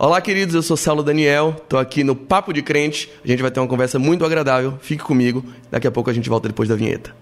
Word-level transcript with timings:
Olá, 0.00 0.20
queridos, 0.20 0.54
eu 0.54 0.62
sou 0.62 0.76
Saulo 0.76 1.02
Daniel, 1.02 1.56
estou 1.60 1.76
aqui 1.76 2.04
no 2.04 2.14
Papo 2.14 2.52
de 2.52 2.62
Crente. 2.62 3.10
A 3.24 3.26
gente 3.26 3.42
vai 3.42 3.50
ter 3.50 3.58
uma 3.58 3.66
conversa 3.66 3.98
muito 3.98 4.24
agradável. 4.24 4.78
Fique 4.78 5.02
comigo, 5.02 5.44
daqui 5.72 5.88
a 5.88 5.90
pouco 5.90 6.08
a 6.08 6.12
gente 6.12 6.28
volta 6.28 6.46
depois 6.46 6.68
da 6.68 6.76
vinheta. 6.76 7.16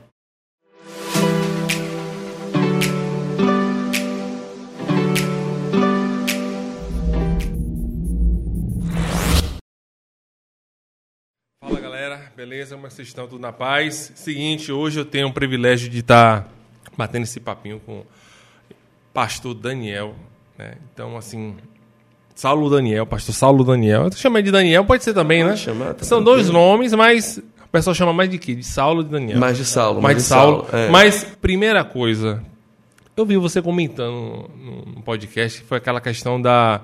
Fala 11.65 11.81
galera, 11.81 12.31
beleza? 12.37 12.75
Como 12.75 12.87
é 12.87 12.91
vocês 12.91 13.09
estão? 13.09 13.27
Tudo 13.27 13.41
na 13.41 13.55
paz? 13.55 14.13
Seguinte, 14.17 14.71
hoje 14.71 15.01
eu 15.01 15.07
tenho 15.07 15.29
o 15.29 15.33
privilégio 15.33 15.89
de 15.89 16.01
estar 16.01 16.47
batendo 16.95 17.23
esse 17.23 17.41
papinho 17.41 17.81
com 17.81 18.01
o 18.01 18.07
pastor 19.15 19.55
Daniel. 19.55 20.15
Né? 20.59 20.77
Então, 20.93 21.17
assim, 21.17 21.57
Saulo 22.37 22.69
Daniel, 22.69 23.07
pastor 23.07 23.35
Saulo 23.35 23.65
Daniel. 23.65 24.05
Eu 24.05 24.13
chamei 24.13 24.43
de 24.43 24.51
Daniel, 24.51 24.85
pode 24.85 25.03
ser 25.03 25.15
também, 25.15 25.41
Pode 25.41 25.53
né? 25.53 25.57
chamar, 25.57 25.95
tá 25.95 26.05
São 26.05 26.23
dois 26.23 26.51
nomes, 26.51 26.93
mas 26.93 27.39
o 27.65 27.69
pessoal 27.73 27.95
chama 27.95 28.13
mais 28.13 28.29
de 28.29 28.37
quê? 28.37 28.55
De 28.55 28.63
Saulo 28.63 29.01
e 29.01 29.05
de 29.05 29.11
Daniel. 29.11 29.39
Mais 29.39 29.57
de 29.57 29.65
Saulo. 29.65 30.03
mais 30.03 30.19
de 30.19 30.23
Saulo. 30.23 30.67
é. 30.71 30.91
Mas, 30.91 31.25
primeira 31.41 31.83
coisa, 31.83 32.43
eu 33.17 33.25
vi 33.25 33.39
você 33.39 33.63
comentando 33.63 34.51
no, 34.55 35.03
podcast, 35.03 35.63
que 35.63 35.67
foi 35.67 35.79
aquela 35.79 35.99
questão 35.99 36.41
da 36.41 36.83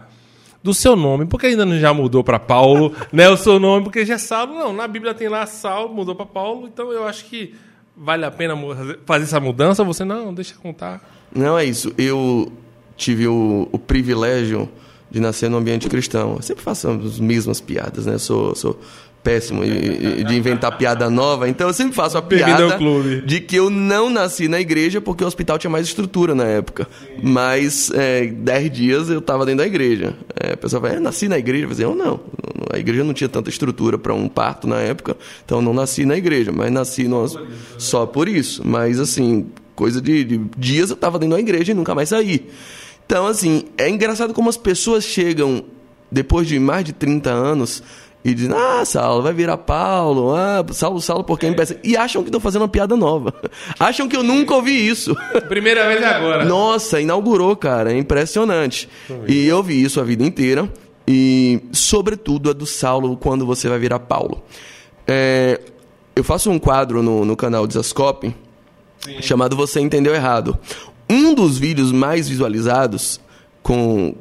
do 0.63 0.73
seu 0.73 0.97
nome. 0.97 1.27
Por 1.27 1.39
que 1.39 1.49
ainda 1.49 1.67
não 1.67 1.79
já 1.79 1.93
mudou 1.93 2.25
para 2.25 2.39
Paulo, 2.39 2.95
né? 3.13 3.29
O 3.29 3.37
seu 3.37 3.61
nome, 3.61 3.85
porque 3.85 4.07
já 4.07 4.15
é 4.15 4.19
Saulo. 4.19 4.55
Não, 4.55 4.73
na 4.73 4.89
Bíblia 4.89 5.13
tem 5.13 5.29
lá 5.29 5.45
Saulo, 5.45 5.95
mudou 5.95 6.15
para 6.15 6.25
Paulo. 6.25 6.67
Então 6.67 6.91
eu 6.91 7.07
acho 7.07 7.27
que 7.27 7.55
vale 7.95 8.25
a 8.25 8.31
pena 8.31 8.57
fazer 9.05 9.25
essa 9.25 9.39
mudança. 9.39 9.85
Você 9.85 10.03
não, 10.03 10.33
deixa 10.33 10.55
eu 10.55 10.59
contar. 10.61 11.03
Não 11.35 11.59
é 11.59 11.65
isso. 11.67 11.93
Eu 11.99 12.51
tive 12.97 13.27
o, 13.27 13.69
o 13.71 13.79
privilégio 13.79 14.67
de 15.13 15.21
nascer 15.21 15.51
num 15.51 15.59
ambiente 15.59 15.89
cristão. 15.91 16.37
Eu 16.37 16.43
sempre 16.43 16.65
faço 16.65 16.89
as 16.89 17.21
mesmas 17.21 17.61
piadas, 17.61 18.07
né? 18.07 18.17
Sou, 18.17 18.55
sou 18.57 18.81
péssimo 19.23 19.63
de 19.63 20.35
inventar 20.35 20.77
piada 20.79 21.11
nova. 21.11 21.49
Então 21.49 21.69
eu 21.69 21.75
sempre 21.75 21.95
faço 21.95 22.17
a 22.17 22.23
piada 22.23 22.79
de 23.27 23.41
que 23.41 23.57
eu 23.57 23.69
não 23.69 24.09
nasci 24.09 24.49
na 24.49 24.59
igreja 24.59 25.03
porque 25.03 25.23
o 25.23 25.27
hospital 25.27 25.59
tinha 25.59 25.71
mais 25.71 25.87
estrutura 25.87 26.35
na 26.35 26.45
época. 26.45 26.89
Mas 27.23 27.91
é, 27.95 28.27
dez 28.27 28.73
dias 28.73 29.11
eu 29.11 29.19
estava 29.19 29.45
dentro 29.45 29.59
da 29.59 29.67
igreja. 29.67 30.15
É, 30.35 30.55
a 30.55 30.57
pessoa 30.57 30.81
fala, 30.81 30.95
é, 30.95 30.99
nasci 30.99 31.29
na 31.29 31.39
igreja. 31.39 31.67
Eu 31.67 31.69
falei, 31.69 31.85
eu 31.85 31.95
não. 31.95 32.21
A 32.73 32.79
igreja 32.79 33.05
não 33.05 33.13
tinha 33.13 33.29
tanta 33.29 33.51
estrutura 33.51 33.99
para 33.99 34.15
um 34.15 34.29
parto 34.29 34.67
na 34.67 34.81
época. 34.81 35.15
Então 35.45 35.59
eu 35.59 35.63
não 35.63 35.75
nasci 35.75 36.07
na 36.07 36.17
igreja. 36.17 36.51
Mas 36.51 36.73
nasci 36.73 37.07
no, 37.07 37.27
só 37.77 38.07
por 38.07 38.27
isso. 38.27 38.67
Mas 38.67 38.99
assim, 38.99 39.47
coisa 39.77 40.01
de, 40.01 40.25
de 40.25 40.41
dias 40.57 40.89
eu 40.89 40.95
estava 40.95 41.19
dentro 41.19 41.37
da 41.37 41.41
igreja 41.41 41.73
e 41.73 41.75
nunca 41.75 41.95
mais 41.95 42.09
saí. 42.09 42.49
Então, 43.05 43.27
assim, 43.27 43.65
é 43.77 43.89
engraçado 43.89 44.33
como 44.33 44.49
as 44.49 44.57
pessoas 44.57 45.05
chegam 45.05 45.65
depois 46.11 46.47
de 46.47 46.59
mais 46.59 46.85
de 46.85 46.93
30 46.93 47.31
anos 47.31 47.83
e 48.25 48.35
dizem, 48.35 48.55
ah, 48.57 48.85
Saulo, 48.85 49.23
vai 49.23 49.33
virar 49.33 49.57
Paulo, 49.57 50.35
ah, 50.35 50.65
Saulo, 50.73 51.01
Saulo, 51.01 51.25
por 51.25 51.39
quem 51.39 51.53
pensa? 51.53 51.77
E 51.83 51.97
acham 51.97 52.23
que 52.23 52.29
estão 52.29 52.41
fazendo 52.41 52.63
uma 52.63 52.69
piada 52.69 52.97
nova. 52.97 53.35
acham 53.81 54.09
que 54.09 54.17
eu 54.17 54.23
nunca 54.23 54.55
ouvi 54.55 54.89
isso. 54.89 55.15
Primeira 55.49 55.89
vez 55.89 56.03
agora. 56.05 56.45
Nossa, 56.45 57.01
inaugurou, 57.01 57.57
cara, 57.57 57.93
é 57.93 57.99
impressionante. 57.99 58.89
E 59.27 59.47
eu 59.47 59.63
vi 59.63 59.83
isso 59.83 60.01
a 60.01 60.05
vida 60.05 60.23
inteira. 60.23 60.71
E, 61.07 61.61
sobretudo, 61.73 62.51
a 62.51 62.53
do 62.53 62.65
Saulo 62.65 63.17
quando 63.17 63.45
você 63.45 63.69
vai 63.69 63.79
virar 63.79 63.99
Paulo. 63.99 64.43
É, 65.07 65.61
eu 66.15 66.23
faço 66.23 66.49
um 66.49 66.61
quadro 66.61 67.03
no, 67.03 67.25
no 67.25 67.37
canal 67.37 67.67
Desascope 67.67 68.33
chamado 69.21 69.57
Você 69.57 69.81
Entendeu 69.81 70.15
Errado. 70.15 70.57
Um 71.09 71.35
dos 71.35 71.59
vídeos 71.59 71.93
mais 71.93 72.29
visualizados 72.29 73.21
com 73.63 74.15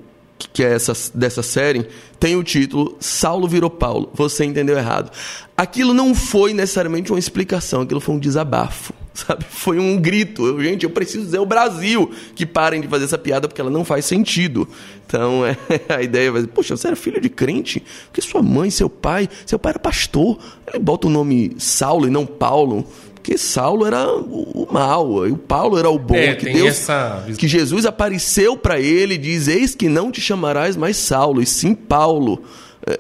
que 0.54 0.64
é 0.64 0.74
essa, 0.74 0.94
dessa 1.14 1.44
série 1.44 1.88
tem 2.20 2.36
o 2.36 2.44
título 2.44 2.96
Saulo 3.00 3.48
virou 3.48 3.70
Paulo. 3.70 4.10
Você 4.14 4.46
entendeu 4.46 4.78
errado. 4.78 5.12
Aquilo 5.56 5.94
não 5.94 6.16
foi 6.16 6.54
necessariamente 6.54 7.12
uma 7.12 7.20
explicação, 7.20 7.82
aquilo 7.82 8.00
foi 8.00 8.16
um 8.16 8.20
desabafo, 8.20 8.94
sabe? 9.14 9.46
Foi 9.50 9.80
um 9.80 9.98
grito. 10.00 10.46
Eu, 10.46 10.62
gente, 10.64 10.84
eu 10.84 10.90
preciso 10.90 11.26
dizer 11.26 11.38
ao 11.38 11.46
Brasil 11.46 12.12
que 12.36 12.46
parem 12.46 12.82
de 12.82 12.88
fazer 12.88 13.06
essa 13.06 13.18
piada 13.18 13.48
porque 13.48 13.62
ela 13.62 13.70
não 13.70 13.86
faz 13.86 14.06
sentido. 14.06 14.68
Então, 15.06 15.46
é, 15.46 15.58
a 15.90 16.02
ideia 16.02 16.32
vai 16.32 16.44
poxa, 16.44 16.76
você 16.76 16.88
era 16.88 16.96
filho 16.96 17.22
de 17.22 17.30
crente? 17.30 17.84
Porque 18.06 18.22
sua 18.22 18.42
mãe, 18.42 18.70
seu 18.70 18.90
pai, 18.90 19.30
seu 19.46 19.60
pai 19.60 19.72
era 19.72 19.80
pastor. 19.80 20.38
Ele 20.68 20.80
bota 20.80 21.08
o 21.08 21.10
nome 21.10 21.56
Saulo 21.58 22.08
e 22.08 22.10
não 22.10 22.26
Paulo. 22.26 22.86
Porque 23.22 23.38
Saulo 23.38 23.86
era 23.86 24.12
o 24.12 24.68
mal, 24.72 25.28
e 25.28 25.32
o 25.32 25.38
Paulo 25.38 25.78
era 25.78 25.88
o 25.88 26.00
bom. 26.00 26.16
É, 26.16 26.34
que 26.34 26.46
Deus, 26.46 26.70
essa 26.70 27.24
que 27.38 27.48
Jesus 27.48 27.86
apareceu 27.86 28.58
para 28.58 28.80
ele 28.80 29.14
e 29.14 29.18
diz: 29.18 29.48
Eis 29.48 29.76
que 29.76 29.88
não 29.88 30.12
te 30.12 30.20
chamarás 30.20 30.76
mais 30.76 30.98
Saulo, 30.98 31.40
e 31.40 31.46
sim 31.46 31.76
Paulo. 31.76 32.42
É, 32.86 32.98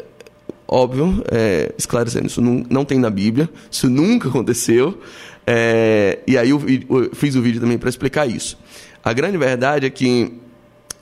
óbvio, 0.67 1.23
é, 1.31 1.73
esclarecendo, 1.75 2.27
isso 2.27 2.39
não, 2.39 2.63
não 2.69 2.85
tem 2.85 2.99
na 2.99 3.09
Bíblia, 3.09 3.49
isso 3.69 3.89
nunca 3.89 4.29
aconteceu. 4.29 4.99
É, 5.47 6.19
e 6.27 6.37
aí 6.37 6.51
eu, 6.51 6.61
eu 6.67 7.09
fiz 7.15 7.35
o 7.35 7.41
vídeo 7.41 7.59
também 7.59 7.79
para 7.79 7.89
explicar 7.89 8.27
isso. 8.27 8.59
A 9.03 9.13
grande 9.13 9.39
verdade 9.39 9.87
é 9.87 9.89
que 9.89 10.33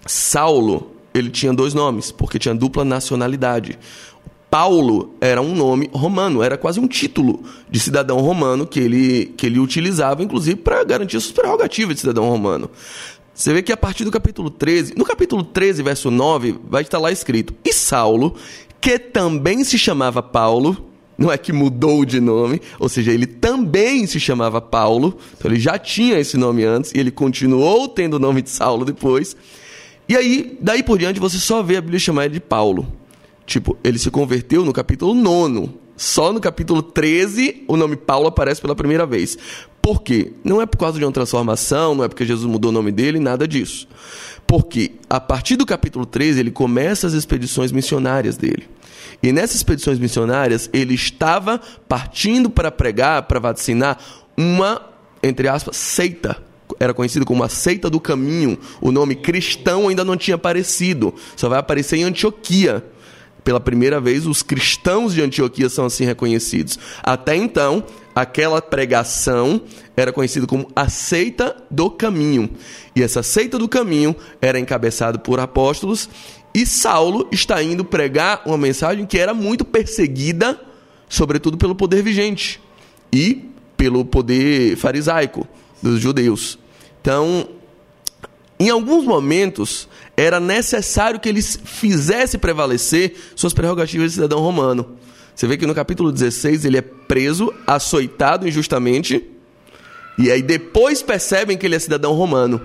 Saulo 0.05 0.95
ele 1.13 1.29
tinha 1.29 1.53
dois 1.53 1.73
nomes, 1.73 2.11
porque 2.11 2.39
tinha 2.39 2.55
dupla 2.55 2.85
nacionalidade. 2.85 3.77
Paulo 4.49 5.13
era 5.21 5.41
um 5.41 5.53
nome 5.53 5.89
romano, 5.93 6.41
era 6.41 6.57
quase 6.57 6.79
um 6.79 6.87
título 6.87 7.43
de 7.69 7.79
cidadão 7.79 8.19
romano 8.19 8.65
que 8.65 8.79
ele, 8.79 9.33
que 9.37 9.45
ele 9.45 9.59
utilizava, 9.59 10.23
inclusive, 10.23 10.55
para 10.55 10.83
garantir 10.83 11.19
suas 11.19 11.31
prerrogativas 11.31 11.95
de 11.95 12.01
cidadão 12.01 12.27
romano. 12.27 12.69
Você 13.33 13.53
vê 13.53 13.61
que 13.61 13.71
a 13.71 13.77
partir 13.77 14.03
do 14.03 14.11
capítulo 14.11 14.49
13, 14.49 14.95
no 14.97 15.05
capítulo 15.05 15.43
13, 15.43 15.83
verso 15.83 16.09
9, 16.11 16.59
vai 16.67 16.81
estar 16.81 16.97
lá 16.97 17.11
escrito: 17.11 17.53
E 17.63 17.71
Saulo, 17.71 18.35
que 18.81 18.97
também 18.97 19.63
se 19.63 19.77
chamava 19.77 20.21
Paulo, 20.21 20.89
não 21.17 21.31
é 21.31 21.37
que 21.37 21.53
mudou 21.53 22.03
de 22.03 22.19
nome, 22.19 22.61
ou 22.79 22.89
seja, 22.89 23.11
ele 23.11 23.27
também 23.27 24.07
se 24.07 24.19
chamava 24.19 24.59
Paulo, 24.59 25.17
então 25.37 25.51
ele 25.51 25.59
já 25.59 25.77
tinha 25.77 26.17
esse 26.17 26.37
nome 26.37 26.63
antes, 26.63 26.91
e 26.93 26.97
ele 26.97 27.11
continuou 27.11 27.87
tendo 27.87 28.15
o 28.15 28.19
nome 28.19 28.41
de 28.41 28.49
Saulo 28.49 28.83
depois. 28.83 29.35
E 30.07 30.17
aí, 30.17 30.57
daí 30.59 30.81
por 30.81 30.97
diante, 30.97 31.19
você 31.19 31.37
só 31.37 31.61
vê 31.61 31.77
a 31.77 31.81
Bíblia 31.81 31.99
chamar 31.99 32.25
ele 32.25 32.35
de 32.35 32.39
Paulo. 32.39 32.98
Tipo, 33.49 33.75
ele 33.83 33.97
se 33.97 34.11
converteu 34.11 34.63
no 34.63 34.71
capítulo 34.71 35.15
9. 35.15 35.71
Só 35.97 36.31
no 36.31 36.39
capítulo 36.39 36.83
13 36.83 37.63
o 37.67 37.75
nome 37.75 37.95
Paulo 37.95 38.27
aparece 38.27 38.61
pela 38.61 38.75
primeira 38.75 39.07
vez. 39.07 39.39
Por 39.81 40.03
quê? 40.03 40.33
Não 40.43 40.61
é 40.61 40.67
por 40.67 40.77
causa 40.77 40.99
de 40.99 41.03
uma 41.03 41.11
transformação, 41.11 41.95
não 41.95 42.03
é 42.03 42.07
porque 42.07 42.27
Jesus 42.27 42.45
mudou 42.45 42.69
o 42.69 42.71
nome 42.71 42.91
dele, 42.91 43.17
nada 43.17 43.47
disso. 43.47 43.87
Porque 44.45 44.91
a 45.09 45.19
partir 45.19 45.55
do 45.55 45.65
capítulo 45.65 46.05
13 46.05 46.39
ele 46.39 46.51
começa 46.51 47.07
as 47.07 47.13
expedições 47.13 47.71
missionárias 47.71 48.37
dele. 48.37 48.69
E 49.21 49.31
nessas 49.31 49.55
expedições 49.55 49.97
missionárias 49.97 50.69
ele 50.71 50.93
estava 50.93 51.59
partindo 51.87 52.51
para 52.51 52.69
pregar, 52.69 53.23
para 53.23 53.39
vacinar 53.39 53.97
uma, 54.37 54.79
entre 55.23 55.47
aspas, 55.47 55.75
seita 55.75 56.37
era 56.79 56.93
conhecido 56.93 57.25
como 57.25 57.43
a 57.43 57.49
seita 57.49 57.89
do 57.89 57.99
caminho. 57.99 58.59
O 58.79 58.91
nome 58.91 59.15
cristão 59.15 59.87
ainda 59.87 60.05
não 60.05 60.15
tinha 60.15 60.35
aparecido. 60.35 61.15
Só 61.35 61.49
vai 61.49 61.57
aparecer 61.57 61.97
em 61.97 62.03
Antioquia. 62.03 62.85
Pela 63.43 63.59
primeira 63.59 63.99
vez, 63.99 64.25
os 64.25 64.43
cristãos 64.43 65.13
de 65.13 65.21
Antioquia 65.21 65.69
são 65.69 65.85
assim 65.85 66.05
reconhecidos. 66.05 66.77
Até 67.01 67.35
então, 67.35 67.83
aquela 68.13 68.61
pregação 68.61 69.61
era 69.95 70.11
conhecida 70.11 70.45
como 70.45 70.69
a 70.75 70.89
seita 70.89 71.55
do 71.69 71.89
caminho. 71.89 72.49
E 72.95 73.01
essa 73.01 73.23
seita 73.23 73.57
do 73.57 73.67
caminho 73.67 74.15
era 74.41 74.59
encabeçada 74.59 75.17
por 75.17 75.39
apóstolos. 75.39 76.09
E 76.53 76.65
Saulo 76.65 77.27
está 77.31 77.61
indo 77.61 77.85
pregar 77.85 78.41
uma 78.45 78.57
mensagem 78.57 79.05
que 79.05 79.17
era 79.17 79.33
muito 79.33 79.63
perseguida, 79.63 80.59
sobretudo 81.07 81.57
pelo 81.57 81.75
poder 81.75 82.03
vigente 82.03 82.59
e 83.11 83.45
pelo 83.77 84.03
poder 84.03 84.75
farisaico 84.75 85.47
dos 85.81 86.01
judeus. 86.01 86.59
Então, 87.01 87.47
em 88.59 88.69
alguns 88.69 89.05
momentos, 89.05 89.87
era 90.19 90.39
necessário 90.39 91.19
que 91.19 91.29
ele 91.29 91.41
fizesse 91.41 92.37
prevalecer 92.37 93.15
suas 93.35 93.53
prerrogativas 93.53 94.11
de 94.11 94.15
cidadão 94.15 94.39
romano. 94.39 94.97
Você 95.33 95.47
vê 95.47 95.55
que 95.55 95.65
no 95.65 95.73
capítulo 95.73 96.11
16 96.11 96.65
ele 96.65 96.77
é 96.77 96.81
preso, 96.81 97.53
açoitado 97.65 98.45
injustamente, 98.45 99.25
e 100.17 100.29
aí 100.29 100.41
depois 100.41 101.01
percebem 101.01 101.57
que 101.57 101.65
ele 101.65 101.75
é 101.75 101.79
cidadão 101.79 102.11
romano. 102.11 102.61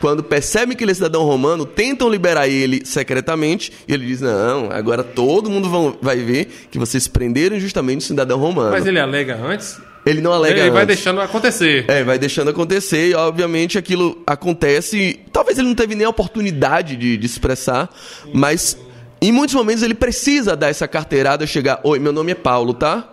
Quando 0.00 0.22
percebem 0.22 0.76
que 0.76 0.84
ele 0.84 0.92
é 0.92 0.94
cidadão 0.94 1.24
romano, 1.24 1.66
tentam 1.66 2.08
liberar 2.08 2.46
ele 2.46 2.84
secretamente, 2.84 3.72
e 3.88 3.92
ele 3.92 4.06
diz: 4.06 4.20
Não, 4.20 4.70
agora 4.70 5.02
todo 5.02 5.50
mundo 5.50 5.98
vai 6.00 6.18
ver 6.18 6.68
que 6.70 6.78
vocês 6.78 7.08
prenderam 7.08 7.56
injustamente 7.56 8.04
o 8.04 8.06
cidadão 8.08 8.38
romano. 8.38 8.70
Mas 8.70 8.86
ele 8.86 9.00
alega 9.00 9.36
antes? 9.36 9.80
Ele 10.04 10.20
não 10.20 10.32
alega 10.32 10.60
Ele 10.60 10.70
vai 10.70 10.82
antes. 10.82 10.96
deixando 10.96 11.20
acontecer. 11.20 11.84
É, 11.88 12.02
vai 12.02 12.18
deixando 12.18 12.50
acontecer 12.50 13.10
e, 13.10 13.14
obviamente, 13.14 13.78
aquilo 13.78 14.20
acontece. 14.26 15.20
Talvez 15.32 15.58
ele 15.58 15.68
não 15.68 15.74
teve 15.74 15.94
nem 15.94 16.04
a 16.04 16.10
oportunidade 16.10 16.96
de, 16.96 17.16
de 17.16 17.26
expressar, 17.26 17.88
mas 18.34 18.76
em 19.20 19.30
muitos 19.30 19.54
momentos 19.54 19.82
ele 19.82 19.94
precisa 19.94 20.56
dar 20.56 20.68
essa 20.70 20.88
carteirada, 20.88 21.46
chegar: 21.46 21.80
Oi, 21.84 21.98
meu 22.00 22.12
nome 22.12 22.32
é 22.32 22.34
Paulo, 22.34 22.74
tá? 22.74 23.08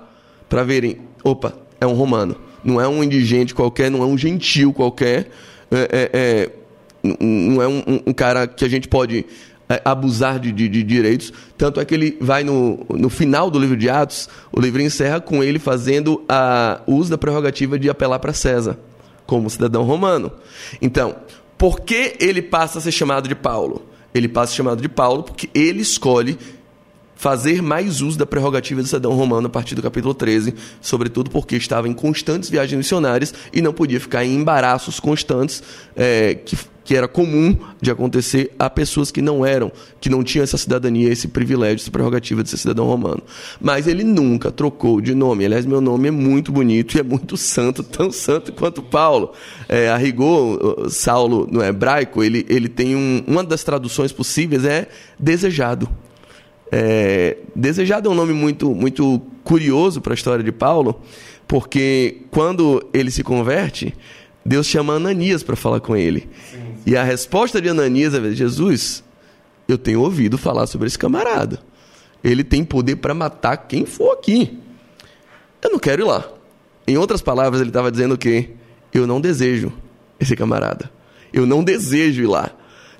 Pra 0.50 0.64
verem: 0.64 0.98
opa, 1.24 1.54
é 1.80 1.86
um 1.86 1.94
romano. 1.94 2.36
Não 2.64 2.82
é 2.82 2.88
um 2.88 3.04
indigente 3.04 3.54
qualquer, 3.54 3.92
não 3.92 4.02
é 4.02 4.06
um 4.06 4.18
gentil 4.18 4.74
qualquer. 4.74 5.30
É, 5.72 5.78
é, 5.92 6.10
é, 6.14 6.50
não 7.22 7.62
é 7.62 7.68
um, 7.68 7.84
um- 7.88 8.02
um 8.08 8.14
cara 8.14 8.48
que 8.48 8.66
a 8.66 8.68
gente 8.68 8.88
pode 8.88 9.26
abusar 9.86 10.39
de, 10.39 10.51
de, 10.51 10.68
de, 10.68 10.83
direitos. 10.83 11.31
Tanto 11.57 11.80
é 11.80 11.86
que 11.86 11.94
ele 11.94 12.18
vai 12.19 12.44
no, 12.44 12.86
no 12.89 13.10
final 13.10 13.51
do 13.51 13.60
livro 13.60 13.77
de 13.77 13.89
Atos, 13.89 14.27
o 14.51 14.60
livro 14.60 14.81
encerra 14.81 15.21
com 15.21 15.44
ele 15.44 15.60
fazendo 15.60 16.24
a, 16.27 16.81
uso 16.88 17.12
da 17.12 17.18
prerrogativa 17.18 17.77
de 17.77 17.89
apelar 17.89 18.19
para 18.19 18.33
César, 18.33 18.77
como 19.25 19.50
cidadão 19.50 19.83
romano. 19.83 20.31
Então, 20.81 21.16
por 21.57 21.81
que 21.81 22.16
ele 22.19 22.42
passa 22.42 22.80
a 22.80 22.81
ser 22.81 22.92
chamado 22.92 23.27
de 23.27 23.36
Paulo? 23.36 23.86
Ele 24.13 24.27
passa 24.27 24.45
a 24.45 24.51
ser 24.51 24.57
chamado 24.57 24.81
de 24.81 24.89
Paulo 24.89 25.24
porque 25.24 25.50
ele 25.54 25.81
escolhe 25.81 26.38
fazer 27.19 27.62
mais 27.62 28.01
uso 28.01 28.18
da 28.18 28.25
prerrogativa 28.25 28.81
do 28.81 28.88
cidadão 28.88 29.12
romano 29.12 29.48
a 29.48 29.50
partir 29.50 29.75
do 29.75 29.81
capítulo 29.81 30.13
13, 30.13 30.56
sobretudo 30.80 31.30
porque 31.30 31.57
estava 31.57 31.86
em 31.86 31.94
constantes 31.94 32.50
viagens 32.50 32.77
missionárias 32.77 33.33
e 33.51 33.62
não 33.62 33.74
podia 33.74 34.00
ficar 34.00 34.24
em 34.24 34.33
embaraços 34.33 35.01
constantes 35.01 35.62
é, 35.98 36.36
que, 36.36 36.57
que 36.90 36.96
era 36.96 37.08
comum 37.08 37.56
de 37.80 37.92
acontecer 37.92 38.52
a 38.58 38.68
pessoas 38.68 39.12
que 39.12 39.22
não 39.22 39.46
eram, 39.46 39.72
que 40.02 40.10
não 40.10 40.24
tinham 40.24 40.44
essa 40.44 40.58
cidadania, 40.58 41.08
esse 41.08 41.28
privilégio, 41.28 41.84
essa 41.84 41.92
prerrogativa 41.92 42.42
de 42.42 42.50
ser 42.50 42.58
cidadão 42.58 42.88
romano. 42.88 43.22
Mas 43.62 43.86
ele 43.86 44.04
nunca 44.04 44.52
trocou 44.52 45.00
de 45.00 45.14
nome. 45.14 45.46
Aliás, 45.46 45.68
meu 45.68 45.82
nome 45.82 46.08
é 46.08 46.12
muito 46.12 46.52
bonito 46.52 46.98
e 46.98 47.00
é 47.00 47.04
muito 47.04 47.38
santo, 47.38 47.84
tão 47.84 48.12
santo 48.12 48.52
quanto 48.52 48.82
Paulo. 48.82 49.34
É, 49.68 49.88
a 49.88 49.98
rigor, 49.98 50.90
Saulo, 50.90 51.48
no 51.52 51.64
hebraico, 51.64 52.24
ele, 52.24 52.44
ele 52.50 52.68
tem 52.68 52.96
um, 52.96 53.24
uma 53.28 53.44
das 53.44 53.64
traduções 53.64 54.12
possíveis 54.12 54.66
é 54.66 54.88
desejado. 55.20 55.88
É, 56.72 57.38
desejado 57.56 58.10
é 58.10 58.12
um 58.12 58.16
nome 58.16 58.34
muito, 58.34 58.74
muito 58.74 59.22
curioso 59.44 60.02
para 60.02 60.14
a 60.14 60.16
história 60.16 60.44
de 60.44 60.52
Paulo, 60.52 61.00
porque 61.48 62.24
quando 62.32 62.84
ele 62.92 63.12
se 63.12 63.24
converte, 63.24 63.94
Deus 64.44 64.66
chama 64.66 64.94
Ananias 64.94 65.44
para 65.44 65.56
falar 65.56 65.80
com 65.80 65.96
ele. 65.96 66.28
Sim. 66.50 66.69
E 66.86 66.96
a 66.96 67.04
resposta 67.04 67.62
de 67.62 67.70
Ananias 67.70 68.14
é: 68.14 68.31
Jesus, 68.31 69.04
eu 69.68 69.78
tenho 69.78 70.02
ouvido 70.02 70.38
falar 70.38 70.68
sobre 70.68 70.88
esse 70.88 70.98
camarada. 70.98 71.60
Ele 72.24 72.44
tem 72.44 72.64
poder 72.64 72.98
para 72.98 73.14
matar 73.14 73.56
quem 73.58 73.86
for 73.86 74.12
aqui. 74.12 74.58
Eu 75.62 75.72
não 75.72 75.80
quero 75.80 76.02
ir 76.02 76.06
lá. 76.06 76.28
Em 76.88 76.98
outras 76.98 77.22
palavras, 77.22 77.62
ele 77.62 77.70
estava 77.70 77.92
dizendo 77.92 78.18
que 78.18 78.50
eu 78.94 79.06
não 79.06 79.22
desejo 79.22 79.72
esse 80.20 80.36
camarada. 80.36 80.92
Eu 81.31 81.46
não 81.46 81.64
desejo 81.64 82.24
ir 82.24 82.28
lá. 82.28 82.52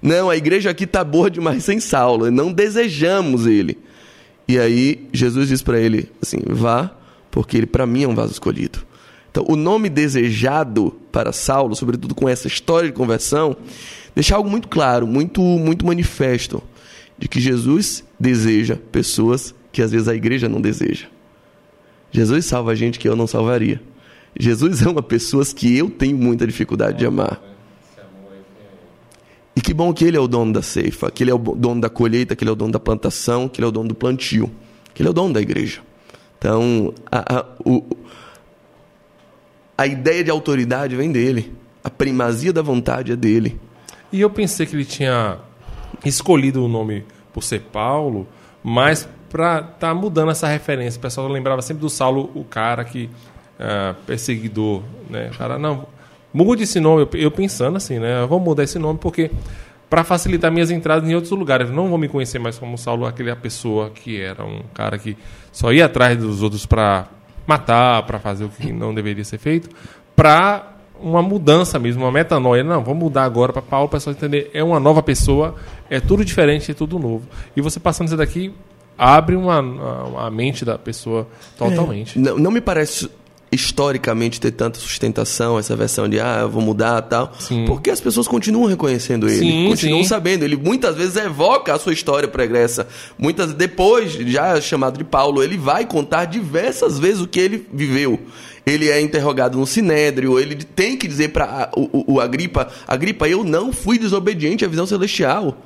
Não, 0.02 0.30
a 0.30 0.38
igreja 0.38 0.70
aqui 0.70 0.86
está 0.86 1.04
boa 1.04 1.30
demais 1.30 1.64
sem 1.64 1.80
Saulo. 1.80 2.30
Não 2.32 2.54
desejamos 2.54 3.46
ele. 3.46 3.78
E 4.48 4.58
aí 4.58 5.08
Jesus 5.12 5.48
diz 5.48 5.62
para 5.62 5.80
ele 5.80 6.12
assim: 6.22 6.40
vá, 6.48 6.92
porque 7.30 7.58
ele 7.58 7.68
para 7.68 7.86
mim 7.86 8.04
é 8.04 8.08
um 8.08 8.16
vaso 8.16 8.32
escolhido. 8.32 8.80
Então, 9.32 9.46
o 9.48 9.56
nome 9.56 9.90
desejado 9.90 10.92
para 11.12 11.32
Saulo, 11.32 11.76
sobretudo 11.76 12.16
com 12.16 12.28
essa 12.28 12.48
história 12.48 12.90
de 12.90 12.96
conversão, 12.96 13.56
deixa 14.16 14.36
algo 14.36 14.50
muito 14.50 14.68
claro, 14.68 15.06
muito 15.06 15.42
muito 15.42 15.86
manifesto 15.86 16.64
de 17.18 17.28
que 17.28 17.40
Jesus 17.40 18.04
deseja 18.20 18.78
pessoas 18.92 19.54
que 19.72 19.82
às 19.82 19.92
vezes 19.92 20.08
a 20.08 20.16
igreja 20.16 20.50
não 20.50 20.60
deseja. 20.60 21.08
Jesus 22.12 22.46
salva 22.46 22.76
gente 22.76 22.98
que 22.98 23.08
eu 23.08 23.16
não 23.16 23.28
salvaria. 23.28 23.82
Jesus 24.38 24.82
ama 24.86 25.04
pessoas 25.04 25.54
que 25.54 25.78
eu 25.78 25.90
tenho 25.90 26.18
muita 26.18 26.48
dificuldade 26.48 26.98
de 26.98 27.06
amar. 27.06 27.42
E 29.56 29.62
que 29.62 29.74
bom 29.74 29.94
que 29.94 30.06
ele 30.06 30.16
é 30.16 30.20
o 30.20 30.28
dono 30.28 30.54
da 30.54 30.62
ceifa, 30.62 31.12
que 31.12 31.24
ele 31.24 31.32
é 31.32 31.34
o 31.34 31.38
dono 31.38 31.82
da 31.82 31.90
colheita, 31.90 32.36
que 32.36 32.44
ele 32.44 32.50
é 32.50 32.54
o 32.54 32.56
dono 32.56 32.72
da 32.72 32.80
plantação, 32.80 33.50
que 33.50 33.60
ele 33.60 33.66
é 33.66 33.68
o 33.68 33.72
dono 33.72 33.90
do 33.90 33.96
plantio, 33.96 34.50
que 34.94 35.02
ele 35.02 35.10
é 35.10 35.12
o 35.12 35.14
dono 35.14 35.34
da 35.34 35.42
igreja. 35.42 35.82
Então, 36.38 36.94
a, 37.12 37.40
a, 37.40 37.46
o, 37.66 37.84
a 39.80 39.88
ideia 39.88 40.24
de 40.24 40.30
autoridade 40.30 40.96
vem 40.96 41.10
dele. 41.12 41.54
A 41.82 41.90
primazia 41.90 42.52
da 42.52 42.62
vontade 42.62 43.14
é 43.14 43.16
dele. 43.16 43.58
E 44.12 44.20
eu 44.20 44.30
pensei 44.30 44.66
que 44.66 44.76
ele 44.76 44.84
tinha 44.84 45.38
escolhido 46.04 46.66
o 46.66 46.68
nome 46.68 47.06
por 47.32 47.44
ser 47.44 47.62
Paulo, 47.62 48.28
mas 48.62 49.08
para 49.30 49.62
tá 49.62 49.94
mudando 49.94 50.32
essa 50.32 50.48
referência. 50.48 50.98
O 50.98 51.02
pessoal 51.02 51.28
lembrava 51.30 51.62
sempre 51.62 51.80
do 51.80 51.90
Saulo, 51.90 52.30
o 52.36 52.44
cara 52.44 52.84
que 52.84 53.06
uh, 53.06 53.96
perseguidor, 54.06 54.84
né? 55.10 55.30
O 55.34 55.38
cara 55.38 55.58
não 55.58 55.88
Mude 56.32 56.64
esse 56.64 56.80
nome, 56.80 57.08
eu 57.14 57.32
pensando 57.32 57.78
assim, 57.78 57.98
né? 57.98 58.24
Vou 58.28 58.40
mudar 58.40 58.64
esse 58.64 58.78
nome 58.78 59.00
porque 59.00 59.32
para 59.90 60.04
facilitar 60.04 60.52
minhas 60.52 60.70
entradas 60.70 61.10
em 61.10 61.16
outros 61.16 61.32
lugares. 61.32 61.72
Não 61.72 61.90
vão 61.90 61.98
me 61.98 62.08
conhecer 62.08 62.38
mais 62.38 62.60
como 62.60 62.78
Saulo, 62.78 63.06
aquela 63.06 63.36
pessoa 63.36 63.90
que 63.90 64.22
era 64.22 64.46
um 64.46 64.62
cara 64.74 65.00
que 65.00 65.18
só 65.52 65.74
ia 65.74 65.86
atrás 65.86 66.18
dos 66.18 66.44
outros 66.44 66.66
para 66.68 67.08
matar, 67.46 68.04
para 68.04 68.20
fazer 68.20 68.46
o 68.46 68.50
que 68.50 68.72
não 68.72 68.94
deveria 68.94 69.24
ser 69.24 69.38
feito, 69.38 69.70
para 70.16 70.74
uma 71.02 71.22
mudança 71.22 71.80
mesmo, 71.80 72.04
uma 72.04 72.12
metanoia. 72.12 72.64
Não, 72.64 72.84
vamos 72.84 73.04
mudar 73.04 73.24
agora 73.24 73.54
para 73.54 73.62
Paulo, 73.62 73.88
para 73.88 73.98
o 73.98 74.00
pessoal 74.00 74.16
entender. 74.16 74.52
É 74.54 74.64
uma 74.64 74.80
nova 74.80 75.02
pessoa, 75.02 75.56
é 75.90 76.00
tudo 76.00 76.26
diferente, 76.26 76.72
é 76.72 76.74
tudo 76.74 77.00
novo. 77.00 77.28
E 77.56 77.62
você 77.62 77.80
passando 77.80 78.08
isso 78.08 78.18
daqui 78.18 78.54
abre 78.98 79.36
uma, 79.36 79.62
uma, 79.62 80.28
a 80.28 80.30
mente 80.30 80.66
da 80.66 80.78
pessoa 80.78 81.26
totalmente. 81.58 82.20
É, 82.20 82.22
não, 82.22 82.38
não 82.38 82.52
me 82.52 82.60
parece 82.60 83.10
historicamente 83.52 84.40
ter 84.40 84.52
tanta 84.52 84.80
sustentação, 84.80 85.58
essa 85.58 85.76
versão 85.76 86.08
de 86.08 86.20
ah, 86.20 86.40
eu 86.42 86.50
vou 86.50 86.62
mudar 86.62 87.02
tal. 87.04 87.34
Sim. 87.40 87.66
Porque 87.66 87.90
as 87.90 88.00
pessoas 88.00 88.28
continuam 88.28 88.68
reconhecendo 88.68 89.28
ele, 89.28 89.40
sim, 89.40 89.70
continuam 89.70 90.04
sim. 90.04 90.10
sabendo. 90.10 90.44
Ele 90.44 90.56
muitas 90.56 90.96
vezes 90.96 91.16
evoca 91.16 91.74
a 91.74 91.80
sua 91.80 91.94
história 91.94 92.28
pregressa. 92.28 92.88
Muitas 93.18 93.54
depois, 93.54 94.14
já 94.14 94.60
chamado 94.62 94.98
de 94.98 95.04
Paulo, 95.04 95.44
ele 95.44 95.58
vai 95.58 95.86
contar 95.86 96.26
diversas 96.26 97.00
vezes 97.00 97.22
o 97.22 97.28
que 97.28 97.40
ele 97.40 97.68
viveu. 97.74 98.20
Ele 98.66 98.90
é 98.90 99.02
interrogado 99.02 99.58
no 99.58 99.66
sinédrio, 99.66 100.38
ele 100.40 100.56
tem 100.56 100.96
que 100.96 101.08
dizer 101.08 101.30
para 101.30 101.72
o, 101.76 101.90
o, 101.92 102.14
o 102.14 102.22
Agripa, 102.22 102.68
Agripa, 102.88 103.28
eu 103.28 103.44
não 103.44 103.74
fui 103.74 103.98
desobediente 103.98 104.64
à 104.64 104.68
visão 104.68 104.86
celestial. 104.86 105.58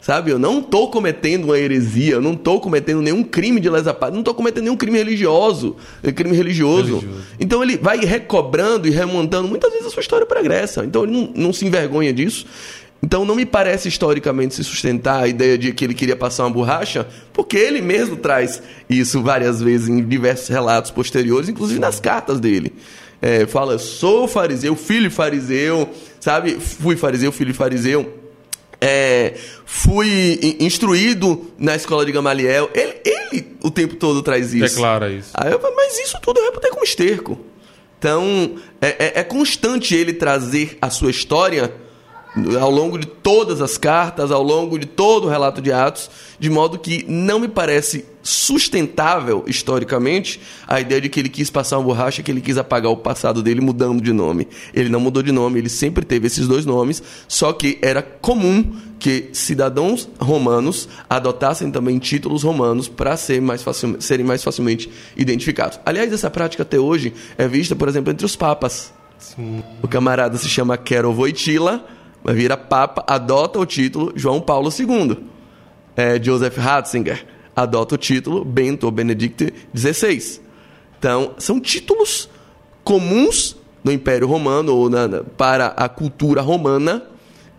Sabe? 0.00 0.30
Eu 0.30 0.38
não 0.38 0.60
estou 0.60 0.90
cometendo 0.90 1.46
uma 1.46 1.58
heresia, 1.58 2.14
eu 2.14 2.20
não 2.20 2.34
estou 2.34 2.60
cometendo 2.60 3.02
nenhum 3.02 3.22
crime 3.22 3.60
de 3.60 3.68
lesa 3.68 3.92
pátria, 3.92 4.12
não 4.12 4.20
estou 4.20 4.34
cometendo 4.34 4.64
nenhum 4.64 4.76
crime 4.76 4.96
religioso, 4.96 5.76
crime 6.14 6.36
religioso. 6.36 7.00
religioso. 7.00 7.24
Então 7.38 7.62
ele 7.62 7.76
vai 7.76 7.98
recobrando 7.98 8.86
e 8.86 8.90
remontando 8.90 9.48
muitas 9.48 9.72
vezes 9.72 9.86
a 9.88 9.90
sua 9.90 10.00
história 10.00 10.24
pregressa. 10.24 10.84
Então 10.84 11.02
ele 11.02 11.12
não, 11.12 11.32
não 11.34 11.52
se 11.52 11.66
envergonha 11.66 12.12
disso. 12.12 12.46
Então 13.02 13.24
não 13.24 13.34
me 13.34 13.44
parece 13.44 13.88
historicamente 13.88 14.54
se 14.54 14.64
sustentar 14.64 15.22
a 15.22 15.28
ideia 15.28 15.58
de 15.58 15.72
que 15.72 15.84
ele 15.84 15.94
queria 15.94 16.16
passar 16.16 16.44
uma 16.44 16.50
borracha, 16.50 17.06
porque 17.32 17.56
ele 17.56 17.80
mesmo 17.80 18.16
traz 18.16 18.62
isso 18.88 19.22
várias 19.22 19.60
vezes 19.60 19.88
em 19.88 20.04
diversos 20.04 20.48
relatos 20.48 20.90
posteriores, 20.90 21.48
inclusive 21.48 21.80
nas 21.80 21.98
cartas 22.00 22.40
dele. 22.40 22.72
É, 23.20 23.46
fala, 23.46 23.78
sou 23.78 24.28
fariseu, 24.28 24.76
filho 24.76 25.10
fariseu, 25.10 25.88
sabe? 26.20 26.56
Fui 26.60 26.96
fariseu, 26.96 27.32
filho 27.32 27.52
fariseu 27.52 28.27
é, 28.80 29.34
fui 29.64 30.56
instruído 30.60 31.50
na 31.58 31.74
escola 31.74 32.04
de 32.06 32.12
Gamaliel. 32.12 32.70
Ele, 32.74 33.00
ele 33.04 33.56
o 33.62 33.70
tempo 33.70 33.96
todo 33.96 34.22
traz 34.22 34.54
isso. 34.54 34.74
Declara 34.76 35.10
isso. 35.10 35.30
Aí 35.34 35.52
eu, 35.52 35.60
mas 35.76 35.98
isso 35.98 36.18
tudo 36.20 36.40
eu 36.40 36.46
reputei 36.46 36.70
como 36.70 36.84
esterco. 36.84 37.38
Então, 37.98 38.56
é, 38.80 38.88
é, 38.88 39.20
é 39.20 39.24
constante 39.24 39.94
ele 39.94 40.12
trazer 40.12 40.78
a 40.80 40.88
sua 40.88 41.10
história 41.10 41.74
ao 42.60 42.70
longo 42.70 42.98
de 42.98 43.06
todas 43.06 43.60
as 43.60 43.78
cartas, 43.78 44.30
ao 44.30 44.42
longo 44.42 44.78
de 44.78 44.86
todo 44.86 45.26
o 45.26 45.30
relato 45.30 45.60
de 45.60 45.72
Atos, 45.72 46.10
de 46.38 46.50
modo 46.50 46.78
que 46.78 47.04
não 47.08 47.40
me 47.40 47.48
parece 47.48 48.04
sustentável 48.22 49.42
historicamente 49.46 50.40
a 50.66 50.80
ideia 50.80 51.00
de 51.00 51.08
que 51.08 51.18
ele 51.18 51.30
quis 51.30 51.48
passar 51.48 51.78
uma 51.78 51.84
borracha, 51.84 52.22
que 52.22 52.30
ele 52.30 52.42
quis 52.42 52.58
apagar 52.58 52.92
o 52.92 52.96
passado 52.96 53.42
dele 53.42 53.60
mudando 53.60 54.02
de 54.02 54.12
nome. 54.12 54.46
Ele 54.74 54.88
não 54.88 55.00
mudou 55.00 55.22
de 55.22 55.32
nome, 55.32 55.58
ele 55.58 55.68
sempre 55.68 56.04
teve 56.04 56.26
esses 56.26 56.46
dois 56.46 56.66
nomes, 56.66 57.02
só 57.26 57.52
que 57.52 57.78
era 57.80 58.02
comum 58.02 58.76
que 58.98 59.30
cidadãos 59.32 60.08
romanos 60.18 60.88
adotassem 61.08 61.70
também 61.70 61.98
títulos 61.98 62.42
romanos 62.42 62.88
para 62.88 63.16
ser 63.16 63.40
mais 63.40 63.64
serem 64.00 64.26
mais 64.26 64.42
facilmente 64.42 64.90
identificados. 65.16 65.80
Aliás, 65.86 66.12
essa 66.12 66.28
prática 66.28 66.64
até 66.64 66.78
hoje 66.78 67.14
é 67.38 67.48
vista, 67.48 67.74
por 67.74 67.88
exemplo, 67.88 68.12
entre 68.12 68.26
os 68.26 68.36
papas. 68.36 68.92
Sim. 69.18 69.62
O 69.82 69.88
camarada 69.88 70.36
se 70.36 70.48
chama 70.48 70.76
Quero 70.76 71.12
Voitila, 71.12 71.84
vira 72.24 72.56
papa, 72.56 73.04
adota 73.06 73.58
o 73.58 73.66
título 73.66 74.12
João 74.14 74.40
Paulo 74.40 74.70
II. 74.76 75.18
É, 75.96 76.22
Joseph 76.22 76.56
Ratzinger 76.56 77.26
adota 77.54 77.96
o 77.96 77.98
título 77.98 78.44
Bento 78.44 78.84
ou 78.84 78.92
Benedicto 78.92 79.44
XVI. 79.76 80.40
Então, 80.98 81.34
são 81.38 81.60
títulos 81.60 82.28
comuns 82.84 83.56
no 83.82 83.92
Império 83.92 84.26
Romano 84.26 84.74
ou 84.74 84.88
na, 84.88 85.22
para 85.36 85.68
a 85.68 85.88
cultura 85.88 86.40
romana, 86.40 87.02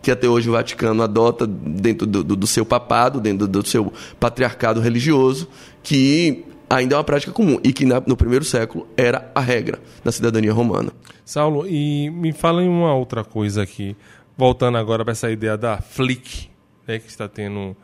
que 0.01 0.11
até 0.11 0.27
hoje 0.27 0.49
o 0.49 0.53
Vaticano 0.53 1.03
adota 1.03 1.45
dentro 1.45 2.07
do, 2.07 2.23
do, 2.23 2.35
do 2.35 2.47
seu 2.47 2.65
papado, 2.65 3.19
dentro 3.19 3.47
do, 3.47 3.61
do, 3.61 3.67
seu 3.67 3.91
patriarcado 4.19 4.79
religioso, 4.79 5.47
que 5.83 6.45
ainda 6.69 6.95
é 6.95 6.97
uma 6.97 7.03
prática 7.03 7.31
comum 7.31 7.59
e 7.63 7.73
que 7.73 7.85
na, 7.85 8.01
no 8.05 8.15
primeiro 8.15 8.45
século 8.45 8.87
era 8.95 9.29
a 9.33 9.41
regra 9.41 9.79
na 10.03 10.11
cidadania 10.11 10.53
romana. 10.53 10.91
Saulo, 11.25 11.67
e 11.67 12.09
me 12.09 12.31
fala 12.31 12.63
em 12.63 12.69
uma 12.69 12.93
outra 12.93 13.23
coisa 13.23 13.61
aqui, 13.61 13.95
voltando 14.39 14.77
agora 14.77 15.03
para 15.03 15.11
essa 15.11 15.29
ideia 15.29 15.57
da 15.57 15.81
Flick, 15.81 16.49
né, 16.87 16.97
que 16.97 17.09
está 17.09 17.27
tendo 17.27 17.75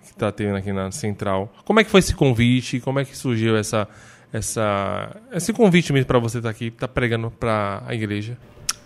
está 0.00 0.30
tendo 0.30 0.54
aqui 0.54 0.72
na 0.72 0.92
Central. 0.92 1.52
Como 1.64 1.80
é 1.80 1.84
que 1.84 1.90
foi 1.90 1.98
esse 1.98 2.14
convite? 2.14 2.78
Como 2.78 3.00
é 3.00 3.04
que 3.04 3.16
surgiu 3.16 3.56
essa, 3.56 3.88
essa, 4.32 5.16
esse 5.32 5.52
convite 5.52 5.92
mesmo 5.92 6.06
para 6.06 6.20
você 6.20 6.38
estar 6.38 6.50
tá 6.50 6.52
aqui, 6.52 6.66
estar 6.66 6.86
tá 6.86 6.92
pregando 6.92 7.32
para 7.32 7.82
a 7.84 7.92
igreja? 7.92 8.38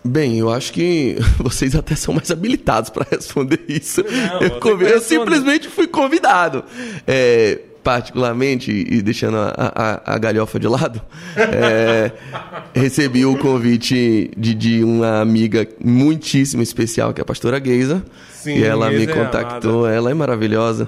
Bem, 0.02 0.38
eu 0.38 0.50
acho 0.50 0.72
que 0.72 1.16
vocês 1.38 1.74
até 1.74 1.94
são 1.94 2.14
mais 2.14 2.30
habilitados 2.30 2.88
para 2.88 3.06
responder 3.10 3.60
isso. 3.68 4.02
Não, 4.02 4.70
eu, 4.70 4.80
eu 4.80 5.00
simplesmente 5.00 5.68
fui 5.68 5.86
convidado. 5.86 6.64
É, 7.06 7.60
particularmente, 7.92 8.70
e 8.70 9.00
deixando 9.00 9.38
a, 9.38 9.52
a- 9.56 10.14
a 10.14 10.18
galhofa 10.18 10.60
de 10.60 10.68
lado, 10.68 11.00
é, 11.34 12.12
recebi 12.78 13.24
o 13.24 13.34
convite 13.38 14.30
de, 14.36 14.54
de 14.54 14.84
uma 14.84 15.20
amiga 15.22 15.66
muitíssimo 15.82 16.62
especial, 16.62 17.14
que 17.14 17.20
é 17.20 17.22
a 17.22 17.24
pastora 17.24 17.58
Geisa. 17.64 18.04
Sim, 18.30 18.58
e 18.58 18.62
ela 18.64 18.90
me 18.90 18.98
Geisa 18.98 19.12
é 19.12 19.14
contactou, 19.14 19.88
ela 19.88 20.10
é 20.10 20.14
maravilhosa. 20.14 20.86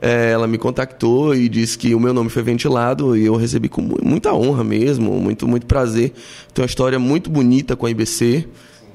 É, 0.00 0.32
ela 0.32 0.48
me 0.48 0.58
contactou 0.58 1.32
e 1.32 1.48
disse 1.48 1.78
que 1.78 1.94
o 1.94 2.00
meu 2.00 2.12
nome 2.12 2.28
foi 2.28 2.42
ventilado 2.42 3.16
e 3.16 3.24
eu 3.24 3.36
recebi 3.36 3.68
com 3.68 3.80
mu- 3.80 3.98
muita 4.02 4.34
honra 4.34 4.64
mesmo, 4.64 5.12
muito, 5.12 5.46
muito 5.46 5.64
prazer. 5.64 6.12
Tem 6.52 6.60
uma 6.64 6.66
história 6.66 6.98
muito 6.98 7.30
bonita 7.30 7.76
com 7.76 7.86
a 7.86 7.90
IBC. 7.90 8.48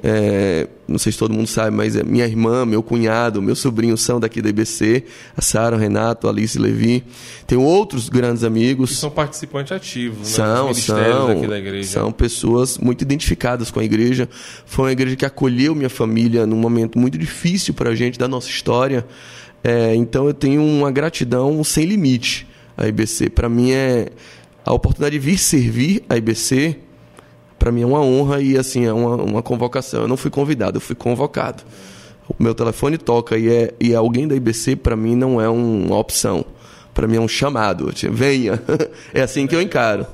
É, 0.03 0.67
não 0.87 0.99
sei 0.99 1.11
se 1.11 1.17
todo 1.17 1.33
mundo 1.33 1.47
sabe, 1.47 1.75
mas 1.75 1.95
é 1.95 2.03
minha 2.03 2.25
irmã, 2.25 2.65
meu 2.65 2.83
cunhado, 2.83 3.41
meu 3.41 3.55
sobrinho 3.55 3.97
são 3.97 4.19
daqui 4.19 4.41
da 4.41 4.49
IBC, 4.49 5.03
a 5.35 5.41
Sara, 5.41 5.75
o 5.75 5.79
Renato, 5.79 6.27
a 6.27 6.29
Alice 6.29 6.57
Levi. 6.57 7.03
Tenho 7.47 7.61
outros 7.61 8.07
grandes 8.07 8.43
amigos. 8.43 8.97
São 8.97 9.09
participantes 9.09 9.71
ativos, 9.71 10.19
né? 10.19 10.45
São, 10.45 10.73
são, 10.73 11.83
são 11.83 12.11
pessoas 12.11 12.77
muito 12.77 13.01
identificadas 13.01 13.71
com 13.71 13.79
a 13.79 13.83
igreja. 13.83 14.29
Foi 14.65 14.85
uma 14.85 14.91
igreja 14.91 15.15
que 15.15 15.25
acolheu 15.25 15.73
minha 15.73 15.89
família 15.89 16.45
num 16.45 16.57
momento 16.57 16.99
muito 16.99 17.17
difícil 17.17 17.73
para 17.73 17.89
a 17.89 17.95
gente 17.95 18.19
da 18.19 18.27
nossa 18.27 18.49
história. 18.49 19.05
É, 19.63 19.95
então 19.95 20.27
eu 20.27 20.33
tenho 20.33 20.63
uma 20.63 20.91
gratidão 20.91 21.63
sem 21.63 21.85
limite 21.85 22.47
à 22.77 22.87
IBC. 22.87 23.31
Para 23.31 23.49
mim 23.49 23.71
é 23.71 24.09
a 24.63 24.73
oportunidade 24.73 25.17
de 25.17 25.19
vir 25.19 25.37
servir 25.37 26.03
a 26.07 26.15
IBC. 26.17 26.86
Para 27.59 27.71
mim 27.71 27.81
é 27.81 27.85
uma 27.85 28.01
honra 28.01 28.41
e 28.41 28.57
assim 28.57 28.85
é 28.85 28.93
uma, 28.93 29.15
uma 29.15 29.41
convocação. 29.41 30.01
Eu 30.01 30.07
não 30.07 30.17
fui 30.17 30.29
convidado, 30.31 30.77
eu 30.77 30.81
fui 30.81 30.95
convocado. 30.95 31.63
O 32.29 32.43
meu 32.43 32.53
telefone 32.53 32.97
toca 32.97 33.37
e 33.37 33.47
é, 33.49 33.73
e 33.79 33.93
é 33.93 33.95
alguém 33.95 34.27
da 34.27 34.35
IBC 34.35 34.75
para 34.75 34.95
mim 34.95 35.15
não 35.15 35.39
é 35.41 35.49
um- 35.49 35.85
uma 35.87 35.97
opção. 35.97 36.45
Para 36.93 37.07
mim 37.07 37.17
é 37.17 37.21
um 37.21 37.27
chamado. 37.27 37.91
Tipo, 37.93 38.13
Venha. 38.13 38.61
É 39.13 39.21
assim 39.21 39.47
que 39.47 39.55
eu 39.55 39.61
encaro. 39.61 40.05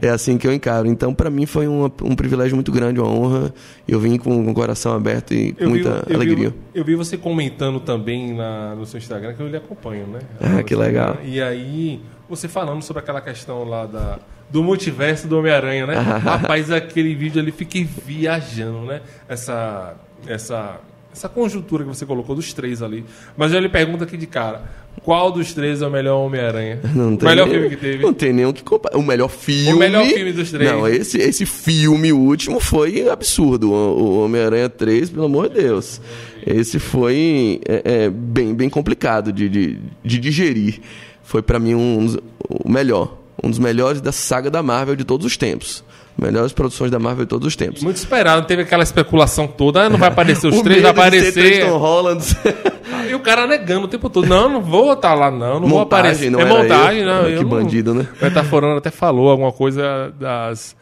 É 0.00 0.08
assim 0.08 0.36
que 0.36 0.44
eu 0.46 0.52
encaro. 0.52 0.88
Então, 0.88 1.14
para 1.14 1.30
mim 1.30 1.46
foi 1.46 1.68
uma- 1.68 1.90
um 2.02 2.14
privilégio 2.16 2.56
muito 2.56 2.72
grande, 2.72 2.98
uma 3.00 3.08
honra. 3.08 3.54
Eu 3.86 4.00
vim 4.00 4.18
com 4.18 4.50
o 4.50 4.52
coração 4.54 4.92
aberto 4.92 5.32
e 5.32 5.52
com 5.52 5.68
muita 5.68 6.02
vi, 6.06 6.10
eu 6.12 6.16
alegria. 6.16 6.50
Vi, 6.50 6.56
eu 6.74 6.84
vi 6.84 6.94
você 6.96 7.16
comentando 7.16 7.78
também 7.80 8.34
na- 8.34 8.74
no 8.74 8.84
seu 8.84 8.98
Instagram, 8.98 9.32
que 9.34 9.40
eu 9.42 9.48
lhe 9.48 9.56
acompanho, 9.56 10.06
né? 10.08 10.18
Ah, 10.40 10.62
que 10.64 10.74
legal. 10.74 11.18
E 11.24 11.40
aí, 11.40 12.00
você 12.28 12.48
falando 12.48 12.82
sobre 12.82 13.00
aquela 13.00 13.20
questão 13.20 13.62
lá 13.64 13.86
da, 13.86 14.18
do 14.52 14.62
multiverso 14.62 15.26
do 15.26 15.38
Homem-Aranha, 15.38 15.86
né? 15.86 15.94
Rapaz, 16.22 16.70
aquele 16.70 17.14
vídeo 17.14 17.40
ali, 17.40 17.50
fiquei 17.50 17.88
viajando, 18.06 18.82
né? 18.82 19.00
Essa, 19.28 19.94
essa, 20.26 20.78
essa 21.12 21.28
conjuntura 21.28 21.84
que 21.84 21.88
você 21.88 22.04
colocou 22.04 22.36
dos 22.36 22.52
três 22.52 22.82
ali. 22.82 23.04
Mas 23.36 23.52
eu 23.52 23.58
lhe 23.60 23.68
pergunto 23.68 24.04
aqui 24.04 24.16
de 24.16 24.26
cara, 24.26 24.62
qual 25.02 25.32
dos 25.32 25.54
três 25.54 25.80
é 25.80 25.86
o 25.86 25.90
melhor 25.90 26.18
Homem-Aranha? 26.18 26.80
O 26.94 27.24
melhor 27.24 27.46
nem- 27.46 27.54
filme 27.54 27.70
que 27.70 27.76
teve? 27.76 28.02
Não 28.02 28.12
tem 28.12 28.44
o 28.44 28.52
que 28.52 28.62
comparar. 28.62 28.96
O 28.98 29.02
melhor 29.02 29.28
filme. 29.28 29.72
O 29.72 29.78
melhor 29.78 30.04
filme 30.04 30.32
dos 30.32 30.50
três. 30.50 30.70
Não, 30.70 30.86
esse, 30.86 31.16
esse 31.18 31.46
filme 31.46 32.12
último 32.12 32.60
foi 32.60 33.08
absurdo. 33.08 33.72
O, 33.72 33.74
o 33.74 34.24
Homem-Aranha 34.24 34.68
3, 34.68 35.08
pelo 35.10 35.24
amor 35.24 35.48
de 35.48 35.62
Deus. 35.62 36.00
Esse 36.46 36.78
foi 36.78 37.60
é, 37.66 37.82
é, 38.04 38.10
bem, 38.10 38.52
bem 38.54 38.68
complicado 38.68 39.32
de, 39.32 39.48
de, 39.48 39.78
de 40.04 40.18
digerir. 40.18 40.80
Foi 41.22 41.40
pra 41.40 41.58
mim 41.58 41.74
um, 41.74 42.04
dos- 42.04 42.18
o 42.48 42.68
melhor. 42.68 43.16
Um 43.42 43.50
dos 43.50 43.58
melhores 43.58 44.00
da 44.00 44.12
saga 44.12 44.50
da 44.50 44.62
Marvel 44.62 44.94
de 44.96 45.04
todos 45.04 45.26
os 45.26 45.36
tempos. 45.36 45.82
Melhores 46.16 46.52
produções 46.52 46.90
da 46.90 46.98
Marvel 46.98 47.24
de 47.24 47.28
todos 47.30 47.48
os 47.48 47.56
tempos. 47.56 47.82
Muito 47.82 47.96
esperado, 47.96 48.46
teve 48.46 48.62
aquela 48.62 48.82
especulação 48.82 49.46
toda, 49.46 49.82
ah, 49.82 49.88
não 49.90 49.98
vai 49.98 50.08
aparecer 50.08 50.46
os 50.46 50.60
três, 50.62 50.82
vai 50.82 50.90
aparecer. 50.90 51.32
Tristan 51.32 51.76
Holland. 51.76 52.24
E 53.08 53.14
o 53.14 53.20
cara 53.20 53.46
negando 53.46 53.84
o 53.86 53.88
tempo 53.88 54.08
todo. 54.08 54.26
Não, 54.26 54.48
não 54.48 54.60
vou 54.62 54.92
estar 54.92 55.12
lá, 55.14 55.30
não. 55.30 55.60
Não 55.60 55.68
vou 55.68 55.80
Montagem, 55.80 56.28
aparecer. 56.28 56.30
não 56.30 56.40
é 56.40 56.44
montagem, 56.46 57.00
eu. 57.02 57.06
não. 57.06 57.28
Eu 57.28 57.38
que 57.38 57.42
não- 57.44 57.50
bandido, 57.50 57.92
né? 57.94 58.06
O 58.20 58.24
Metaforando 58.24 58.78
até 58.78 58.90
falou 58.90 59.28
alguma 59.28 59.52
coisa 59.52 60.14
das, 60.18 60.74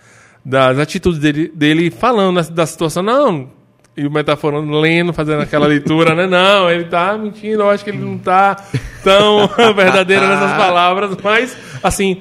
das 0.45 0.79
atitudes 0.79 1.19
dele, 1.19 1.51
dele 1.55 1.91
falando 1.91 2.37
da, 2.37 2.49
da 2.49 2.67
situação. 2.67 3.03
Não. 3.03 3.49
E 3.97 4.07
o 4.07 4.11
Metaforando 4.11 4.71
lendo, 4.79 5.13
fazendo 5.13 5.41
aquela 5.43 5.67
leitura, 5.67 6.15
né? 6.15 6.27
Não, 6.27 6.71
ele 6.71 6.85
tá 6.85 7.17
mentindo. 7.19 7.63
Eu 7.63 7.71
acho 7.71 7.83
que 7.83 7.91
ele 7.91 7.99
não 7.99 8.17
tá 8.19 8.55
tão 9.03 9.49
verdadeiro 9.75 10.27
nessas 10.29 10.53
palavras. 10.57 11.17
Mas, 11.25 11.57
assim, 11.83 12.21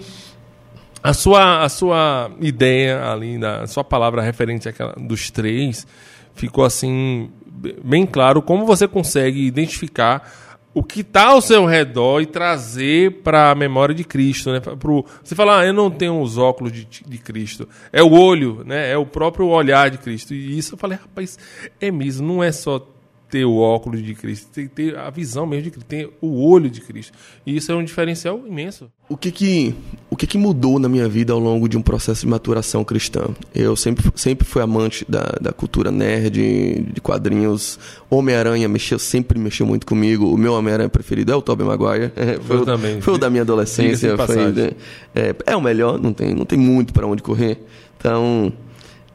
a 1.02 1.14
sua, 1.14 1.64
a 1.64 1.70
sua 1.70 2.32
ideia 2.42 3.10
ali, 3.10 3.38
da 3.38 3.62
a 3.62 3.68
sua 3.68 3.84
palavra 3.84 4.22
referente 4.22 4.68
àquela, 4.68 4.94
dos 4.94 5.32
três, 5.32 5.88
ficou 6.34 6.66
assim, 6.66 7.30
be- 7.46 7.78
bem 7.84 8.06
claro 8.06 8.42
como 8.42 8.66
você 8.66 8.88
consegue 8.88 9.46
identificar 9.46 10.32
o 10.74 10.84
que 10.84 11.02
está 11.02 11.30
ao 11.30 11.42
seu 11.42 11.66
redor 11.66 12.22
e 12.22 12.26
trazer 12.26 13.22
para 13.24 13.52
a 13.52 13.56
memória 13.56 13.94
de 13.94 14.04
Cristo. 14.04 14.52
Né? 14.52 14.60
Pro, 14.60 15.04
você 15.24 15.34
fala, 15.36 15.60
ah, 15.60 15.66
eu 15.66 15.74
não 15.74 15.90
tenho 15.90 16.22
os 16.22 16.38
óculos 16.38 16.72
de, 16.72 16.86
de 16.86 17.18
Cristo. 17.18 17.68
É 17.92 18.04
o 18.04 18.12
olho, 18.12 18.64
né? 18.66 18.92
é 18.92 18.98
o 18.98 19.06
próprio 19.06 19.48
olhar 19.48 19.90
de 19.90 19.98
Cristo. 19.98 20.34
E 20.34 20.58
isso 20.58 20.76
eu 20.76 20.78
falei, 20.78 20.98
rapaz, 20.98 21.40
é 21.82 21.90
mesmo, 21.90 22.28
não 22.28 22.44
é 22.44 22.52
só 22.52 22.86
ter 23.30 23.46
o 23.46 23.58
óculos 23.58 24.02
de 24.04 24.14
Cristo, 24.16 24.48
tem 24.52 24.68
que 24.68 24.74
ter 24.74 24.98
a 24.98 25.10
visão 25.10 25.46
mesmo 25.46 25.64
de 25.66 25.72
Cristo, 25.72 25.88
tem 25.88 26.10
o 26.20 26.44
olho 26.50 26.70
de 26.70 26.82
Cristo. 26.82 27.14
E 27.46 27.56
isso 27.56 27.72
é 27.72 27.76
um 27.76 27.84
diferencial 27.84 28.42
imenso. 28.48 28.92
O 29.08 29.16
que 29.18 29.32
que, 29.32 29.74
o 30.10 30.16
que 30.16 30.28
que 30.28 30.38
mudou 30.38 30.78
na 30.80 30.88
minha 30.90 31.08
vida 31.08 31.34
ao 31.34 31.40
longo 31.40 31.68
de 31.70 31.78
um 31.78 31.82
processo 31.82 32.22
de 32.22 32.28
maturação 32.28 32.84
cristã? 32.84 33.26
Eu 33.54 33.76
sempre, 33.76 34.12
sempre 34.16 34.46
fui 34.48 34.62
amante 34.62 35.04
da, 35.10 35.36
da 35.42 35.52
cultura 35.52 35.92
nerd, 35.92 36.84
de 36.94 37.02
quadrinhos. 37.02 37.80
Homem-Aranha 38.10 38.68
mexeu, 38.68 39.00
sempre 39.00 39.40
mexeu 39.40 39.66
muito 39.66 39.86
comigo. 39.88 40.32
O 40.34 40.38
meu 40.38 40.54
Homem-Aranha 40.54 40.90
preferido 40.90 41.32
é 41.32 41.36
o 41.36 41.42
Tobey 41.42 41.66
Maguire. 41.66 42.12
foi, 42.44 42.56
Eu 42.58 42.62
o- 42.62 42.66
também. 42.66 43.02
foi 43.02 43.14
o 43.14 43.18
da 43.18 43.30
minha 43.30 43.42
adolescência. 43.44 44.10
Foi, 44.16 44.18
passagem. 44.28 44.72
é, 45.16 45.36
é 45.46 45.56
o 45.56 45.62
melhor, 45.62 46.00
não 46.00 46.14
tem, 46.14 46.34
não 46.36 46.46
tem 46.46 46.58
muito 46.60 46.94
para 46.94 47.08
onde 47.08 47.22
correr. 47.24 47.60
Então, 47.98 48.54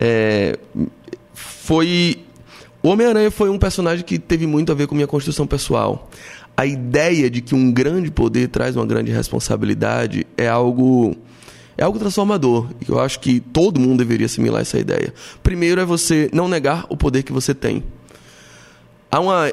é, 0.01 0.59
foi 1.33 2.24
o 2.85 2.91
Homem-Aranha 2.91 3.31
foi 3.31 3.49
um 3.49 3.59
personagem 3.59 4.05
que 4.05 4.19
teve 4.19 4.47
muito 4.47 4.71
a 4.71 4.75
ver 4.75 4.87
com 4.87 4.95
minha 4.95 5.07
construção 5.07 5.47
pessoal. 5.47 6.11
A 6.55 6.67
ideia 6.67 7.31
de 7.31 7.41
que 7.41 7.55
um 7.55 7.73
grande 7.73 8.11
poder 8.11 8.49
traz 8.49 8.77
uma 8.77 8.85
grande 8.85 9.11
responsabilidade 9.11 10.27
é 10.37 10.47
algo 10.47 11.17
é 11.79 11.83
algo 11.83 11.99
transformador. 11.99 12.69
Eu 12.87 13.01
acho 13.01 13.21
que 13.21 13.41
todo 13.41 13.81
mundo 13.81 14.01
deveria 14.01 14.27
assimilar 14.27 14.61
essa 14.61 14.79
ideia. 14.79 15.15
Primeiro 15.43 15.81
é 15.81 15.85
você 15.87 16.29
não 16.31 16.47
negar 16.47 16.85
o 16.91 16.97
poder 16.97 17.23
que 17.23 17.33
você 17.33 17.55
tem. 17.55 17.83
Há 19.11 19.19
uma 19.19 19.51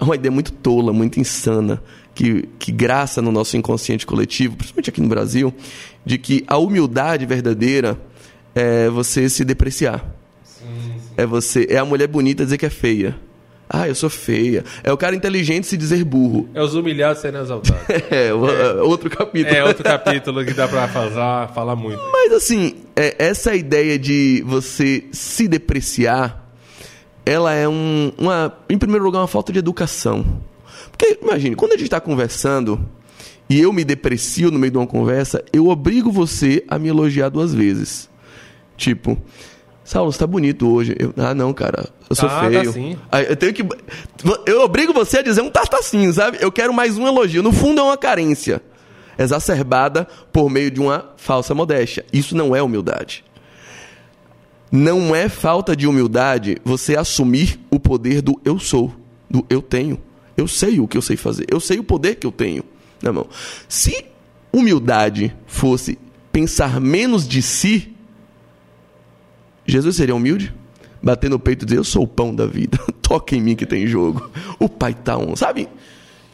uma 0.02 0.14
ideia 0.14 0.32
muito 0.32 0.50
tola, 0.50 0.94
muito 0.94 1.20
insana, 1.20 1.82
que, 2.14 2.48
que 2.58 2.72
graça 2.72 3.20
no 3.20 3.30
nosso 3.30 3.54
inconsciente 3.54 4.06
coletivo, 4.06 4.56
principalmente 4.56 4.88
aqui 4.88 5.02
no 5.02 5.08
Brasil, 5.08 5.52
de 6.06 6.16
que 6.16 6.42
a 6.46 6.56
humildade 6.56 7.26
verdadeira 7.26 8.00
é 8.54 8.88
você 8.88 9.28
se 9.28 9.44
depreciar. 9.44 10.17
É 11.18 11.26
você, 11.26 11.66
é 11.68 11.76
a 11.78 11.84
mulher 11.84 12.06
bonita 12.06 12.44
dizer 12.44 12.56
que 12.58 12.64
é 12.66 12.70
feia. 12.70 13.14
Ah, 13.68 13.86
eu 13.86 13.94
sou 13.94 14.08
feia. 14.08 14.64
É 14.82 14.90
o 14.90 14.96
cara 14.96 15.14
inteligente 15.14 15.66
se 15.66 15.76
dizer 15.76 16.02
burro. 16.04 16.48
É 16.54 16.62
os 16.62 16.74
humilhados 16.74 17.20
serem 17.20 17.40
exaltados. 17.40 17.82
É, 18.10 18.32
o- 18.32 18.48
é 18.48 18.82
outro 18.82 19.10
capítulo. 19.10 19.54
É 19.54 19.62
outro 19.64 19.84
capítulo 19.84 20.42
que 20.44 20.54
dá 20.54 20.66
pra 20.66 20.88
falar, 20.88 21.48
falar 21.48 21.76
muito. 21.76 22.00
Mas 22.12 22.32
assim, 22.32 22.76
é, 22.96 23.14
essa 23.18 23.54
ideia 23.54 23.98
de 23.98 24.42
você 24.46 25.04
se 25.12 25.46
depreciar, 25.46 26.48
ela 27.26 27.52
é 27.52 27.68
um, 27.68 28.10
uma, 28.16 28.56
em 28.70 28.78
primeiro 28.78 29.04
lugar, 29.04 29.18
uma 29.20 29.28
falta 29.28 29.52
de 29.52 29.58
educação. 29.58 30.40
Porque, 30.90 31.18
imagine, 31.22 31.54
quando 31.54 31.72
a 31.72 31.76
gente 31.76 31.84
está 31.88 32.00
conversando 32.00 32.80
e 33.50 33.60
eu 33.60 33.70
me 33.72 33.84
deprecio 33.84 34.50
no 34.50 34.58
meio 34.58 34.70
de 34.70 34.78
uma 34.78 34.86
conversa, 34.86 35.44
eu 35.52 35.66
obrigo 35.68 36.10
você 36.10 36.64
a 36.68 36.78
me 36.78 36.88
elogiar 36.88 37.28
duas 37.28 37.52
vezes. 37.52 38.08
Tipo, 38.78 39.18
Saulo, 39.88 40.12
você 40.12 40.18
tá 40.18 40.26
bonito 40.26 40.70
hoje. 40.70 40.94
Eu, 40.98 41.14
ah, 41.16 41.34
não, 41.34 41.50
cara, 41.54 41.88
eu 42.10 42.14
sou 42.14 42.28
Tá, 42.28 42.42
tá 42.42 42.50
feio. 42.50 42.72
sim. 42.74 42.98
Aí 43.10 43.24
eu 43.26 43.34
tenho 43.34 43.54
que. 43.54 43.66
Eu 44.44 44.60
obrigo 44.60 44.92
você 44.92 45.20
a 45.20 45.22
dizer 45.22 45.40
um 45.40 45.48
tartacinho, 45.48 46.12
sabe? 46.12 46.36
Eu 46.42 46.52
quero 46.52 46.74
mais 46.74 46.98
um 46.98 47.06
elogio. 47.06 47.42
No 47.42 47.52
fundo, 47.52 47.80
é 47.80 47.84
uma 47.84 47.96
carência 47.96 48.60
exacerbada 49.18 50.06
por 50.30 50.50
meio 50.50 50.70
de 50.70 50.78
uma 50.78 51.06
falsa 51.16 51.54
modéstia. 51.54 52.04
Isso 52.12 52.36
não 52.36 52.54
é 52.54 52.62
humildade. 52.62 53.24
Não 54.70 55.16
é 55.16 55.26
falta 55.26 55.74
de 55.74 55.86
humildade 55.86 56.58
você 56.62 56.94
assumir 56.94 57.58
o 57.70 57.80
poder 57.80 58.20
do 58.20 58.38
eu 58.44 58.58
sou, 58.58 58.94
do 59.30 59.46
eu 59.48 59.62
tenho. 59.62 59.98
Eu 60.36 60.46
sei 60.46 60.80
o 60.80 60.86
que 60.86 60.98
eu 60.98 61.02
sei 61.02 61.16
fazer. 61.16 61.46
Eu 61.50 61.60
sei 61.60 61.78
o 61.78 61.82
poder 61.82 62.16
que 62.16 62.26
eu 62.26 62.30
tenho 62.30 62.62
na 63.02 63.10
mão. 63.10 63.26
Se 63.66 64.04
humildade 64.52 65.34
fosse 65.46 65.98
pensar 66.30 66.78
menos 66.78 67.26
de 67.26 67.40
si, 67.40 67.94
Jesus 69.68 69.96
seria 69.96 70.14
humilde? 70.14 70.52
Bater 71.02 71.28
no 71.30 71.38
peito 71.38 71.62
e 71.62 71.66
dizer, 71.66 71.78
eu 71.78 71.84
sou 71.84 72.02
o 72.04 72.08
pão 72.08 72.34
da 72.34 72.46
vida. 72.46 72.78
Toca 73.02 73.36
em 73.36 73.40
mim 73.40 73.54
que 73.54 73.66
tem 73.66 73.86
jogo. 73.86 74.28
O 74.58 74.68
pai 74.68 74.94
tá 74.94 75.16
on. 75.16 75.36
Sabe? 75.36 75.68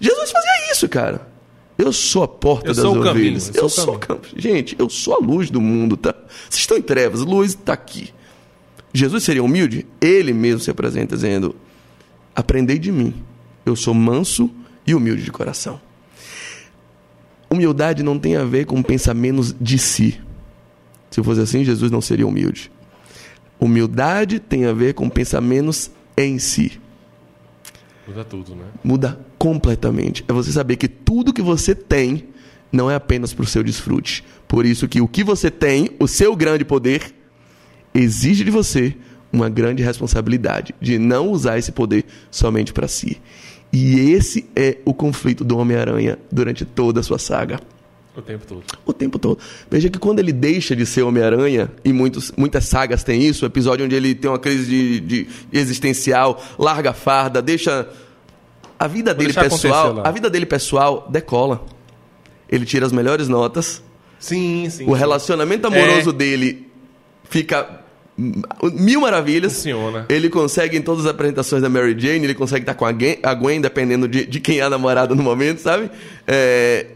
Jesus 0.00 0.31
fazia 0.31 0.73
isso, 0.73 0.88
cara. 0.88 1.29
Eu 1.76 1.93
sou 1.93 2.23
a 2.23 2.29
porta 2.29 2.69
Eu 2.69 2.75
das 2.75 2.83
sou 2.83 2.93
o 2.93 3.03
caminho, 3.03 3.11
ovelhas. 3.11 3.49
eu 3.55 3.64
Eu 3.64 3.69
sou 3.69 3.83
o 3.83 3.87
sou 3.87 3.95
o 3.97 3.99
caminho. 3.99 4.25
Gente, 4.37 4.76
eu 4.79 4.88
sou 4.88 5.14
a 5.14 5.19
luz 5.19 5.50
do 5.50 5.61
mundo, 5.61 5.97
tá? 5.97 6.14
Vocês 6.49 6.61
estão 6.61 6.79
em 6.79 6.83
trevas, 6.83 7.21
luz 7.21 7.55
tá 7.55 7.73
aqui. 7.73 8.14
Jesus 8.93 9.25
seria 9.25 9.43
humilde? 9.43 9.85
Ele 10.00 10.33
mesmo 10.33 10.61
se 10.61 10.71
apresenta 10.71 11.17
dizendo: 11.17 11.57
Aprendei 12.35 12.79
de 12.79 12.93
mim, 12.93 13.12
eu 13.67 13.75
sou 13.75 13.93
manso 13.93 14.49
e 14.87 14.95
humilde 14.95 15.25
de 15.25 15.33
coração. 15.33 15.81
Humildade 17.50 18.03
não 18.05 18.19
tem 18.19 18.37
a 18.37 18.45
ver 18.45 18.67
com 18.67 18.81
pensar 18.83 19.14
menos 19.14 19.55
de 19.61 19.76
si. 19.79 20.21
Se 21.11 21.23
fosse 21.23 21.41
assim, 21.41 21.64
Jesus 21.64 21.91
não 21.91 22.00
seria 22.00 22.26
humilde. 22.26 22.71
Humildade 23.64 24.40
tem 24.40 24.66
a 24.66 24.75
ver 24.75 24.92
com 24.92 25.09
pensar 25.09 25.40
menos 25.40 25.90
em 26.18 26.38
si. 26.38 26.78
Muda 28.06 28.23
tudo, 28.23 28.54
né? 28.54 28.64
Muda 28.85 29.18
completamente. 29.38 30.23
É 30.28 30.33
você 30.35 30.52
saber 30.52 30.76
que 30.76 30.87
tudo 30.87 31.33
que 31.33 31.40
você 31.40 31.75
tem 31.75 32.28
não 32.71 32.90
é 32.90 32.94
apenas 32.94 33.33
para 33.33 33.42
o 33.42 33.47
seu 33.47 33.62
desfrute. 33.62 34.23
Por 34.47 34.66
isso 34.66 34.87
que 34.87 35.00
o 35.00 35.09
que 35.09 35.25
você 35.25 35.50
tem, 35.50 35.88
o 35.99 36.06
seu 36.06 36.37
grande 36.37 36.62
poder, 36.62 37.14
exige 37.94 38.44
de 38.44 38.50
você 38.50 38.94
uma 39.33 39.49
grande 39.49 39.83
responsabilidade 39.83 40.75
de 40.78 40.99
não 40.99 41.30
usar 41.30 41.56
esse 41.56 41.73
poder 41.73 42.04
somente 42.30 42.71
para 42.71 42.87
si. 42.87 43.18
E 43.73 44.11
esse 44.11 44.47
é 44.54 44.76
o 44.85 44.92
conflito 44.92 45.42
do 45.42 45.56
Homem-Aranha 45.56 46.18
durante 46.30 46.66
toda 46.66 47.00
a 47.00 47.02
sua 47.02 47.18
saga. 47.18 47.59
O 48.16 48.23
tempo 48.23 48.47
todo. 48.47 48.62
O 48.87 48.92
tempo 48.92 49.18
todo. 49.18 49.38
Veja 49.68 49.90
que 49.90 49.99
quando 49.99 50.21
ele 50.21 50.33
deixa 50.33 50.76
de 50.76 50.87
ser 50.87 51.02
Homem-Aranha, 51.02 51.71
e 51.85 51.92
muitos, 51.92 52.33
muitas 52.37 52.64
sagas 52.64 53.02
têm 53.02 53.23
isso, 53.23 53.44
o 53.44 53.49
episódio 53.49 53.85
onde 53.85 53.94
ele 53.94 54.14
tem 54.14 54.30
uma 54.30 54.38
crise 54.38 54.66
de, 54.66 55.00
de 55.00 55.26
existencial, 55.52 56.40
larga 56.59 56.90
a 56.90 56.94
farda, 56.94 57.42
deixa. 57.42 57.88
A 58.78 58.87
vida 58.87 59.12
Vou 59.12 59.18
dele 59.18 59.33
pessoal. 59.33 60.06
A 60.06 60.11
vida 60.11 60.30
dele 60.30 60.47
pessoal 60.47 61.09
decola. 61.11 61.64
Ele 62.49 62.64
tira 62.64 62.87
as 62.87 62.92
melhores 62.92 63.28
notas. 63.28 63.83
Sim, 64.18 64.68
sim. 64.71 64.87
O 64.87 64.92
relacionamento 64.92 65.66
amoroso 65.66 66.12
dele 66.12 66.71
fica 67.28 67.83
mil 68.16 69.00
maravilhas. 69.00 69.54
Funciona. 69.54 70.06
Ele 70.09 70.30
consegue 70.30 70.76
em 70.76 70.83
todas 70.83 71.04
as 71.04 71.11
apresentações 71.11 71.62
da 71.62 71.68
Mary 71.68 71.99
Jane, 71.99 72.25
ele 72.25 72.35
consegue 72.35 72.62
estar 72.62 72.75
com 72.75 72.85
a 72.85 72.92
Gwen, 72.92 73.18
a 73.23 73.35
Gwen 73.35 73.61
dependendo 73.61 74.06
de, 74.06 74.25
de 74.25 74.40
quem 74.40 74.61
é 74.61 74.62
a 74.62 74.71
namorada 74.71 75.14
no 75.14 75.23
momento, 75.23 75.61
sabe? 75.61 75.90
É, 76.26 76.87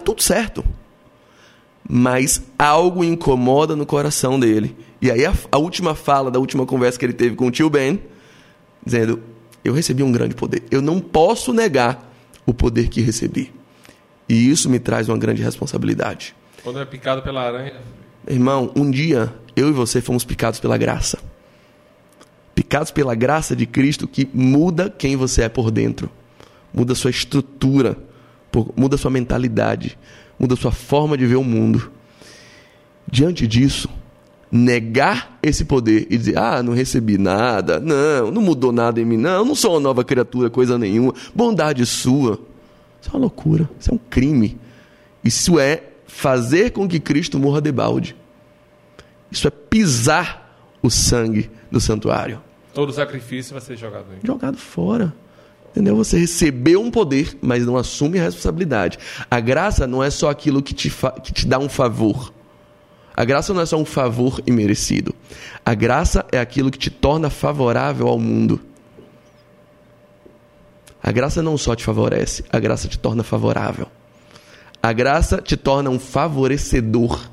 dá 0.00 0.04
tudo 0.04 0.22
certo. 0.22 0.64
Mas 1.88 2.42
algo 2.58 3.04
incomoda 3.04 3.76
no 3.76 3.84
coração 3.84 4.40
dele. 4.40 4.76
E 5.00 5.10
aí 5.10 5.24
a, 5.24 5.32
a 5.52 5.58
última 5.58 5.94
fala 5.94 6.30
da 6.30 6.38
última 6.38 6.64
conversa 6.64 6.98
que 6.98 7.04
ele 7.04 7.12
teve 7.12 7.36
com 7.36 7.46
o 7.46 7.50
tio 7.50 7.68
Ben, 7.68 8.00
dizendo: 8.84 9.22
Eu 9.62 9.72
recebi 9.72 10.02
um 10.02 10.10
grande 10.10 10.34
poder. 10.34 10.62
Eu 10.70 10.80
não 10.80 11.00
posso 11.00 11.52
negar 11.52 12.12
o 12.46 12.54
poder 12.54 12.88
que 12.88 13.00
recebi. 13.00 13.52
E 14.28 14.50
isso 14.50 14.70
me 14.70 14.78
traz 14.78 15.08
uma 15.08 15.18
grande 15.18 15.42
responsabilidade. 15.42 16.34
Quando 16.62 16.78
é 16.78 16.84
picado 16.84 17.22
pela 17.22 17.42
aranha. 17.42 17.74
Irmão, 18.28 18.70
um 18.76 18.90
dia 18.90 19.32
eu 19.56 19.68
e 19.68 19.72
você 19.72 20.00
fomos 20.00 20.24
picados 20.24 20.60
pela 20.60 20.76
graça. 20.76 21.18
Picados 22.54 22.90
pela 22.90 23.14
graça 23.14 23.56
de 23.56 23.66
Cristo 23.66 24.06
que 24.06 24.28
muda 24.32 24.90
quem 24.90 25.16
você 25.16 25.42
é 25.42 25.48
por 25.48 25.70
dentro, 25.70 26.10
muda 26.72 26.94
sua 26.94 27.10
estrutura, 27.10 27.96
muda 28.76 28.96
sua 28.96 29.10
mentalidade, 29.10 29.98
muda 30.38 30.56
sua 30.56 30.72
forma 30.72 31.16
de 31.16 31.26
ver 31.26 31.36
o 31.36 31.44
mundo. 31.44 31.90
Diante 33.10 33.46
disso, 33.46 33.88
negar 34.50 35.38
esse 35.42 35.64
poder 35.64 36.06
e 36.10 36.16
dizer: 36.16 36.38
ah, 36.38 36.62
não 36.62 36.72
recebi 36.72 37.18
nada, 37.18 37.80
não, 37.80 38.30
não 38.30 38.42
mudou 38.42 38.72
nada 38.72 39.00
em 39.00 39.04
mim, 39.04 39.16
não, 39.16 39.44
não 39.44 39.54
sou 39.54 39.72
uma 39.72 39.80
nova 39.80 40.04
criatura, 40.04 40.50
coisa 40.50 40.78
nenhuma, 40.78 41.14
bondade 41.34 41.84
sua. 41.86 42.38
Isso 43.00 43.08
é 43.08 43.12
uma 43.12 43.20
loucura, 43.20 43.68
isso 43.78 43.90
é 43.90 43.94
um 43.94 44.00
crime. 44.10 44.58
Isso 45.22 45.58
é 45.58 45.82
fazer 46.06 46.70
com 46.70 46.88
que 46.88 46.98
Cristo 46.98 47.38
morra 47.38 47.60
de 47.60 47.70
balde. 47.70 48.16
Isso 49.30 49.46
é 49.46 49.50
pisar 49.50 50.56
o 50.82 50.90
sangue 50.90 51.50
do 51.70 51.80
santuário. 51.80 52.42
Todo 52.74 52.92
sacrifício 52.92 53.52
vai 53.52 53.60
ser 53.60 53.76
jogado 53.76 54.06
aí. 54.12 54.18
Jogado 54.24 54.56
fora. 54.56 55.14
Entendeu? 55.70 55.96
Você 55.96 56.18
recebeu 56.18 56.82
um 56.82 56.90
poder, 56.90 57.36
mas 57.40 57.64
não 57.64 57.76
assume 57.76 58.18
a 58.18 58.24
responsabilidade. 58.24 58.98
A 59.30 59.38
graça 59.38 59.86
não 59.86 60.02
é 60.02 60.10
só 60.10 60.28
aquilo 60.28 60.62
que 60.62 60.74
te, 60.74 60.92
que 61.22 61.32
te 61.32 61.46
dá 61.46 61.58
um 61.58 61.68
favor. 61.68 62.32
A 63.16 63.24
graça 63.24 63.54
não 63.54 63.60
é 63.60 63.66
só 63.66 63.76
um 63.76 63.84
favor 63.84 64.42
imerecido. 64.46 65.14
A 65.64 65.74
graça 65.74 66.26
é 66.32 66.40
aquilo 66.40 66.70
que 66.70 66.78
te 66.78 66.90
torna 66.90 67.30
favorável 67.30 68.08
ao 68.08 68.18
mundo. 68.18 68.60
A 71.02 71.12
graça 71.12 71.40
não 71.40 71.56
só 71.56 71.74
te 71.74 71.84
favorece, 71.84 72.44
a 72.50 72.58
graça 72.58 72.88
te 72.88 72.98
torna 72.98 73.22
favorável. 73.22 73.86
A 74.82 74.92
graça 74.92 75.40
te 75.40 75.56
torna 75.56 75.88
um 75.88 75.98
favorecedor. 75.98 77.30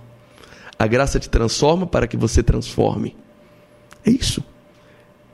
A 0.78 0.86
graça 0.86 1.20
te 1.20 1.30
transforma 1.30 1.88
para 1.88 2.06
que 2.06 2.16
você 2.16 2.44
transforme. 2.44 3.16
É 4.06 4.12
isso. 4.12 4.44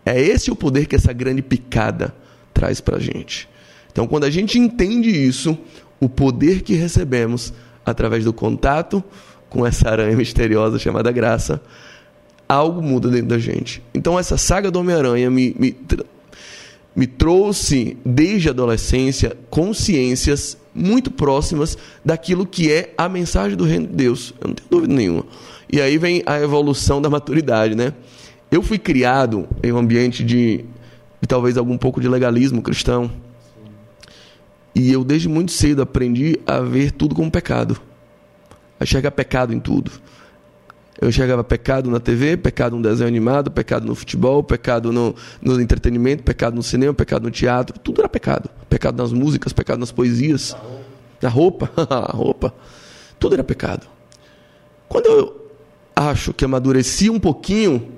É 0.05 0.19
esse 0.19 0.49
o 0.49 0.55
poder 0.55 0.85
que 0.85 0.95
essa 0.95 1.11
grande 1.11 1.41
picada 1.41 2.15
traz 2.53 2.79
para 2.79 2.97
a 2.97 2.99
gente. 2.99 3.49
Então, 3.91 4.07
quando 4.07 4.23
a 4.23 4.29
gente 4.29 4.57
entende 4.57 5.09
isso, 5.09 5.57
o 5.99 6.09
poder 6.09 6.61
que 6.61 6.73
recebemos 6.73 7.53
através 7.85 8.23
do 8.23 8.33
contato 8.33 9.03
com 9.49 9.65
essa 9.65 9.89
aranha 9.89 10.15
misteriosa 10.15 10.79
chamada 10.79 11.11
graça, 11.11 11.61
algo 12.47 12.81
muda 12.81 13.09
dentro 13.09 13.27
da 13.27 13.39
gente. 13.39 13.83
Então, 13.93 14.17
essa 14.17 14.37
saga 14.37 14.71
do 14.71 14.79
Homem-Aranha 14.79 15.29
me, 15.29 15.55
me, 15.57 15.77
me 16.95 17.07
trouxe, 17.07 17.97
desde 18.05 18.47
a 18.47 18.51
adolescência, 18.51 19.37
consciências 19.49 20.57
muito 20.73 21.11
próximas 21.11 21.77
daquilo 22.03 22.45
que 22.45 22.71
é 22.71 22.93
a 22.97 23.07
mensagem 23.07 23.55
do 23.55 23.63
reino 23.63 23.87
de 23.87 23.93
Deus. 23.93 24.33
Eu 24.41 24.47
não 24.47 24.55
tenho 24.55 24.69
dúvida 24.69 24.93
nenhuma. 24.93 25.25
E 25.71 25.79
aí 25.81 25.97
vem 25.97 26.23
a 26.25 26.39
evolução 26.39 27.01
da 27.01 27.09
maturidade, 27.09 27.75
né? 27.75 27.93
Eu 28.51 28.61
fui 28.61 28.77
criado 28.77 29.47
em 29.63 29.71
um 29.71 29.77
ambiente 29.77 30.23
de, 30.23 30.65
de 31.23 31.27
talvez 31.27 31.57
algum 31.57 31.77
pouco 31.77 32.01
de 32.01 32.09
legalismo 32.09 32.61
cristão. 32.61 33.09
E 34.75 34.91
eu, 34.91 35.05
desde 35.05 35.29
muito 35.29 35.53
cedo, 35.53 35.81
aprendi 35.81 36.37
a 36.45 36.59
ver 36.59 36.91
tudo 36.91 37.15
como 37.15 37.31
pecado. 37.31 37.79
A 38.77 38.83
enxergar 38.83 39.11
pecado 39.11 39.53
em 39.53 39.59
tudo. 39.59 39.89
Eu 40.99 41.07
enxergava 41.07 41.41
pecado 41.41 41.89
na 41.89 42.01
TV, 42.01 42.35
pecado 42.35 42.75
no 42.75 42.83
desenho 42.83 43.07
animado, 43.07 43.49
pecado 43.49 43.85
no 43.85 43.95
futebol, 43.95 44.43
pecado 44.43 44.91
no, 44.91 45.15
no 45.41 45.61
entretenimento, 45.61 46.23
pecado 46.23 46.57
no 46.57 46.61
cinema, 46.61 46.93
pecado 46.93 47.23
no 47.23 47.31
teatro. 47.31 47.79
Tudo 47.79 48.01
era 48.01 48.09
pecado. 48.09 48.49
Pecado 48.69 49.01
nas 49.01 49.13
músicas, 49.13 49.53
pecado 49.53 49.79
nas 49.79 49.93
poesias. 49.93 50.53
Na 51.21 51.29
roupa. 51.29 51.71
a 51.89 52.11
roupa. 52.11 52.53
Tudo 53.17 53.35
era 53.35 53.45
pecado. 53.45 53.87
Quando 54.89 55.05
eu 55.05 55.49
acho 55.95 56.33
que 56.33 56.43
amadureci 56.43 57.09
um 57.09 57.17
pouquinho, 57.17 57.93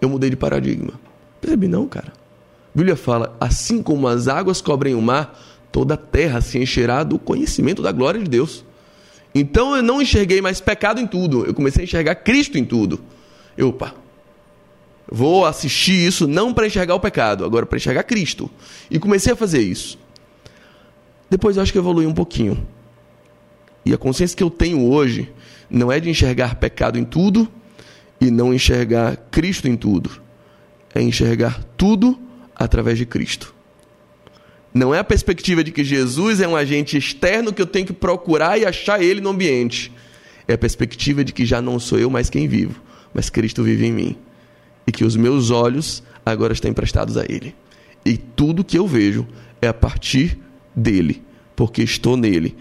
eu 0.00 0.08
mudei 0.08 0.30
de 0.30 0.36
paradigma. 0.36 0.94
Percebi, 1.42 1.68
não, 1.68 1.86
cara. 1.86 2.23
Bíblia 2.74 2.96
fala: 2.96 3.36
assim 3.40 3.82
como 3.82 4.08
as 4.08 4.26
águas 4.26 4.60
cobrem 4.60 4.94
o 4.94 5.00
mar, 5.00 5.38
toda 5.70 5.94
a 5.94 5.96
terra 5.96 6.40
se 6.40 6.58
encherá 6.58 7.02
do 7.04 7.18
conhecimento 7.18 7.80
da 7.82 7.92
glória 7.92 8.20
de 8.20 8.28
Deus. 8.28 8.64
Então 9.34 9.76
eu 9.76 9.82
não 9.82 10.00
enxerguei 10.00 10.40
mais 10.40 10.60
pecado 10.60 11.00
em 11.00 11.06
tudo, 11.06 11.44
eu 11.44 11.54
comecei 11.54 11.82
a 11.82 11.84
enxergar 11.84 12.14
Cristo 12.16 12.56
em 12.58 12.64
tudo. 12.64 13.00
Eu, 13.56 13.68
opa, 13.68 13.94
vou 15.10 15.44
assistir 15.44 16.06
isso 16.06 16.26
não 16.26 16.52
para 16.52 16.66
enxergar 16.66 16.94
o 16.94 17.00
pecado, 17.00 17.44
agora 17.44 17.66
para 17.66 17.76
enxergar 17.76 18.02
Cristo. 18.04 18.50
E 18.90 18.98
comecei 18.98 19.32
a 19.32 19.36
fazer 19.36 19.60
isso. 19.60 19.98
Depois 21.28 21.56
eu 21.56 21.62
acho 21.62 21.72
que 21.72 21.78
evolui 21.78 22.06
um 22.06 22.14
pouquinho. 22.14 22.64
E 23.84 23.92
a 23.92 23.98
consciência 23.98 24.36
que 24.36 24.42
eu 24.42 24.50
tenho 24.50 24.88
hoje 24.90 25.32
não 25.68 25.90
é 25.90 25.98
de 25.98 26.08
enxergar 26.08 26.54
pecado 26.56 26.98
em 26.98 27.04
tudo 27.04 27.48
e 28.20 28.30
não 28.30 28.54
enxergar 28.54 29.16
Cristo 29.30 29.68
em 29.68 29.76
tudo. 29.76 30.10
É 30.94 31.02
enxergar 31.02 31.62
tudo 31.76 32.18
através 32.54 32.98
de 32.98 33.06
Cristo. 33.06 33.54
Não 34.72 34.94
é 34.94 34.98
a 34.98 35.04
perspectiva 35.04 35.62
de 35.62 35.70
que 35.70 35.84
Jesus 35.84 36.40
é 36.40 36.48
um 36.48 36.56
agente 36.56 36.96
externo 36.96 37.52
que 37.52 37.62
eu 37.62 37.66
tenho 37.66 37.86
que 37.86 37.92
procurar 37.92 38.58
e 38.58 38.66
achar 38.66 39.00
ele 39.00 39.20
no 39.20 39.30
ambiente. 39.30 39.92
É 40.48 40.54
a 40.54 40.58
perspectiva 40.58 41.24
de 41.24 41.32
que 41.32 41.46
já 41.46 41.62
não 41.62 41.78
sou 41.78 41.98
eu 41.98 42.10
mais 42.10 42.28
quem 42.28 42.48
vivo, 42.48 42.82
mas 43.12 43.30
Cristo 43.30 43.62
vive 43.62 43.86
em 43.86 43.92
mim. 43.92 44.16
E 44.86 44.92
que 44.92 45.04
os 45.04 45.16
meus 45.16 45.50
olhos 45.50 46.02
agora 46.26 46.52
estão 46.52 46.70
emprestados 46.70 47.16
a 47.16 47.24
ele. 47.24 47.54
E 48.04 48.16
tudo 48.16 48.64
que 48.64 48.76
eu 48.76 48.86
vejo 48.86 49.26
é 49.62 49.68
a 49.68 49.74
partir 49.74 50.38
dele, 50.74 51.22
porque 51.54 51.82
estou 51.82 52.16
nele. 52.16 52.56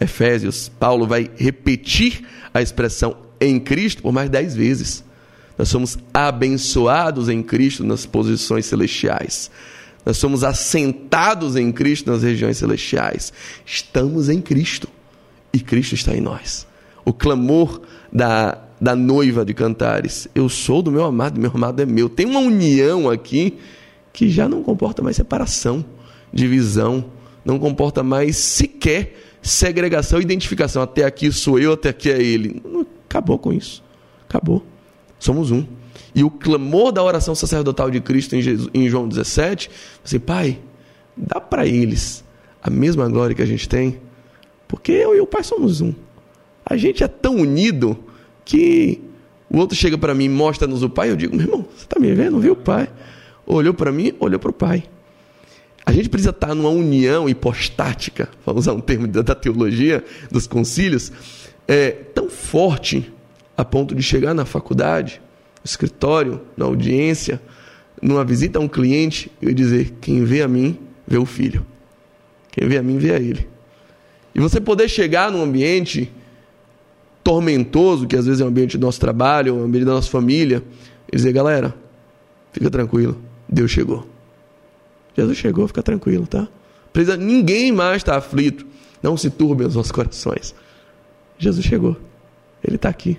Efésios, 0.00 0.68
Paulo 0.68 1.06
vai 1.06 1.30
repetir 1.36 2.26
a 2.52 2.60
expressão 2.62 3.16
em 3.40 3.60
Cristo 3.60 4.02
por 4.02 4.12
mais 4.12 4.30
dez 4.30 4.54
vezes. 4.54 5.04
Nós 5.58 5.68
somos 5.68 5.98
abençoados 6.12 7.28
em 7.28 7.42
Cristo 7.42 7.84
nas 7.84 8.04
posições 8.04 8.66
celestiais. 8.66 9.50
Nós 10.04 10.18
somos 10.18 10.44
assentados 10.44 11.56
em 11.56 11.72
Cristo 11.72 12.10
nas 12.10 12.22
regiões 12.22 12.58
celestiais. 12.58 13.32
Estamos 13.64 14.28
em 14.28 14.40
Cristo 14.40 14.88
e 15.52 15.58
Cristo 15.58 15.94
está 15.94 16.14
em 16.14 16.20
nós. 16.20 16.66
O 17.04 17.12
clamor 17.12 17.80
da, 18.12 18.58
da 18.80 18.94
noiva 18.94 19.44
de 19.44 19.54
Cantares: 19.54 20.28
Eu 20.34 20.48
sou 20.48 20.82
do 20.82 20.92
meu 20.92 21.04
amado, 21.04 21.40
meu 21.40 21.50
amado 21.52 21.80
é 21.80 21.86
meu. 21.86 22.08
Tem 22.08 22.26
uma 22.26 22.40
união 22.40 23.08
aqui 23.10 23.58
que 24.12 24.28
já 24.28 24.48
não 24.48 24.62
comporta 24.62 25.02
mais 25.02 25.16
separação, 25.16 25.84
divisão, 26.32 27.06
não 27.44 27.58
comporta 27.58 28.02
mais 28.02 28.36
sequer 28.36 29.14
segregação, 29.42 30.20
identificação. 30.20 30.82
Até 30.82 31.04
aqui 31.04 31.32
sou 31.32 31.58
eu, 31.58 31.72
até 31.72 31.88
aqui 31.88 32.10
é 32.10 32.22
ele. 32.22 32.62
Acabou 33.08 33.38
com 33.38 33.52
isso. 33.52 33.82
Acabou. 34.28 34.64
Somos 35.18 35.50
um. 35.50 35.64
E 36.14 36.24
o 36.24 36.30
clamor 36.30 36.92
da 36.92 37.02
oração 37.02 37.34
sacerdotal 37.34 37.90
de 37.90 38.00
Cristo 38.00 38.36
em, 38.36 38.42
Jesus, 38.42 38.70
em 38.72 38.88
João 38.88 39.08
17, 39.08 39.70
assim, 40.04 40.18
Pai, 40.18 40.58
dá 41.16 41.40
para 41.40 41.66
eles 41.66 42.24
a 42.62 42.70
mesma 42.70 43.08
glória 43.08 43.34
que 43.34 43.42
a 43.42 43.46
gente 43.46 43.68
tem, 43.68 44.00
porque 44.66 44.92
eu 44.92 45.14
e 45.14 45.20
o 45.20 45.26
Pai 45.26 45.44
somos 45.44 45.80
um. 45.80 45.94
A 46.64 46.76
gente 46.76 47.04
é 47.04 47.08
tão 47.08 47.36
unido 47.36 47.96
que 48.44 49.00
o 49.48 49.58
outro 49.58 49.76
chega 49.76 49.96
para 49.96 50.14
mim 50.14 50.28
mostra-nos 50.28 50.82
o 50.82 50.90
Pai, 50.90 51.10
eu 51.10 51.16
digo, 51.16 51.36
meu 51.36 51.46
irmão, 51.46 51.66
você 51.74 51.84
está 51.84 52.00
me 52.00 52.12
vendo? 52.14 52.40
Viu 52.40 52.54
o 52.54 52.56
Pai? 52.56 52.88
Olhou 53.46 53.72
para 53.72 53.92
mim, 53.92 54.12
olhou 54.18 54.40
para 54.40 54.50
o 54.50 54.54
Pai. 54.54 54.84
A 55.84 55.92
gente 55.92 56.08
precisa 56.08 56.30
estar 56.30 56.52
numa 56.52 56.68
união 56.68 57.28
hipostática, 57.28 58.28
vamos 58.44 58.64
usar 58.64 58.72
um 58.72 58.80
termo 58.80 59.06
da 59.06 59.34
teologia, 59.36 60.04
dos 60.30 60.46
concílios, 60.48 61.12
é, 61.68 61.90
tão 61.90 62.28
forte 62.28 63.12
a 63.56 63.64
ponto 63.64 63.94
de 63.94 64.02
chegar 64.02 64.34
na 64.34 64.44
faculdade, 64.44 65.20
no 65.58 65.68
escritório, 65.68 66.40
na 66.56 66.64
audiência, 66.64 67.40
numa 68.00 68.24
visita 68.24 68.58
a 68.58 68.62
um 68.62 68.68
cliente 68.68 69.30
e 69.40 69.52
dizer: 69.54 69.94
quem 70.00 70.24
vê 70.24 70.42
a 70.42 70.48
mim, 70.48 70.78
vê 71.06 71.16
o 71.16 71.26
filho. 71.26 71.64
Quem 72.50 72.68
vê 72.68 72.78
a 72.78 72.82
mim, 72.82 72.98
vê 72.98 73.12
a 73.12 73.18
ele. 73.18 73.48
E 74.34 74.40
você 74.40 74.60
poder 74.60 74.88
chegar 74.88 75.30
num 75.30 75.42
ambiente 75.42 76.12
tormentoso, 77.24 78.06
que 78.06 78.16
às 78.16 78.26
vezes 78.26 78.40
é 78.40 78.44
o 78.44 78.46
um 78.46 78.50
ambiente 78.50 78.76
do 78.76 78.86
nosso 78.86 79.00
trabalho, 79.00 79.54
o 79.54 79.58
um 79.60 79.64
ambiente 79.64 79.86
da 79.86 79.92
nossa 79.92 80.10
família, 80.10 80.62
e 81.10 81.16
dizer: 81.16 81.32
galera, 81.32 81.74
fica 82.52 82.70
tranquilo, 82.70 83.16
Deus 83.48 83.70
chegou. 83.70 84.06
Jesus 85.16 85.38
chegou, 85.38 85.66
fica 85.66 85.82
tranquilo, 85.82 86.26
tá? 86.26 86.46
Precisa, 86.92 87.16
ninguém 87.16 87.72
mais 87.72 87.98
está 87.98 88.16
aflito. 88.16 88.66
Não 89.02 89.16
se 89.16 89.30
turbem 89.30 89.66
os 89.66 89.74
nossos 89.74 89.92
corações. 89.92 90.54
Jesus 91.38 91.64
chegou. 91.64 91.96
Ele 92.62 92.76
está 92.76 92.88
aqui. 92.88 93.18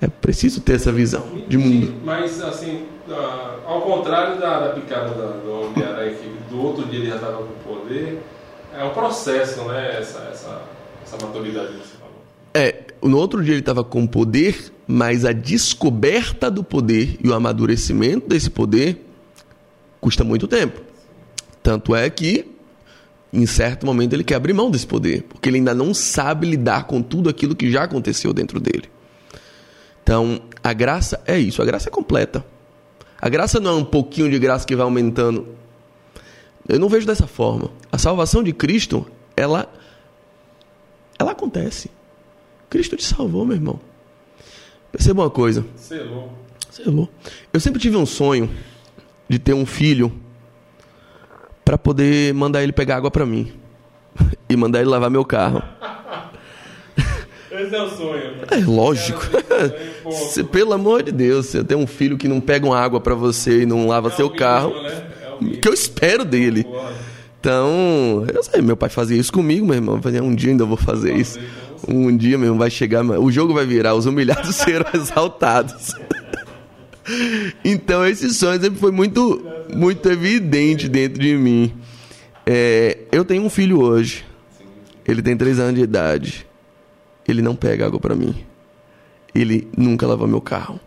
É 0.00 0.06
preciso 0.06 0.60
ter 0.60 0.74
essa 0.74 0.92
visão 0.92 1.26
de 1.48 1.58
mundo. 1.58 1.94
Mas, 2.04 2.40
assim, 2.40 2.86
ao 3.66 3.82
contrário 3.82 4.40
da, 4.40 4.68
da 4.68 4.74
picada 4.74 5.10
do 5.10 5.50
Homem-Aranha, 5.50 6.14
que 6.14 6.28
do 6.48 6.62
outro 6.62 6.84
dia 6.84 7.00
ele 7.00 7.08
já 7.08 7.16
estava 7.16 7.38
com 7.38 7.52
poder, 7.68 8.22
é 8.76 8.84
um 8.84 8.90
processo, 8.90 9.64
né? 9.64 9.98
Essa, 9.98 10.28
essa, 10.32 10.62
essa 11.02 11.26
maturidade 11.26 11.72
que 11.72 11.78
você 11.78 11.96
falou. 11.98 12.22
É, 12.54 12.84
no 13.02 13.18
outro 13.18 13.42
dia 13.42 13.54
ele 13.54 13.60
estava 13.60 13.82
com 13.82 14.06
poder, 14.06 14.72
mas 14.86 15.24
a 15.24 15.32
descoberta 15.32 16.50
do 16.50 16.62
poder 16.62 17.16
e 17.22 17.28
o 17.28 17.34
amadurecimento 17.34 18.28
desse 18.28 18.50
poder 18.50 19.04
custa 20.00 20.22
muito 20.22 20.46
tempo. 20.46 20.80
Tanto 21.62 21.94
é 21.94 22.08
que, 22.08 22.46
em 23.32 23.46
certo 23.46 23.84
momento, 23.84 24.12
ele 24.12 24.24
quer 24.24 24.36
abrir 24.36 24.52
mão 24.52 24.70
desse 24.70 24.86
poder, 24.86 25.24
porque 25.24 25.48
ele 25.48 25.58
ainda 25.58 25.74
não 25.74 25.92
sabe 25.92 26.48
lidar 26.48 26.84
com 26.84 27.02
tudo 27.02 27.28
aquilo 27.28 27.56
que 27.56 27.70
já 27.70 27.82
aconteceu 27.82 28.32
dentro 28.32 28.60
dele. 28.60 28.88
Então, 30.08 30.40
a 30.64 30.72
graça 30.72 31.22
é 31.26 31.38
isso, 31.38 31.60
a 31.60 31.66
graça 31.66 31.90
é 31.90 31.92
completa. 31.92 32.42
A 33.20 33.28
graça 33.28 33.60
não 33.60 33.72
é 33.72 33.74
um 33.74 33.84
pouquinho 33.84 34.30
de 34.30 34.38
graça 34.38 34.66
que 34.66 34.74
vai 34.74 34.82
aumentando. 34.82 35.48
Eu 36.66 36.78
não 36.78 36.88
vejo 36.88 37.06
dessa 37.06 37.26
forma. 37.26 37.70
A 37.92 37.98
salvação 37.98 38.42
de 38.42 38.54
Cristo, 38.54 39.06
ela 39.36 39.70
ela 41.18 41.32
acontece. 41.32 41.90
Cristo 42.70 42.96
te 42.96 43.04
salvou, 43.04 43.44
meu 43.44 43.54
irmão. 43.54 43.78
Perceba 44.90 45.24
uma 45.24 45.30
coisa. 45.30 45.66
Selou. 45.76 46.32
Selou. 46.70 47.10
Eu 47.52 47.60
sempre 47.60 47.78
tive 47.78 47.98
um 47.98 48.06
sonho 48.06 48.48
de 49.28 49.38
ter 49.38 49.52
um 49.52 49.66
filho 49.66 50.10
para 51.66 51.76
poder 51.76 52.32
mandar 52.32 52.62
ele 52.62 52.72
pegar 52.72 52.96
água 52.96 53.10
para 53.10 53.26
mim 53.26 53.52
e 54.48 54.56
mandar 54.56 54.80
ele 54.80 54.88
lavar 54.88 55.10
meu 55.10 55.22
carro. 55.26 55.62
É 57.72 57.82
o 57.82 57.90
sonho. 57.90 58.32
Né? 58.32 58.44
É 58.50 58.56
lógico. 58.56 59.22
Se, 60.30 60.42
pelo 60.44 60.72
amor 60.72 61.02
de 61.02 61.12
Deus, 61.12 61.46
você 61.46 61.62
tem 61.64 61.76
um 61.76 61.86
filho 61.86 62.16
que 62.16 62.28
não 62.28 62.40
pega 62.40 62.66
uma 62.66 62.78
água 62.78 63.00
para 63.00 63.14
você 63.14 63.62
e 63.62 63.66
não 63.66 63.86
lava 63.86 64.08
é 64.08 64.12
seu 64.12 64.26
mínimo, 64.26 64.38
carro, 64.38 64.82
né? 64.82 65.06
é 65.54 65.56
que 65.60 65.68
eu 65.68 65.72
espero 65.72 66.24
dele. 66.24 66.66
Então, 67.40 68.26
eu 68.32 68.42
sei, 68.42 68.60
meu 68.60 68.76
pai 68.76 68.88
fazia 68.88 69.16
isso 69.16 69.32
comigo, 69.32 69.64
meu 69.64 69.76
irmão. 69.76 70.02
Fazia 70.02 70.22
um 70.22 70.34
dia 70.34 70.50
ainda 70.50 70.64
vou 70.64 70.76
fazer 70.76 71.14
isso. 71.14 71.38
Um 71.86 72.16
dia 72.16 72.36
mesmo 72.36 72.58
vai 72.58 72.70
chegar, 72.70 73.04
o 73.04 73.30
jogo 73.30 73.54
vai 73.54 73.64
virar, 73.64 73.94
os 73.94 74.06
humilhados 74.06 74.54
serão 74.56 74.90
exaltados. 74.94 75.94
Então 77.64 78.06
esse 78.06 78.34
sonho 78.34 78.60
sempre 78.60 78.78
foi 78.78 78.90
muito, 78.92 79.42
muito 79.74 80.06
evidente 80.10 80.90
dentro 80.90 81.18
de 81.18 81.34
mim. 81.38 81.72
É, 82.44 82.98
eu 83.10 83.24
tenho 83.24 83.42
um 83.42 83.48
filho 83.48 83.80
hoje. 83.80 84.26
Ele 85.06 85.22
tem 85.22 85.34
três 85.34 85.58
anos 85.58 85.74
de 85.74 85.80
idade. 85.80 86.46
Ele 87.28 87.42
não 87.42 87.54
pega 87.54 87.86
água 87.86 88.00
para 88.00 88.14
mim. 88.16 88.44
Ele 89.34 89.68
nunca 89.76 90.06
lava 90.06 90.26
meu 90.26 90.40
carro. 90.40 90.80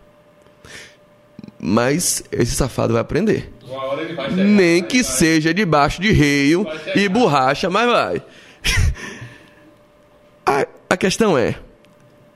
Mas 1.58 2.24
esse 2.32 2.56
safado 2.56 2.92
vai 2.92 3.00
aprender. 3.00 3.52
Vai 3.66 4.06
chegar, 4.06 4.30
Nem 4.32 4.82
que 4.82 5.02
vai. 5.02 5.12
seja 5.12 5.54
debaixo 5.54 6.02
de 6.02 6.10
reio 6.10 6.66
e 6.94 7.08
borracha, 7.08 7.70
mas 7.70 7.88
vai. 7.88 8.22
a, 10.44 10.66
a 10.90 10.96
questão 10.96 11.38
é: 11.38 11.54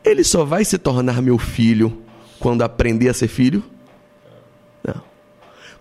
ele 0.05 0.23
só 0.23 0.45
vai 0.45 0.64
se 0.64 0.79
tornar 0.79 1.21
meu 1.21 1.37
filho 1.38 2.03
quando 2.38 2.62
aprender 2.62 3.09
a 3.09 3.14
ser 3.14 3.27
filho? 3.27 3.62
Não. 4.87 5.03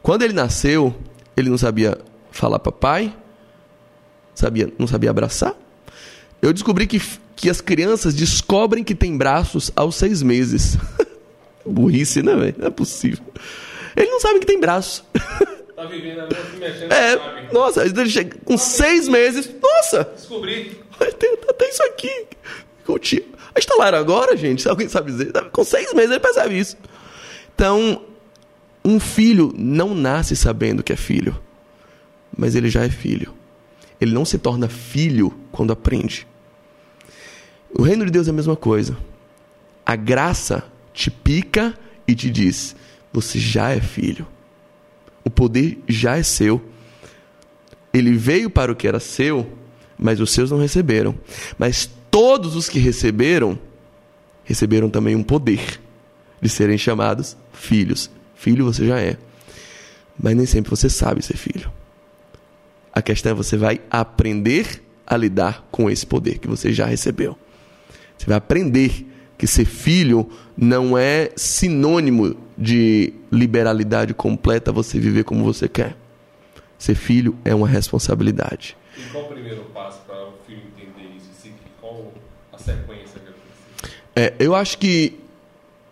Quando 0.01 0.23
ele 0.23 0.33
nasceu, 0.33 0.95
ele 1.37 1.49
não 1.49 1.57
sabia 1.57 1.97
falar 2.31 2.57
papai, 2.57 3.15
sabia, 4.33 4.71
não 4.79 4.87
sabia 4.87 5.11
abraçar. 5.11 5.55
Eu 6.41 6.51
descobri 6.51 6.87
que, 6.87 6.99
que 7.35 7.49
as 7.49 7.61
crianças 7.61 8.13
descobrem 8.13 8.83
que 8.83 8.95
tem 8.95 9.17
braços 9.17 9.71
aos 9.75 9.95
seis 9.95 10.21
meses. 10.23 10.77
Burrice, 11.65 12.21
né, 12.21 12.35
velho? 12.35 12.55
Não 12.57 12.67
é 12.67 12.71
possível. 12.71 13.23
Ele 13.95 14.09
não 14.09 14.19
sabe 14.19 14.39
que 14.39 14.45
tem 14.45 14.59
braço. 14.59 15.03
Tá 15.75 15.85
vivendo 15.85 16.19
ali, 16.21 16.35
se 16.51 16.57
mexendo, 16.57 16.91
É, 16.91 17.17
sabe? 17.17 17.53
nossa, 17.53 17.83
ele 17.85 18.09
chega 18.09 18.37
com 18.45 18.57
seis 18.57 19.07
meses. 19.09 19.49
Nossa, 19.61 20.03
Descobri. 20.15 20.79
tem, 21.19 21.37
tem 21.57 21.69
isso 21.69 21.83
aqui. 21.83 22.27
A 23.53 23.59
instalaram 23.59 23.97
agora, 23.97 24.37
gente? 24.37 24.67
Alguém 24.69 24.87
sabe 24.87 25.11
dizer. 25.11 25.31
Com 25.51 25.63
seis 25.63 25.93
meses 25.93 26.11
ele 26.11 26.19
percebe 26.19 26.57
isso. 26.59 26.77
Então, 27.53 28.03
um 28.83 28.99
filho 28.99 29.51
não 29.57 29.95
nasce 29.95 30.35
sabendo 30.35 30.83
que 30.83 30.93
é 30.93 30.95
filho, 30.95 31.41
mas 32.37 32.53
ele 32.55 32.69
já 32.69 32.83
é 32.85 32.89
filho. 32.89 33.33
Ele 33.99 34.13
não 34.13 34.23
se 34.23 34.37
torna 34.37 34.67
filho 34.69 35.33
quando 35.51 35.73
aprende. 35.73 36.27
O 37.77 37.83
reino 37.83 38.05
de 38.05 38.11
Deus 38.11 38.27
é 38.27 38.31
a 38.31 38.33
mesma 38.33 38.55
coisa. 38.55 38.97
A 39.85 39.97
graça 39.97 40.63
te 40.93 41.11
pica 41.11 41.77
e 42.07 42.15
te 42.15 42.29
diz: 42.29 42.75
você 43.11 43.37
já 43.37 43.71
é 43.71 43.81
filho. 43.81 44.25
O 45.23 45.29
poder 45.29 45.79
já 45.87 46.17
é 46.17 46.23
seu. 46.23 46.63
Ele 47.93 48.13
veio 48.13 48.49
para 48.49 48.71
o 48.71 48.75
que 48.75 48.87
era 48.87 48.99
seu, 48.99 49.49
mas 49.97 50.19
os 50.21 50.31
seus 50.31 50.51
não 50.51 50.57
receberam. 50.57 51.15
Mas 51.57 51.89
todos 52.09 52.55
os 52.55 52.69
que 52.69 52.79
receberam, 52.79 53.59
receberam 54.43 54.89
também 54.89 55.15
um 55.15 55.23
poder 55.23 55.81
de 56.41 56.47
serem 56.47 56.77
chamados 56.77 57.35
filhos. 57.51 58.09
Filho 58.35 58.65
você 58.65 58.85
já 58.85 58.99
é. 58.99 59.17
Mas 60.17 60.35
nem 60.35 60.45
sempre 60.45 60.69
você 60.69 60.89
sabe 60.89 61.21
ser 61.21 61.35
filho. 61.35 61.71
A 62.93 63.01
questão 63.01 63.33
é 63.33 63.35
você 63.35 63.57
vai 63.57 63.81
aprender 63.89 64.81
a 65.05 65.17
lidar 65.17 65.67
com 65.71 65.89
esse 65.89 66.05
poder 66.05 66.37
que 66.39 66.47
você 66.47 66.71
já 66.71 66.85
recebeu. 66.85 67.37
Você 68.25 68.29
vai 68.29 68.37
aprender 68.39 69.05
que 69.37 69.45
ser 69.45 69.65
filho 69.65 70.27
não 70.57 70.97
é 70.97 71.29
sinônimo 71.35 72.35
de 72.57 73.13
liberalidade 73.31 74.15
completa, 74.15 74.71
você 74.71 74.99
viver 74.99 75.23
como 75.23 75.43
você 75.43 75.69
quer. 75.69 75.95
Ser 76.75 76.95
filho 76.95 77.37
é 77.45 77.53
uma 77.53 77.67
responsabilidade. 77.67 78.75
E 78.97 79.03
qual 79.11 79.25
o 79.25 79.27
primeiro 79.27 79.61
passo 79.65 79.99
para 80.07 80.23
o 80.23 80.33
filho 80.47 80.63
entender 80.75 81.15
isso? 81.15 81.27
Assim, 81.37 81.53
qual 81.79 82.11
a 82.51 82.57
sequência 82.57 83.19
que 83.19 84.19
É, 84.19 84.33
eu 84.39 84.55
acho 84.55 84.79
que 84.79 85.19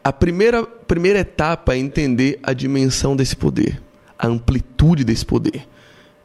a 0.04 0.12
primeira, 0.12 0.64
primeira 0.64 1.20
etapa 1.20 1.76
é 1.76 1.78
entender 1.78 2.40
a 2.42 2.52
dimensão 2.52 3.16
desse 3.16 3.36
poder, 3.36 3.80
a 4.18 4.26
amplitude 4.26 5.04
desse 5.04 5.24
poder, 5.24 5.68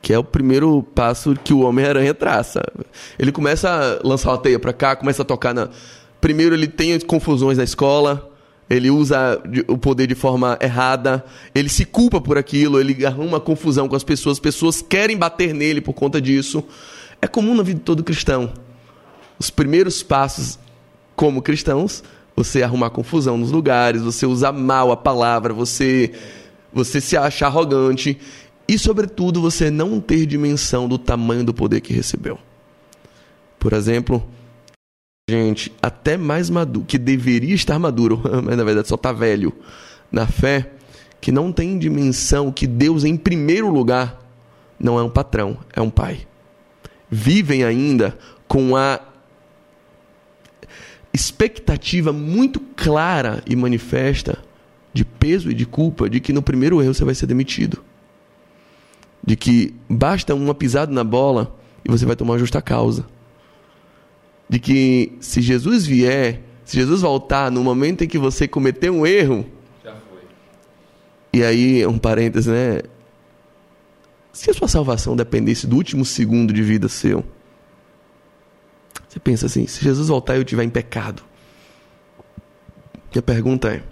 que 0.01 0.12
é 0.12 0.18
o 0.18 0.25
primeiro 0.25 0.83
passo 0.94 1.35
que 1.35 1.53
o 1.53 1.61
Homem-Aranha 1.61 2.14
traça. 2.14 2.62
Ele 3.18 3.33
começa 3.33 3.68
a 3.68 4.07
lançar 4.07 4.31
uma 4.31 4.38
teia 4.38 4.59
para 4.59 4.73
cá, 4.73 4.97
começa 4.97 5.23
a 5.23 5.25
tocar 5.25 5.53
na. 5.53 5.68
Primeiro, 6.20 6.54
ele 6.54 6.66
tem 6.66 6.98
confusões 7.00 7.59
na 7.59 7.64
escola, 7.64 8.31
ele 8.68 8.90
usa 8.90 9.40
o 9.66 9.78
poder 9.78 10.07
de 10.07 10.14
forma 10.14 10.59
errada, 10.61 11.24
ele 11.54 11.68
se 11.68 11.85
culpa 11.85 12.20
por 12.20 12.37
aquilo, 12.37 12.78
ele 12.78 13.07
arruma 13.07 13.40
confusão 13.40 13.88
com 13.88 13.96
as 13.96 14.04
pessoas, 14.04 14.37
as 14.37 14.40
pessoas 14.40 14.83
querem 14.83 15.16
bater 15.16 15.54
nele 15.54 15.81
por 15.81 15.94
conta 15.94 16.20
disso. 16.20 16.62
É 17.20 17.26
comum 17.26 17.54
na 17.54 17.62
vida 17.62 17.78
de 17.78 17.85
todo 17.85 18.04
cristão. 18.04 18.52
Os 19.38 19.48
primeiros 19.48 20.02
passos 20.02 20.59
como 21.16 21.40
cristãos, 21.40 22.02
você 22.37 22.62
arrumar 22.62 22.90
confusão 22.90 23.37
nos 23.38 23.50
lugares, 23.50 24.02
você 24.02 24.26
usar 24.26 24.52
mal 24.52 24.92
a 24.92 24.96
palavra, 24.96 25.54
você 25.54 26.12
você 26.72 27.00
se 27.00 27.16
acha 27.16 27.46
arrogante 27.46 28.18
e 28.68 28.78
sobretudo 28.78 29.40
você 29.40 29.70
não 29.70 29.98
ter 29.98 30.26
dimensão 30.26 30.87
do 30.87 30.98
tamanho 30.98 31.42
do 31.42 31.54
poder 31.54 31.81
que 31.81 31.94
recebeu. 31.94 32.38
Por 33.59 33.72
exemplo, 33.72 34.22
gente 35.29 35.73
até 35.83 36.17
mais 36.17 36.49
maduro, 36.49 36.87
que 36.87 36.97
deveria 36.99 37.55
estar 37.55 37.79
maduro, 37.79 38.21
mas 38.43 38.57
na 38.57 38.64
verdade 38.64 38.88
só 38.88 38.95
está 38.95 39.12
velho. 39.12 39.53
na 40.11 40.27
fé 40.27 40.73
que 41.21 41.31
não 41.31 41.53
tem 41.53 41.79
dimensão 41.79 42.51
que 42.51 42.67
Deus, 42.67 43.05
em 43.05 43.17
primeiro 43.17 43.69
lugar, 43.69 44.23
não 44.79 44.99
é 44.99 45.03
um 45.03 45.11
patrão, 45.11 45.59
é 45.75 45.81
um 45.81 45.91
pai. 45.91 46.27
Vivem 47.11 47.64
ainda 47.64 48.17
com 48.47 48.77
a 48.77 49.01
expectativa 51.12 52.12
muito 52.12 52.61
clara 52.61 53.43
e 53.47 53.57
manifesta 53.57 54.38
de 54.93 55.05
peso 55.05 55.51
e 55.51 55.55
de 55.55 55.67
culpa 55.67 56.09
de 56.09 56.21
que 56.21 56.33
no 56.33 56.41
primeiro 56.41 56.81
erro 56.81 56.95
você 56.95 57.05
vai 57.05 57.14
ser 57.14 57.27
demitido. 57.27 57.83
De 59.25 59.35
que 59.35 59.75
basta 59.88 60.35
uma 60.35 60.55
pisada 60.55 60.93
na 60.93 61.03
bola 61.03 61.57
e 61.85 61.91
você 61.91 62.07
vai 62.07 62.14
tomar 62.14 62.38
justa 62.38 62.62
causa. 62.62 63.05
De 64.48 64.58
que 64.58 65.12
se 65.20 65.40
Jesus 65.42 65.87
vier, 65.87 66.42
se 66.64 66.76
Jesus 66.76 67.02
voltar 67.02 67.50
no 67.50 67.62
momento 67.62 68.04
em 68.04 68.08
que 68.08 68.18
você 68.18 68.48
cometeu 68.48 68.94
um 68.94 69.06
erro, 69.06 69.46
Já 69.84 69.94
foi. 70.11 70.20
e 71.32 71.42
aí, 71.42 71.87
um 71.87 71.98
parêntese, 71.98 72.50
né? 72.50 72.80
Se 74.32 74.50
a 74.50 74.54
sua 74.54 74.68
salvação 74.68 75.16
dependesse 75.16 75.66
do 75.66 75.76
último 75.76 76.04
segundo 76.04 76.52
de 76.52 76.62
vida 76.62 76.88
seu, 76.88 77.24
você 79.08 79.18
pensa 79.18 79.46
assim: 79.46 79.66
se 79.66 79.82
Jesus 79.82 80.08
voltar 80.08 80.34
e 80.34 80.38
eu 80.38 80.42
estiver 80.42 80.62
em 80.62 80.70
pecado, 80.70 81.22
minha 83.12 83.22
pergunta 83.22 83.68
é: 83.74 83.82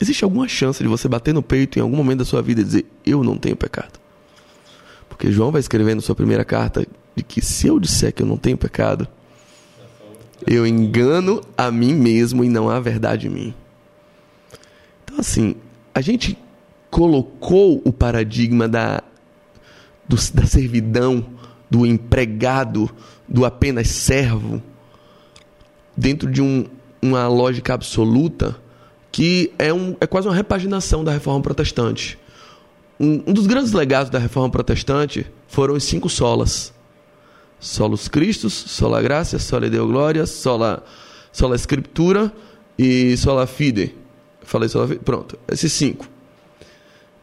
existe 0.00 0.24
alguma 0.24 0.48
chance 0.48 0.82
de 0.82 0.88
você 0.88 1.08
bater 1.08 1.32
no 1.32 1.42
peito 1.42 1.78
em 1.78 1.82
algum 1.82 1.96
momento 1.96 2.18
da 2.18 2.24
sua 2.24 2.42
vida 2.42 2.60
e 2.60 2.64
dizer, 2.64 2.86
eu 3.04 3.22
não 3.22 3.36
tenho 3.36 3.56
pecado? 3.56 3.98
Porque 5.08 5.30
João 5.30 5.50
vai 5.50 5.60
escrever 5.60 5.94
na 5.94 6.02
sua 6.02 6.14
primeira 6.14 6.44
carta 6.44 6.86
de 7.14 7.22
que 7.22 7.40
se 7.40 7.66
eu 7.66 7.80
disser 7.80 8.12
que 8.12 8.22
eu 8.22 8.26
não 8.26 8.36
tenho 8.36 8.58
pecado, 8.58 9.08
eu 10.44 10.66
engano 10.66 11.40
a 11.56 11.70
mim 11.70 11.94
mesmo 11.94 12.44
e 12.44 12.48
não 12.48 12.68
há 12.68 12.80
verdade 12.80 13.28
em 13.28 13.30
mim. 13.30 13.54
Então, 15.04 15.18
assim, 15.20 15.54
a 15.94 16.00
gente 16.00 16.36
colocou 16.90 17.80
o 17.84 17.92
paradigma 17.92 18.68
da, 18.68 19.02
do, 20.08 20.16
da 20.34 20.46
servidão, 20.46 21.24
do 21.70 21.86
empregado, 21.86 22.90
do 23.28 23.44
apenas 23.44 23.88
servo, 23.88 24.62
dentro 25.96 26.30
de 26.30 26.42
um, 26.42 26.66
uma 27.00 27.26
lógica 27.28 27.74
absoluta 27.74 28.56
que 29.10 29.52
é, 29.58 29.72
um, 29.72 29.96
é 30.00 30.06
quase 30.06 30.28
uma 30.28 30.34
repaginação 30.34 31.02
da 31.02 31.12
reforma 31.12 31.42
protestante. 31.42 32.18
Um, 33.00 33.22
um 33.26 33.32
dos 33.32 33.46
grandes 33.46 33.72
legados 33.72 34.10
da 34.10 34.18
reforma 34.18 34.50
protestante 34.50 35.26
foram 35.48 35.74
os 35.74 35.84
cinco 35.84 36.08
solas. 36.08 36.72
Solus 37.58 38.08
Christus, 38.08 38.52
sola 38.52 39.00
gracia, 39.00 39.38
sola 39.38 39.68
Deo 39.68 39.86
gloria, 39.86 40.26
sola, 40.26 40.84
sola 41.32 41.56
Escritura 41.56 42.32
e 42.78 43.16
sola 43.16 43.46
fide. 43.46 43.94
Falei 44.42 44.68
sola 44.68 44.86
fide? 44.86 45.00
Pronto, 45.00 45.38
esses 45.48 45.72
cinco. 45.72 46.06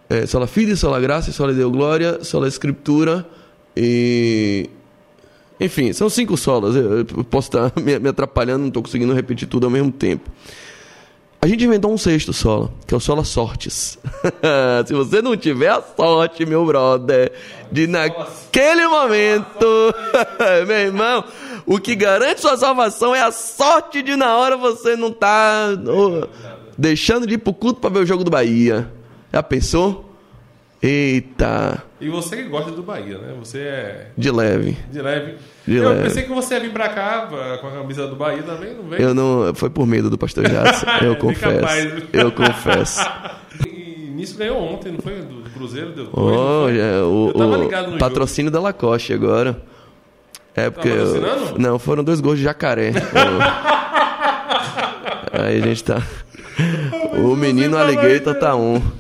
É, 0.10 0.26
sola 0.26 0.48
fide, 0.48 0.76
sola 0.76 1.00
gracia, 1.00 1.32
sola 1.32 1.54
Deo 1.54 1.72
gloria, 1.72 2.24
sola 2.24 2.48
Escritura 2.48 3.28
e... 3.76 4.70
Enfim, 5.60 5.94
são 5.94 6.10
cinco 6.10 6.36
solas. 6.36 6.76
Eu, 6.76 7.06
posso 7.26 7.48
estar 7.48 7.72
me 7.80 8.10
atrapalhando, 8.10 8.62
não 8.62 8.68
estou 8.68 8.84
conseguindo 8.84 9.14
repetir 9.14 9.48
tudo 9.48 9.66
ao 9.66 9.72
mesmo 9.72 9.92
tempo. 9.92 10.30
A 11.44 11.46
gente 11.46 11.66
inventou 11.66 11.92
um 11.92 11.98
sexto 11.98 12.32
sola, 12.32 12.72
que 12.88 12.94
é 12.94 12.98
o 12.98 13.02
sola 13.02 13.26
sortes. 13.26 14.00
Se 14.88 14.94
você 14.94 15.22
não 15.22 15.36
tiver 15.36 15.68
a 15.68 15.82
sorte, 15.82 16.46
meu 16.46 16.66
brother, 16.66 17.34
de 17.70 17.86
naquele 17.86 18.88
momento, 18.88 19.94
meu 20.66 20.78
irmão, 20.78 21.22
o 21.66 21.80
que 21.80 21.96
garante 21.96 22.40
sua 22.40 22.56
salvação 22.56 23.14
é 23.14 23.22
a 23.22 23.30
sorte 23.30 24.02
de 24.02 24.16
na 24.16 24.38
hora 24.38 24.56
você 24.56 24.96
não 24.96 25.12
tá 25.12 25.68
oh, 25.86 26.30
deixando 26.78 27.28
de 27.28 27.34
ir 27.34 27.40
pro 27.40 27.54
culto 27.54 27.82
para 27.82 27.90
ver 27.90 28.00
o 28.00 28.06
jogo 28.06 28.24
do 28.24 28.32
Bahia. 28.32 28.90
Já 29.34 29.44
pensou? 29.44 30.13
Eita, 30.86 31.82
E 32.02 32.10
você 32.10 32.36
que 32.36 32.44
gosta 32.50 32.70
do 32.72 32.84
Bahia, 32.84 33.18
né? 33.18 33.34
Você 33.40 33.60
é 33.60 34.08
de 34.18 34.30
leve. 34.30 34.78
de 34.92 35.02
leve. 35.02 35.36
De 35.66 35.78
eu 35.78 35.88
leve. 35.90 36.04
pensei 36.04 36.24
que 36.24 36.30
você 36.30 36.56
ia 36.56 36.60
vir 36.60 36.72
pra 36.74 36.90
cá 36.90 37.30
eh, 37.32 37.58
com 37.62 37.68
a 37.68 37.72
camisa 37.72 38.06
do 38.06 38.18
Bahia 38.18 38.44
também, 38.44 38.74
não 38.74 38.84
veio? 38.90 39.02
Eu 39.02 39.14
não, 39.14 39.54
foi 39.56 39.70
por 39.70 39.88
medo 39.88 40.10
do 40.10 40.18
pastor 40.18 40.46
Jadson, 40.50 40.86
eu 41.02 41.16
confesso. 41.16 41.62
capaz. 41.62 42.04
Eu 42.12 42.32
confesso. 42.34 43.10
E 43.66 44.12
nisso 44.14 44.38
ganhou 44.38 44.58
ontem, 44.62 44.92
não 44.92 45.00
foi? 45.00 45.22
Do, 45.22 45.44
Cruzeiro, 45.54 45.92
deu 45.92 46.06
dois, 46.08 46.16
Oh, 46.18 46.68
é, 46.68 47.02
o, 47.04 47.28
Eu 47.28 47.34
tava 47.34 47.58
ligado 47.58 47.92
no 47.92 47.98
patrocínio 48.00 48.52
da 48.52 48.60
Lacoste 48.60 49.14
agora. 49.14 49.62
É 50.56 50.70
porque. 50.70 50.90
eu- 50.90 50.98
patrocinando? 51.14 51.60
não, 51.60 51.80
foram 51.80 52.04
dois 52.04 52.20
gols 52.20 52.40
de 52.40 52.44
jacaré. 52.44 52.90
Eu- 52.90 52.94
Aí 55.46 55.58
a 55.62 55.66
gente 55.66 55.84
tá. 55.84 56.02
O 57.24 57.36
menino 57.36 57.78
alligator 57.78 58.34
isso, 58.34 58.40
tá 58.40 58.56
um. 58.56 58.82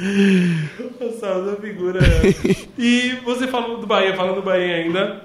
Essa 1.00 1.40
da 1.42 1.56
figura. 1.56 2.00
é. 2.02 2.56
e 2.78 3.16
você 3.24 3.46
falou 3.46 3.78
do 3.78 3.86
Bahia, 3.86 4.14
falando 4.16 4.36
do 4.36 4.42
Bahia 4.42 4.76
ainda. 4.76 5.22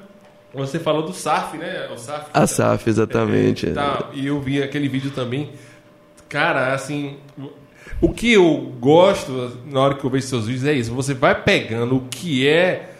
Você 0.53 0.79
falou 0.79 1.03
do 1.03 1.13
SAF, 1.13 1.57
né? 1.57 1.89
O 1.93 1.97
SAF. 1.97 2.29
A 2.33 2.47
SAF, 2.47 2.89
exatamente. 2.89 3.67
É, 3.67 3.73
tá, 3.73 4.09
e 4.13 4.27
eu 4.27 4.39
vi 4.39 4.63
aquele 4.63 4.88
vídeo 4.88 5.11
também. 5.11 5.51
Cara, 6.29 6.73
assim. 6.73 7.17
O 8.01 8.09
que 8.09 8.33
eu 8.33 8.73
gosto 8.79 9.57
na 9.65 9.79
hora 9.79 9.95
que 9.95 10.03
eu 10.03 10.09
vejo 10.09 10.27
seus 10.27 10.47
vídeos 10.47 10.65
é 10.65 10.73
isso. 10.73 10.93
Você 10.93 11.13
vai 11.13 11.35
pegando 11.41 11.95
o 11.97 12.01
que 12.09 12.47
é. 12.47 12.91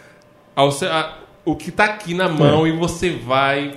ao 0.56 0.70
a- 0.70 1.18
o 1.46 1.56
que 1.56 1.72
tá 1.72 1.86
aqui 1.86 2.14
na 2.14 2.28
mão 2.28 2.66
e 2.68 2.72
você 2.72 3.10
vai 3.12 3.76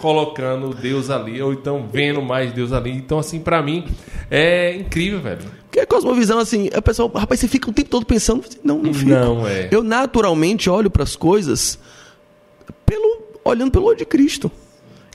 colocando 0.00 0.74
Deus 0.74 1.10
ali, 1.10 1.40
ou 1.42 1.52
então 1.52 1.88
vendo 1.92 2.22
mais 2.22 2.52
Deus 2.52 2.72
ali. 2.72 2.90
Então, 2.90 3.18
assim, 3.18 3.40
pra 3.40 3.62
mim, 3.62 3.84
é 4.30 4.76
incrível, 4.76 5.20
velho. 5.20 5.40
Porque 5.64 5.80
a 5.80 5.86
cosmovisão, 5.86 6.38
assim, 6.38 6.70
a 6.72 6.80
pessoa, 6.80 7.10
rapaz, 7.14 7.40
você 7.40 7.48
fica 7.48 7.68
o 7.68 7.72
tempo 7.72 7.90
todo 7.90 8.06
pensando, 8.06 8.44
não, 8.62 8.78
não 8.78 8.94
fico. 8.94 9.10
Não, 9.10 9.46
é. 9.46 9.68
Eu 9.70 9.82
naturalmente 9.82 10.70
olho 10.70 10.90
para 10.90 11.02
as 11.02 11.16
coisas 11.16 11.78
pelo, 12.86 13.22
olhando 13.44 13.72
pelo 13.72 13.86
olho 13.86 13.98
de 13.98 14.04
Cristo. 14.04 14.50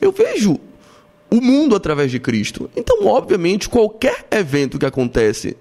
Eu 0.01 0.11
vejo 0.11 0.59
o 1.29 1.39
mundo 1.39 1.75
através 1.75 2.11
de 2.11 2.19
Cristo. 2.19 2.69
Então, 2.75 3.05
obviamente, 3.05 3.69
qualquer 3.69 4.25
evento 4.31 4.77
que 4.77 4.85
acontece 4.85 5.55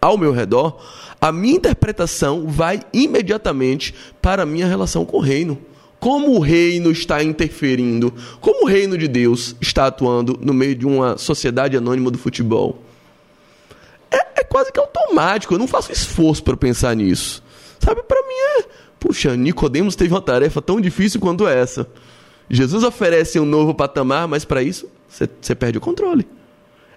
ao 0.00 0.16
meu 0.16 0.32
redor, 0.32 0.78
a 1.20 1.32
minha 1.32 1.56
interpretação 1.56 2.46
vai 2.46 2.80
imediatamente 2.92 3.94
para 4.22 4.42
a 4.44 4.46
minha 4.46 4.66
relação 4.66 5.04
com 5.04 5.16
o 5.16 5.20
reino. 5.20 5.58
Como 5.98 6.36
o 6.36 6.38
reino 6.38 6.90
está 6.90 7.22
interferindo, 7.22 8.14
como 8.40 8.64
o 8.64 8.68
reino 8.68 8.96
de 8.96 9.08
Deus 9.08 9.56
está 9.60 9.86
atuando 9.86 10.38
no 10.40 10.54
meio 10.54 10.74
de 10.74 10.86
uma 10.86 11.18
sociedade 11.18 11.76
anônima 11.76 12.10
do 12.10 12.18
futebol 12.18 12.82
é, 14.10 14.40
é 14.40 14.44
quase 14.44 14.72
que 14.72 14.80
automático. 14.80 15.54
Eu 15.54 15.58
não 15.58 15.66
faço 15.66 15.92
esforço 15.92 16.42
para 16.42 16.56
pensar 16.56 16.94
nisso. 16.96 17.42
Sabe, 17.78 18.02
para 18.02 18.22
mim 18.22 18.34
é. 18.58 18.64
Puxa, 18.98 19.36
Nicodemos 19.36 19.94
teve 19.94 20.12
uma 20.12 20.20
tarefa 20.20 20.60
tão 20.60 20.80
difícil 20.80 21.20
quanto 21.20 21.46
essa. 21.46 21.86
Jesus 22.50 22.82
oferece 22.82 23.38
um 23.38 23.44
novo 23.44 23.74
patamar, 23.74 24.26
mas 24.26 24.44
para 24.44 24.62
isso 24.62 24.88
você 25.08 25.54
perde 25.54 25.78
o 25.78 25.80
controle. 25.80 26.26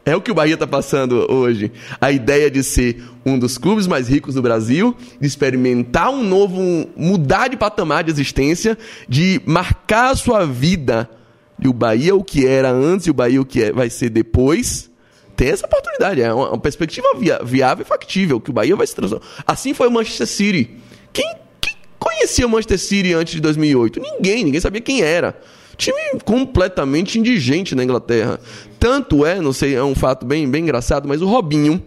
É 0.03 0.15
o 0.15 0.21
que 0.21 0.31
o 0.31 0.33
Bahia 0.33 0.55
está 0.55 0.65
passando 0.65 1.31
hoje. 1.31 1.71
A 1.99 2.11
ideia 2.11 2.49
de 2.49 2.63
ser 2.63 3.03
um 3.25 3.37
dos 3.37 3.57
clubes 3.57 3.85
mais 3.85 4.07
ricos 4.07 4.33
do 4.33 4.41
Brasil, 4.41 4.95
de 5.19 5.27
experimentar 5.27 6.09
um 6.09 6.23
novo, 6.23 6.59
mudar 6.95 7.49
de 7.49 7.55
patamar 7.57 8.03
de 8.03 8.09
existência, 8.09 8.77
de 9.07 9.39
marcar 9.45 10.11
a 10.11 10.15
sua 10.15 10.45
vida. 10.45 11.07
E 11.63 11.67
o 11.67 11.73
Bahia 11.73 12.15
o 12.15 12.23
que 12.23 12.47
era 12.47 12.71
antes 12.71 13.05
e 13.05 13.11
o 13.11 13.13
Bahia 13.13 13.39
o 13.39 13.45
que 13.45 13.61
é- 13.63 13.71
vai 13.71 13.91
ser 13.91 14.09
depois. 14.09 14.89
Tem 15.35 15.49
essa 15.49 15.65
oportunidade, 15.67 16.21
é 16.21 16.33
uma, 16.33 16.49
uma 16.49 16.57
perspectiva 16.57 17.07
viável 17.43 17.83
e 17.83 17.87
factível, 17.87 18.39
que 18.39 18.49
o 18.49 18.53
Bahia 18.53 18.75
vai 18.75 18.87
se 18.87 18.95
transformar. 18.95 19.25
Assim 19.45 19.73
foi 19.73 19.87
o 19.87 19.91
Manchester 19.91 20.27
City. 20.27 20.77
Quem, 21.13 21.35
quem 21.59 21.75
conhecia 21.99 22.45
o 22.45 22.49
Manchester 22.49 22.79
City 22.79 23.13
antes 23.13 23.33
de 23.35 23.39
2008? 23.39 23.99
Ninguém, 23.99 24.43
ninguém 24.43 24.59
sabia 24.59 24.81
quem 24.81 25.01
era. 25.01 25.39
Time 25.77 25.97
completamente 26.25 27.17
indigente 27.17 27.73
na 27.75 27.83
Inglaterra. 27.83 28.39
Tanto 28.81 29.23
é, 29.23 29.39
não 29.39 29.53
sei, 29.53 29.75
é 29.75 29.83
um 29.83 29.93
fato 29.93 30.25
bem, 30.25 30.49
bem 30.49 30.63
engraçado, 30.63 31.07
mas 31.07 31.21
o 31.21 31.27
Robinho, 31.27 31.79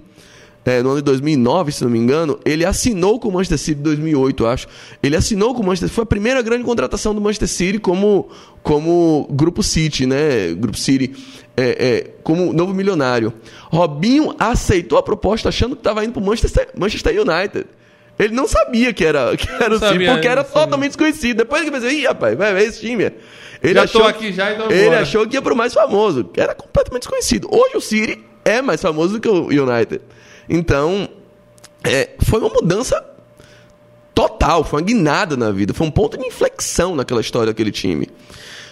é, 0.65 0.81
no 0.81 0.91
ano 0.91 0.99
de 0.99 1.03
2009, 1.03 1.73
se 1.73 1.83
não 1.83 1.91
me 1.91 1.99
engano, 1.99 2.39
ele 2.45 2.65
assinou 2.65 3.19
com 3.19 3.31
o 3.31 3.33
Manchester 3.33 3.59
City 3.59 3.81
em 3.81 3.83
2008, 3.83 4.45
eu 4.45 4.49
acho. 4.49 4.69
Ele 5.03 5.17
assinou 5.17 5.57
com 5.57 5.63
o 5.65 5.67
Manchester 5.67 5.89
Foi 5.89 6.05
a 6.05 6.07
primeira 6.07 6.41
grande 6.41 6.63
contratação 6.63 7.13
do 7.13 7.21
Manchester 7.21 7.49
City 7.49 7.79
como, 7.81 8.29
como 8.63 9.27
Grupo 9.29 9.61
City, 9.61 10.07
né? 10.07 10.55
Grupo 10.55 10.79
City, 10.79 11.17
é, 11.57 11.65
é, 11.65 12.11
como 12.23 12.53
novo 12.53 12.73
milionário. 12.73 13.33
Robinho 13.73 14.33
aceitou 14.39 14.97
a 14.97 15.03
proposta 15.03 15.49
achando 15.49 15.75
que 15.75 15.81
estava 15.81 16.05
indo 16.05 16.13
para 16.13 16.23
o 16.23 16.25
Manchester, 16.25 16.69
Manchester 16.79 17.13
United. 17.13 17.67
Ele 18.17 18.33
não 18.33 18.47
sabia 18.47 18.93
que 18.93 19.05
era, 19.05 19.37
que 19.37 19.49
era 19.51 19.75
o 19.75 19.81
City, 19.81 19.91
sabia, 19.91 20.13
porque 20.13 20.29
era 20.29 20.45
totalmente 20.45 20.91
desconhecido. 20.91 21.39
Depois 21.39 21.65
que 21.65 21.73
pensei, 21.73 22.03
ih, 22.03 22.07
rapaz, 22.07 22.39
vai 22.39 22.55
ver 22.55 22.69
esse 22.69 22.79
time. 22.79 23.11
Ele 23.65 23.75
Já 23.75 23.89
tô 23.89 23.99
achou, 23.99 24.07
aqui 24.07 24.33
já, 24.33 24.53
então 24.53 24.71
Ele 24.71 24.85
bora. 24.91 25.01
achou 25.01 25.27
que 25.27 25.35
ia 25.37 25.43
pro 25.43 25.57
mais 25.57 25.73
famoso, 25.73 26.25
que 26.25 26.41
era 26.41 26.55
completamente 26.55 27.03
desconhecido. 27.03 27.49
Hoje 27.51 27.77
o 27.77 27.81
City 27.81 28.23
é 28.45 28.61
mais 28.63 28.81
famoso 28.81 29.15
do 29.15 29.21
que 29.21 29.29
o 29.29 29.47
United. 29.47 30.01
Então, 30.49 31.09
é, 31.83 32.11
foi 32.23 32.39
uma 32.41 32.51
mudança 32.51 33.03
total, 34.15 34.63
foi 34.65 34.81
uma 34.81 34.87
guinada 34.87 35.37
na 35.37 35.51
vida, 35.51 35.73
foi 35.75 35.87
um 35.87 35.91
ponto 35.91 36.17
de 36.17 36.27
inflexão 36.27 36.95
naquela 36.95 37.21
história 37.21 37.47
daquele 37.53 37.73
time. 37.73 38.09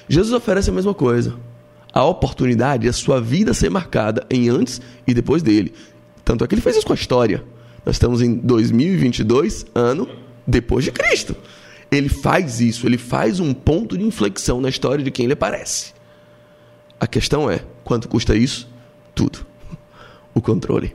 Jesus 0.09 0.33
oferece 0.35 0.71
a 0.71 0.73
mesma 0.73 0.95
coisa. 0.95 1.35
a 1.95 2.05
oportunidade 2.05 2.85
de 2.85 2.89
a 2.89 2.93
sua 2.93 3.21
vida 3.21 3.53
ser 3.53 3.71
marcada 3.71 4.27
em 4.31 4.49
antes 4.49 4.81
e 5.07 5.13
depois 5.13 5.43
dele. 5.43 5.75
Tanto 6.25 6.43
é 6.43 6.47
que 6.47 6.55
ele 6.55 6.63
fez 6.63 6.77
isso 6.77 6.87
com 6.87 6.93
a 6.93 6.97
história. 6.97 7.45
Nós 7.85 7.97
estamos 7.97 8.23
em 8.23 8.35
2022, 8.35 9.67
ano 9.75 10.09
depois 10.47 10.85
de 10.85 10.91
Cristo. 10.93 11.37
Ele 11.93 12.09
faz 12.09 12.59
isso, 12.59 12.87
ele 12.87 12.97
faz 12.97 13.39
um 13.39 13.53
ponto 13.53 13.99
de 13.99 14.05
inflexão 14.05 14.63
na 14.63 14.71
história 14.71 15.05
de 15.05 15.11
quem 15.11 15.27
ele 15.27 15.35
aparece. 15.35 15.93
A 16.99 17.07
questão 17.07 17.51
é, 17.51 17.61
quanto 17.85 18.09
custa 18.09 18.35
isso? 18.35 18.67
Tudo. 19.15 19.47
O 20.33 20.41
controle. 20.41 20.95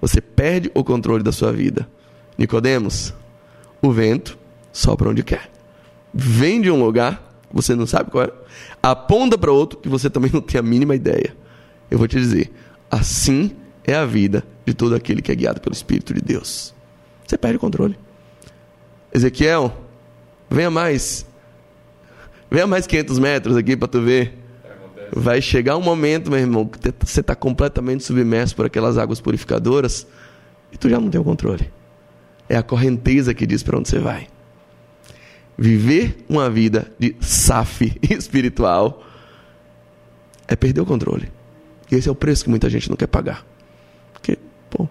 Você 0.00 0.22
perde 0.22 0.70
o 0.72 0.82
controle 0.82 1.22
da 1.22 1.32
sua 1.32 1.52
vida. 1.52 1.86
Nicodemos, 2.38 3.12
o 3.82 3.92
vento 3.92 4.38
sopra 4.72 5.10
onde 5.10 5.22
quer. 5.22 5.50
Vem 6.14 6.62
de 6.62 6.70
um 6.70 6.82
lugar, 6.82 7.38
você 7.52 7.74
não 7.74 7.86
sabe 7.86 8.10
qual 8.10 8.24
é, 8.24 8.32
aponta 8.82 9.36
para 9.36 9.52
outro 9.52 9.78
que 9.78 9.88
você 9.88 10.08
também 10.08 10.30
não 10.34 10.40
tem 10.40 10.58
a 10.58 10.62
mínima 10.62 10.94
ideia. 10.94 11.36
Eu 11.90 11.98
vou 11.98 12.08
te 12.08 12.18
dizer, 12.18 12.50
assim 12.90 13.54
é 13.84 13.94
a 13.94 14.06
vida 14.06 14.44
de 14.64 14.72
todo 14.72 14.94
aquele 14.94 15.20
que 15.20 15.30
é 15.30 15.34
guiado 15.34 15.60
pelo 15.60 15.74
Espírito 15.74 16.14
de 16.14 16.20
Deus. 16.20 16.74
Você 17.26 17.36
perde 17.36 17.56
o 17.56 17.60
controle. 17.60 17.98
Ezequiel, 19.12 19.85
venha 20.50 20.70
mais. 20.70 21.26
Venha 22.50 22.66
mais 22.66 22.86
500 22.86 23.18
metros 23.18 23.56
aqui 23.56 23.76
para 23.76 23.88
tu 23.88 24.00
ver. 24.00 24.34
Vai 25.12 25.40
chegar 25.40 25.76
um 25.76 25.82
momento, 25.82 26.30
meu 26.30 26.38
irmão, 26.38 26.66
que 26.66 26.78
você 27.04 27.20
está 27.20 27.34
completamente 27.34 28.04
submerso 28.04 28.54
por 28.56 28.66
aquelas 28.66 28.98
águas 28.98 29.20
purificadoras 29.20 30.06
e 30.72 30.76
tu 30.76 30.88
já 30.88 30.98
não 30.98 31.08
tem 31.10 31.20
o 31.20 31.24
controle. 31.24 31.70
É 32.48 32.56
a 32.56 32.62
correnteza 32.62 33.34
que 33.34 33.46
diz 33.46 33.62
para 33.62 33.78
onde 33.78 33.88
você 33.88 33.98
vai. 33.98 34.28
Viver 35.58 36.24
uma 36.28 36.50
vida 36.50 36.92
de 36.98 37.16
SAF 37.20 37.98
espiritual 38.02 39.02
é 40.46 40.54
perder 40.54 40.80
o 40.80 40.86
controle. 40.86 41.32
E 41.90 41.94
esse 41.94 42.08
é 42.08 42.12
o 42.12 42.14
preço 42.14 42.44
que 42.44 42.50
muita 42.50 42.68
gente 42.68 42.90
não 42.90 42.96
quer 42.96 43.06
pagar. 43.06 43.44
Porque, 44.12 44.38
pô, 44.68 44.88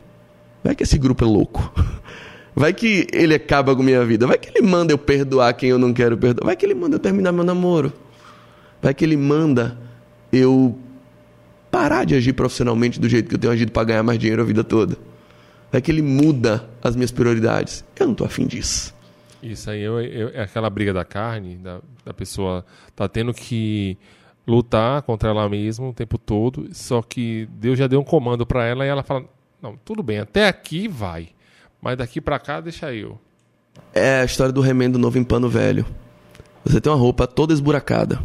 vai 0.64 0.76
que 0.76 0.84
esse 0.84 0.98
grupo 0.98 1.24
é 1.24 1.28
louco. 1.28 1.74
Vai 2.56 2.74
que 2.74 3.06
ele 3.12 3.36
acaba 3.36 3.76
com 3.76 3.84
minha 3.84 4.04
vida. 4.06 4.26
Vai 4.26 4.38
que 4.38 4.50
ele 4.50 4.66
manda 4.66 4.94
eu 4.94 4.98
perdoar 4.98 5.54
quem 5.54 5.70
eu 5.70 5.78
não 5.78 5.94
quero 5.94 6.18
perdoar. 6.18 6.46
Vai 6.46 6.56
que 6.56 6.66
ele 6.66 6.74
manda 6.74 6.96
eu 6.96 7.00
terminar 7.00 7.32
meu 7.32 7.44
namoro. 7.44 7.92
Vai 8.82 8.94
que 8.94 9.04
ele 9.04 9.18
manda 9.18 9.78
eu 10.32 10.78
parar 11.70 12.06
de 12.06 12.16
agir 12.16 12.32
profissionalmente 12.34 13.00
do 13.00 13.10
jeito 13.10 13.28
que 13.28 13.36
eu 13.36 13.40
tenho 13.40 13.52
agido 13.52 13.72
para 13.72 13.84
ganhar 13.84 14.04
mais 14.04 14.18
dinheiro 14.18 14.42
a 14.42 14.46
vida 14.46 14.64
toda. 14.64 14.98
Vai 15.72 15.82
que 15.82 15.92
ele 15.92 16.02
muda 16.02 16.70
as 16.82 16.96
minhas 16.96 17.12
prioridades. 17.12 17.84
Eu 18.00 18.06
não 18.06 18.14
estou 18.14 18.26
afim 18.26 18.48
disso. 18.48 18.96
Isso 19.44 19.70
aí 19.70 19.82
eu, 19.82 20.00
eu, 20.00 20.30
é 20.30 20.42
aquela 20.42 20.70
briga 20.70 20.94
da 20.94 21.04
carne, 21.04 21.58
da, 21.58 21.80
da 22.06 22.14
pessoa 22.14 22.66
tá 22.96 23.08
tendo 23.08 23.34
que 23.34 23.98
lutar 24.48 25.02
contra 25.02 25.30
ela 25.30 25.48
mesma 25.50 25.90
o 25.90 25.94
tempo 25.94 26.18
todo, 26.18 26.68
só 26.72 27.02
que 27.02 27.48
Deus 27.52 27.78
já 27.78 27.88
deu 27.88 28.00
um 28.00 28.04
comando 28.04 28.46
para 28.46 28.66
ela 28.66 28.86
e 28.86 28.90
ela 28.90 29.04
fala: 29.04 29.26
Não, 29.62 29.76
tudo 29.78 30.02
bem, 30.02 30.20
até 30.20 30.48
aqui 30.48 30.88
vai, 30.88 31.30
mas 31.86 31.96
daqui 31.96 32.20
para 32.20 32.40
cá 32.40 32.60
deixa 32.60 32.92
eu. 32.92 33.20
É 33.94 34.22
a 34.22 34.26
história 34.26 34.52
do 34.52 34.60
remendo 34.60 34.98
novo 34.98 35.20
em 35.20 35.24
pano 35.24 35.48
velho. 35.48 35.86
Você 36.64 36.82
tem 36.82 36.92
uma 36.92 36.98
roupa 36.98 37.28
toda 37.28 37.54
esburacada, 37.54 38.20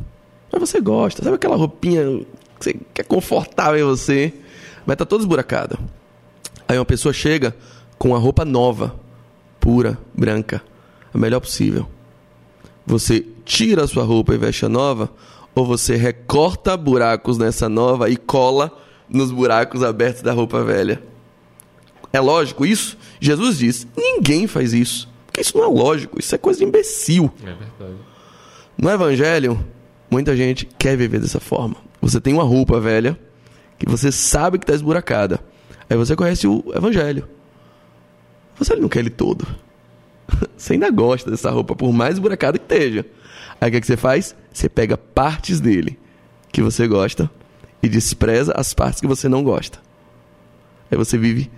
mas 0.50 0.62
você 0.62 0.80
gosta, 0.80 1.22
sabe 1.22 1.34
aquela 1.34 1.56
roupinha 1.56 2.24
que, 2.58 2.80
é 2.94 3.02
confortável 3.02 3.78
em 3.78 3.84
você, 3.84 4.32
mas 4.86 4.96
tá 4.96 5.04
toda 5.04 5.22
esburacada. 5.22 5.78
Aí 6.66 6.78
uma 6.78 6.86
pessoa 6.86 7.12
chega 7.12 7.54
com 7.98 8.14
a 8.14 8.18
roupa 8.18 8.46
nova, 8.46 8.98
pura, 9.60 9.98
branca, 10.14 10.62
a 11.12 11.18
melhor 11.18 11.40
possível. 11.40 11.86
Você 12.86 13.26
tira 13.44 13.84
a 13.84 13.86
sua 13.86 14.04
roupa 14.04 14.34
e 14.34 14.38
veste 14.38 14.64
a 14.64 14.70
nova, 14.70 15.10
ou 15.54 15.66
você 15.66 15.96
recorta 15.96 16.74
buracos 16.78 17.36
nessa 17.36 17.68
nova 17.68 18.08
e 18.08 18.16
cola 18.16 18.72
nos 19.06 19.30
buracos 19.30 19.82
abertos 19.82 20.22
da 20.22 20.32
roupa 20.32 20.64
velha. 20.64 21.09
É 22.12 22.20
lógico 22.20 22.66
isso? 22.66 22.96
Jesus 23.20 23.58
diz: 23.58 23.86
ninguém 23.96 24.46
faz 24.46 24.72
isso. 24.72 25.08
Porque 25.26 25.40
isso 25.40 25.56
não 25.56 25.64
é 25.64 25.68
lógico, 25.68 26.18
isso 26.18 26.34
é 26.34 26.38
coisa 26.38 26.58
de 26.58 26.64
imbecil. 26.64 27.32
É 27.42 27.46
verdade. 27.46 27.98
No 28.76 28.90
Evangelho, 28.90 29.64
muita 30.10 30.36
gente 30.36 30.66
quer 30.78 30.96
viver 30.96 31.20
dessa 31.20 31.38
forma. 31.38 31.76
Você 32.00 32.20
tem 32.20 32.34
uma 32.34 32.42
roupa 32.42 32.80
velha 32.80 33.18
que 33.78 33.88
você 33.88 34.10
sabe 34.10 34.58
que 34.58 34.64
está 34.64 34.74
esburacada. 34.74 35.40
Aí 35.88 35.96
você 35.96 36.16
conhece 36.16 36.46
o 36.46 36.64
Evangelho. 36.74 37.28
Você 38.58 38.74
não 38.74 38.88
quer 38.88 39.00
ele 39.00 39.10
todo. 39.10 39.46
Você 40.56 40.74
ainda 40.74 40.90
gosta 40.90 41.30
dessa 41.30 41.50
roupa, 41.50 41.74
por 41.74 41.92
mais 41.92 42.14
esburacada 42.14 42.58
que 42.58 42.64
esteja. 42.64 43.06
Aí 43.60 43.68
o 43.68 43.70
que, 43.72 43.78
é 43.78 43.80
que 43.80 43.86
você 43.86 43.96
faz? 43.96 44.36
Você 44.52 44.68
pega 44.68 44.96
partes 44.96 45.60
dele 45.60 45.98
que 46.52 46.62
você 46.62 46.86
gosta 46.86 47.30
e 47.82 47.88
despreza 47.88 48.52
as 48.54 48.72
partes 48.74 49.00
que 49.00 49.06
você 49.06 49.28
não 49.28 49.42
gosta. 49.42 49.78
Aí 50.90 50.96
você 50.96 51.16
vive 51.16 51.50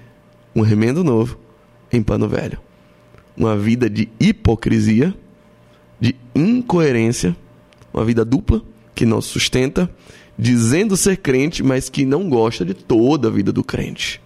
um 0.54 0.62
remendo 0.62 1.02
novo 1.02 1.38
em 1.92 2.02
pano 2.02 2.28
velho. 2.28 2.58
Uma 3.36 3.56
vida 3.56 3.88
de 3.88 4.08
hipocrisia, 4.20 5.14
de 6.00 6.16
incoerência, 6.34 7.36
uma 7.92 8.04
vida 8.04 8.24
dupla 8.24 8.62
que 8.94 9.06
não 9.06 9.20
sustenta, 9.20 9.90
dizendo 10.38 10.96
ser 10.96 11.16
crente, 11.16 11.62
mas 11.62 11.88
que 11.88 12.04
não 12.04 12.28
gosta 12.28 12.64
de 12.64 12.74
toda 12.74 13.28
a 13.28 13.30
vida 13.30 13.52
do 13.52 13.64
crente. 13.64 14.20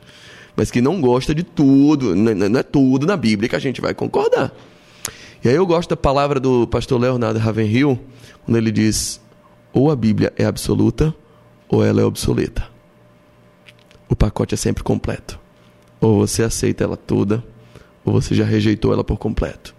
Mas 0.56 0.70
que 0.70 0.80
não 0.80 1.00
gosta 1.00 1.34
de 1.34 1.42
tudo, 1.42 2.16
não 2.16 2.58
é 2.58 2.62
tudo 2.62 3.06
na 3.06 3.16
Bíblia 3.16 3.48
que 3.48 3.56
a 3.56 3.60
gente 3.60 3.80
vai 3.80 3.94
concordar. 3.94 4.52
E 5.44 5.48
aí 5.48 5.54
eu 5.54 5.66
gosto 5.66 5.90
da 5.90 5.96
palavra 5.96 6.40
do 6.40 6.66
pastor 6.66 7.00
Leonardo 7.00 7.38
Ravenhill, 7.38 8.00
quando 8.44 8.56
ele 8.56 8.72
diz: 8.72 9.20
ou 9.72 9.90
a 9.90 9.96
Bíblia 9.96 10.32
é 10.36 10.44
absoluta, 10.44 11.14
ou 11.68 11.84
ela 11.84 12.00
é 12.00 12.04
obsoleta. 12.04 12.68
O 14.08 14.16
pacote 14.16 14.54
é 14.54 14.56
sempre 14.56 14.82
completo. 14.82 15.38
Ou 16.00 16.18
você 16.18 16.42
aceita 16.42 16.84
ela 16.84 16.96
toda, 16.96 17.44
ou 18.04 18.12
você 18.12 18.34
já 18.34 18.44
rejeitou 18.44 18.92
ela 18.92 19.02
por 19.02 19.18
completo. 19.18 19.74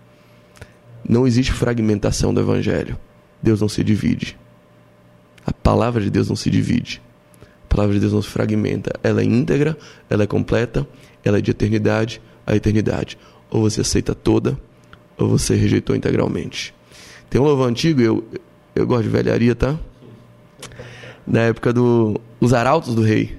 Não 1.07 1.25
existe 1.25 1.51
fragmentação 1.53 2.33
do 2.33 2.41
Evangelho. 2.41 2.97
Deus 3.41 3.61
não 3.61 3.69
se 3.69 3.83
divide. 3.83 4.37
A 5.45 5.53
palavra 5.53 6.01
de 6.01 6.09
Deus 6.09 6.27
não 6.27 6.35
se 6.35 6.49
divide. 6.49 7.01
A 7.63 7.67
palavra 7.73 7.93
de 7.93 7.99
Deus 8.01 8.13
não 8.13 8.21
se 8.21 8.29
fragmenta. 8.29 8.91
Ela 9.03 9.21
é 9.21 9.23
íntegra, 9.23 9.77
ela 10.09 10.23
é 10.23 10.27
completa, 10.27 10.87
ela 11.23 11.37
é 11.37 11.41
de 11.41 11.51
eternidade 11.51 12.21
a 12.47 12.55
eternidade. 12.55 13.17
Ou 13.51 13.61
você 13.61 13.81
aceita 13.81 14.15
toda, 14.15 14.57
ou 15.17 15.27
você 15.27 15.53
rejeitou 15.53 15.95
integralmente? 15.95 16.73
Tem 17.29 17.41
um 17.41 17.43
louvor 17.43 17.67
antigo, 17.67 17.99
eu, 18.01 18.25
eu 18.73 18.87
gosto 18.87 19.03
de 19.03 19.09
velharia, 19.09 19.53
tá? 19.53 19.77
Da 21.25 21.41
época 21.41 21.73
do 21.73 22.19
Os 22.39 22.53
Arautos 22.53 22.95
do 22.95 23.01
Rei. 23.01 23.37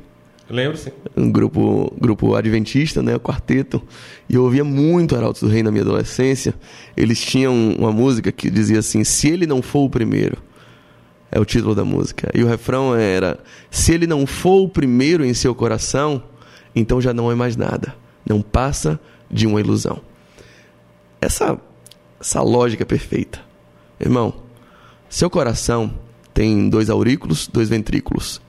Lembro, 0.50 0.78
sim. 0.78 0.90
Um 1.16 1.30
grupo, 1.30 1.92
grupo 2.00 2.34
adventista, 2.34 3.02
né? 3.02 3.14
O 3.14 3.20
quarteto. 3.20 3.82
E 4.28 4.34
eu 4.34 4.44
ouvia 4.44 4.64
muito 4.64 5.14
Arautos 5.14 5.42
do 5.42 5.48
Rei 5.48 5.62
na 5.62 5.70
minha 5.70 5.82
adolescência. 5.82 6.54
Eles 6.96 7.20
tinham 7.20 7.54
uma 7.78 7.92
música 7.92 8.32
que 8.32 8.48
dizia 8.48 8.78
assim: 8.78 9.04
Se 9.04 9.28
ele 9.28 9.46
não 9.46 9.60
for 9.60 9.84
o 9.84 9.90
primeiro. 9.90 10.38
É 11.30 11.38
o 11.38 11.44
título 11.44 11.74
da 11.74 11.84
música. 11.84 12.30
E 12.34 12.42
o 12.42 12.46
refrão 12.46 12.94
era: 12.94 13.38
Se 13.70 13.92
ele 13.92 14.06
não 14.06 14.26
for 14.26 14.62
o 14.62 14.68
primeiro 14.68 15.24
em 15.24 15.34
seu 15.34 15.54
coração, 15.54 16.22
então 16.74 17.00
já 17.00 17.12
não 17.12 17.30
é 17.30 17.34
mais 17.34 17.54
nada. 17.54 17.94
Não 18.26 18.40
passa 18.40 18.98
de 19.30 19.46
uma 19.46 19.60
ilusão. 19.60 20.00
Essa 21.20 21.58
essa 22.20 22.42
lógica 22.42 22.84
perfeita. 22.84 23.40
Irmão, 24.00 24.34
seu 25.08 25.30
coração 25.30 25.92
tem 26.34 26.68
dois 26.68 26.90
aurículos, 26.90 27.46
dois 27.46 27.68
ventrículos, 27.68 28.40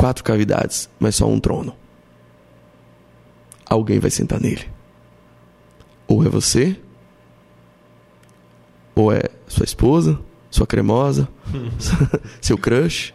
quatro 0.00 0.24
cavidades, 0.24 0.88
mas 0.98 1.16
só 1.16 1.28
um 1.28 1.38
trono. 1.38 1.76
Alguém 3.66 3.98
vai 3.98 4.10
sentar 4.10 4.40
nele. 4.40 4.66
Ou 6.08 6.24
é 6.24 6.28
você, 6.30 6.80
ou 8.94 9.12
é 9.12 9.24
sua 9.46 9.64
esposa, 9.64 10.18
sua 10.50 10.66
cremosa, 10.66 11.28
seu 12.40 12.56
crush, 12.56 13.12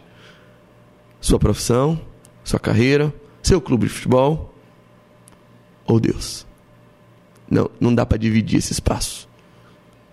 sua 1.20 1.40
profissão, 1.40 2.00
sua 2.44 2.60
carreira, 2.60 3.12
seu 3.42 3.60
clube 3.60 3.88
de 3.88 3.92
futebol, 3.92 4.54
ou 5.88 5.98
Deus. 5.98 6.46
Não, 7.50 7.68
não 7.80 7.92
dá 7.92 8.06
para 8.06 8.16
dividir 8.16 8.58
esse 8.58 8.72
espaço. 8.72 9.28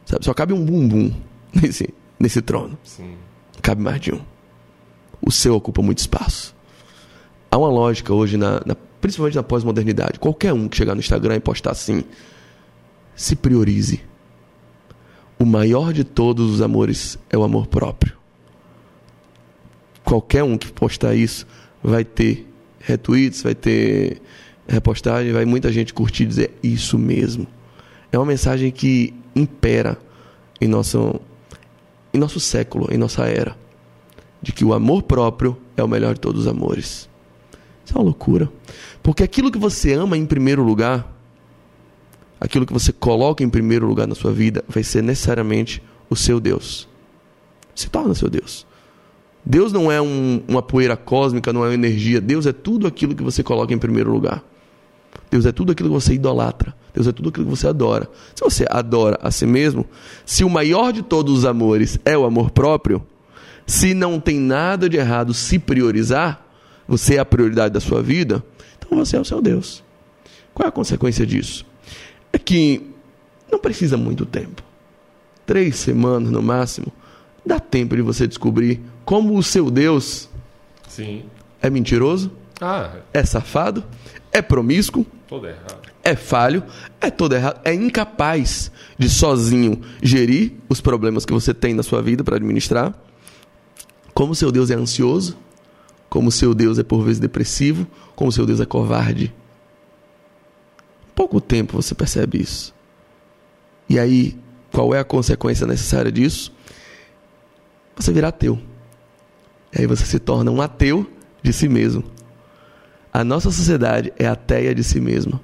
Sabe? 0.07 0.25
Só 0.25 0.33
cabe 0.33 0.53
um 0.53 0.65
bumbum 0.65 1.13
nesse, 1.53 1.93
nesse 2.19 2.41
trono. 2.41 2.79
Sim. 2.83 3.15
Cabe 3.61 3.83
mais 3.83 4.01
de 4.01 4.11
um. 4.11 4.21
O 5.21 5.31
seu 5.31 5.55
ocupa 5.55 5.83
muito 5.83 5.99
espaço. 5.99 6.52
Há 7.53 7.57
uma 7.59 7.69
lógica 7.69 8.11
hoje, 8.11 8.35
na, 8.35 8.63
na 8.65 8.75
principalmente 8.99 9.35
na 9.35 9.43
pós-modernidade. 9.43 10.17
Qualquer 10.17 10.51
um 10.53 10.67
que 10.67 10.75
chegar 10.75 10.95
no 10.95 10.99
Instagram 10.99 11.35
e 11.35 11.39
postar 11.39 11.69
assim, 11.69 12.03
se 13.15 13.35
priorize. 13.35 14.01
O 15.37 15.45
maior 15.45 15.93
de 15.93 16.03
todos 16.03 16.49
os 16.49 16.61
amores 16.63 17.15
é 17.29 17.37
o 17.37 17.43
amor 17.43 17.67
próprio. 17.67 18.17
Qualquer 20.03 20.43
um 20.43 20.57
que 20.57 20.71
postar 20.71 21.13
isso 21.13 21.45
vai 21.83 22.03
ter 22.03 22.51
retweets, 22.79 23.43
vai 23.43 23.53
ter 23.53 24.19
repostagem, 24.67 25.31
vai 25.31 25.45
muita 25.45 25.71
gente 25.71 25.93
curtir 25.93 26.23
e 26.23 26.25
dizer 26.25 26.57
isso 26.63 26.97
mesmo. 26.97 27.45
É 28.11 28.17
uma 28.17 28.25
mensagem 28.25 28.71
que 28.71 29.13
impera 29.35 29.99
em 30.59 30.67
nosso, 30.67 31.21
em 32.11 32.17
nosso 32.17 32.39
século, 32.39 32.91
em 32.91 32.97
nossa 32.97 33.25
era. 33.25 33.55
de 34.41 34.51
que 34.51 34.65
o 34.65 34.73
amor 34.73 35.03
próprio 35.03 35.55
é 35.77 35.83
o 35.83 35.87
melhor 35.87 36.15
de 36.15 36.19
todos 36.19 36.41
os 36.41 36.47
amores. 36.47 37.12
Isso 37.85 37.93
é 37.93 37.97
uma 37.97 38.05
loucura. 38.05 38.49
Porque 39.01 39.23
aquilo 39.23 39.51
que 39.51 39.57
você 39.57 39.93
ama 39.93 40.17
em 40.17 40.25
primeiro 40.25 40.63
lugar, 40.63 41.11
aquilo 42.39 42.65
que 42.65 42.73
você 42.73 42.91
coloca 42.91 43.43
em 43.43 43.49
primeiro 43.49 43.87
lugar 43.87 44.07
na 44.07 44.15
sua 44.15 44.31
vida, 44.31 44.63
vai 44.67 44.83
ser 44.83 45.03
necessariamente 45.03 45.81
o 46.09 46.15
seu 46.15 46.39
Deus. 46.39 46.87
Se 47.75 47.89
torna 47.89 48.13
seu 48.13 48.29
Deus. 48.29 48.65
Deus 49.45 49.73
não 49.73 49.91
é 49.91 50.01
um, 50.01 50.41
uma 50.47 50.61
poeira 50.61 50.95
cósmica, 50.95 51.51
não 51.51 51.63
é 51.65 51.69
uma 51.69 51.73
energia. 51.73 52.21
Deus 52.21 52.45
é 52.45 52.53
tudo 52.53 52.87
aquilo 52.87 53.13
que 53.13 53.23
você 53.23 53.43
coloca 53.43 53.73
em 53.73 53.77
primeiro 53.77 54.11
lugar. 54.11 54.43
Deus 55.29 55.45
é 55.45 55.51
tudo 55.51 55.71
aquilo 55.71 55.89
que 55.89 55.95
você 55.95 56.13
idolatra. 56.13 56.73
Deus 56.93 57.07
é 57.07 57.11
tudo 57.11 57.29
aquilo 57.29 57.45
que 57.45 57.51
você 57.51 57.67
adora. 57.67 58.07
Se 58.35 58.43
você 58.43 58.65
adora 58.69 59.17
a 59.21 59.31
si 59.31 59.45
mesmo, 59.45 59.85
se 60.25 60.43
o 60.43 60.49
maior 60.49 60.93
de 60.93 61.01
todos 61.01 61.39
os 61.39 61.45
amores 61.45 61.99
é 62.05 62.17
o 62.17 62.23
amor 62.23 62.51
próprio, 62.51 63.05
se 63.65 63.93
não 63.93 64.19
tem 64.19 64.39
nada 64.39 64.87
de 64.87 64.97
errado 64.97 65.33
se 65.33 65.57
priorizar, 65.57 66.42
você 66.87 67.15
é 67.15 67.19
a 67.19 67.25
prioridade 67.25 67.73
da 67.73 67.79
sua 67.79 68.01
vida, 68.01 68.43
então 68.77 68.97
você 68.97 69.15
é 69.17 69.19
o 69.19 69.25
seu 69.25 69.41
Deus. 69.41 69.83
Qual 70.53 70.65
é 70.65 70.69
a 70.69 70.71
consequência 70.71 71.25
disso? 71.25 71.65
É 72.31 72.37
que 72.37 72.89
não 73.51 73.59
precisa 73.59 73.97
muito 73.97 74.25
tempo. 74.25 74.61
Três 75.45 75.75
semanas 75.77 76.31
no 76.31 76.41
máximo. 76.41 76.87
Dá 77.45 77.59
tempo 77.59 77.95
de 77.95 78.01
você 78.01 78.27
descobrir 78.27 78.79
como 79.03 79.37
o 79.37 79.43
seu 79.43 79.69
Deus 79.69 80.29
Sim. 80.87 81.23
é 81.61 81.69
mentiroso, 81.69 82.31
Ah, 82.61 82.91
é 83.13 83.23
safado, 83.25 83.83
é 84.31 84.41
promíscuo, 84.41 85.05
todo 85.27 85.47
errado. 85.47 85.81
é 86.03 86.15
falho, 86.15 86.63
é 87.01 87.09
todo 87.11 87.35
errado, 87.35 87.59
é 87.65 87.73
incapaz 87.73 88.71
de 88.97 89.09
sozinho 89.09 89.81
gerir 90.01 90.53
os 90.69 90.79
problemas 90.79 91.25
que 91.25 91.33
você 91.33 91.53
tem 91.53 91.73
na 91.73 91.83
sua 91.83 92.01
vida 92.01 92.23
para 92.23 92.37
administrar. 92.37 92.93
Como 94.13 94.33
seu 94.33 94.51
Deus 94.51 94.69
é 94.69 94.75
ansioso, 94.75 95.35
como 96.13 96.31
seu 96.31 96.53
Deus 96.53 96.77
é 96.77 96.83
por 96.83 97.03
vezes 97.03 97.19
depressivo, 97.19 97.87
como 98.15 98.31
seu 98.31 98.45
Deus 98.45 98.59
é 98.59 98.67
covarde. 98.67 99.33
Pouco 101.15 101.41
tempo 101.41 101.81
você 101.81 101.95
percebe 101.95 102.39
isso. 102.39 102.71
E 103.89 103.97
aí, 103.97 104.37
qual 104.71 104.93
é 104.93 104.99
a 104.99 105.03
consequência 105.03 105.65
necessária 105.65 106.11
disso? 106.11 106.53
Você 107.95 108.13
vira 108.13 108.27
ateu. 108.27 108.61
E 109.75 109.81
aí 109.81 109.87
você 109.87 110.05
se 110.05 110.19
torna 110.19 110.51
um 110.51 110.61
ateu 110.61 111.11
de 111.41 111.51
si 111.51 111.67
mesmo. 111.67 112.03
A 113.11 113.23
nossa 113.23 113.49
sociedade 113.49 114.13
é 114.15 114.27
ateia 114.27 114.75
de 114.75 114.83
si 114.83 115.01
mesma. 115.01 115.41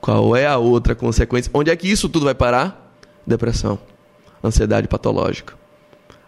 Qual 0.00 0.34
é 0.34 0.48
a 0.48 0.58
outra 0.58 0.96
consequência? 0.96 1.48
Onde 1.54 1.70
é 1.70 1.76
que 1.76 1.86
isso 1.86 2.08
tudo 2.08 2.24
vai 2.24 2.34
parar? 2.34 2.92
Depressão, 3.24 3.78
ansiedade 4.42 4.88
patológica. 4.88 5.54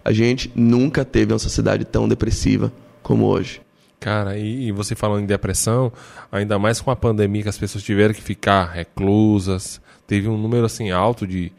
A 0.05 0.13
gente 0.13 0.53
nunca 0.55 1.05
teve 1.05 1.33
uma 1.33 1.41
sociedade 1.41 1.85
tão 1.85 2.09
depressiva 2.09 2.73
como 3.03 3.27
hoje. 3.27 3.61
Cara, 4.01 4.39
e, 4.39 4.69
e 4.69 4.73
você 4.73 4.95
falando 4.95 5.23
em 5.23 5.27
depressão, 5.27 5.93
ainda 6.33 6.59
mais 6.59 6.81
com 6.81 6.91
a 6.91 6.97
pandemia 6.97 7.43
que 7.43 7.49
as 7.49 7.59
pessoas 7.59 7.85
tiveram 7.85 8.15
que 8.15 8.23
ficar 8.23 8.65
reclusas, 8.65 9.81
teve 10.07 10.27
um 10.27 10.39
número 10.39 10.65
assim 10.65 10.91
alto 10.91 11.27
de, 11.27 11.53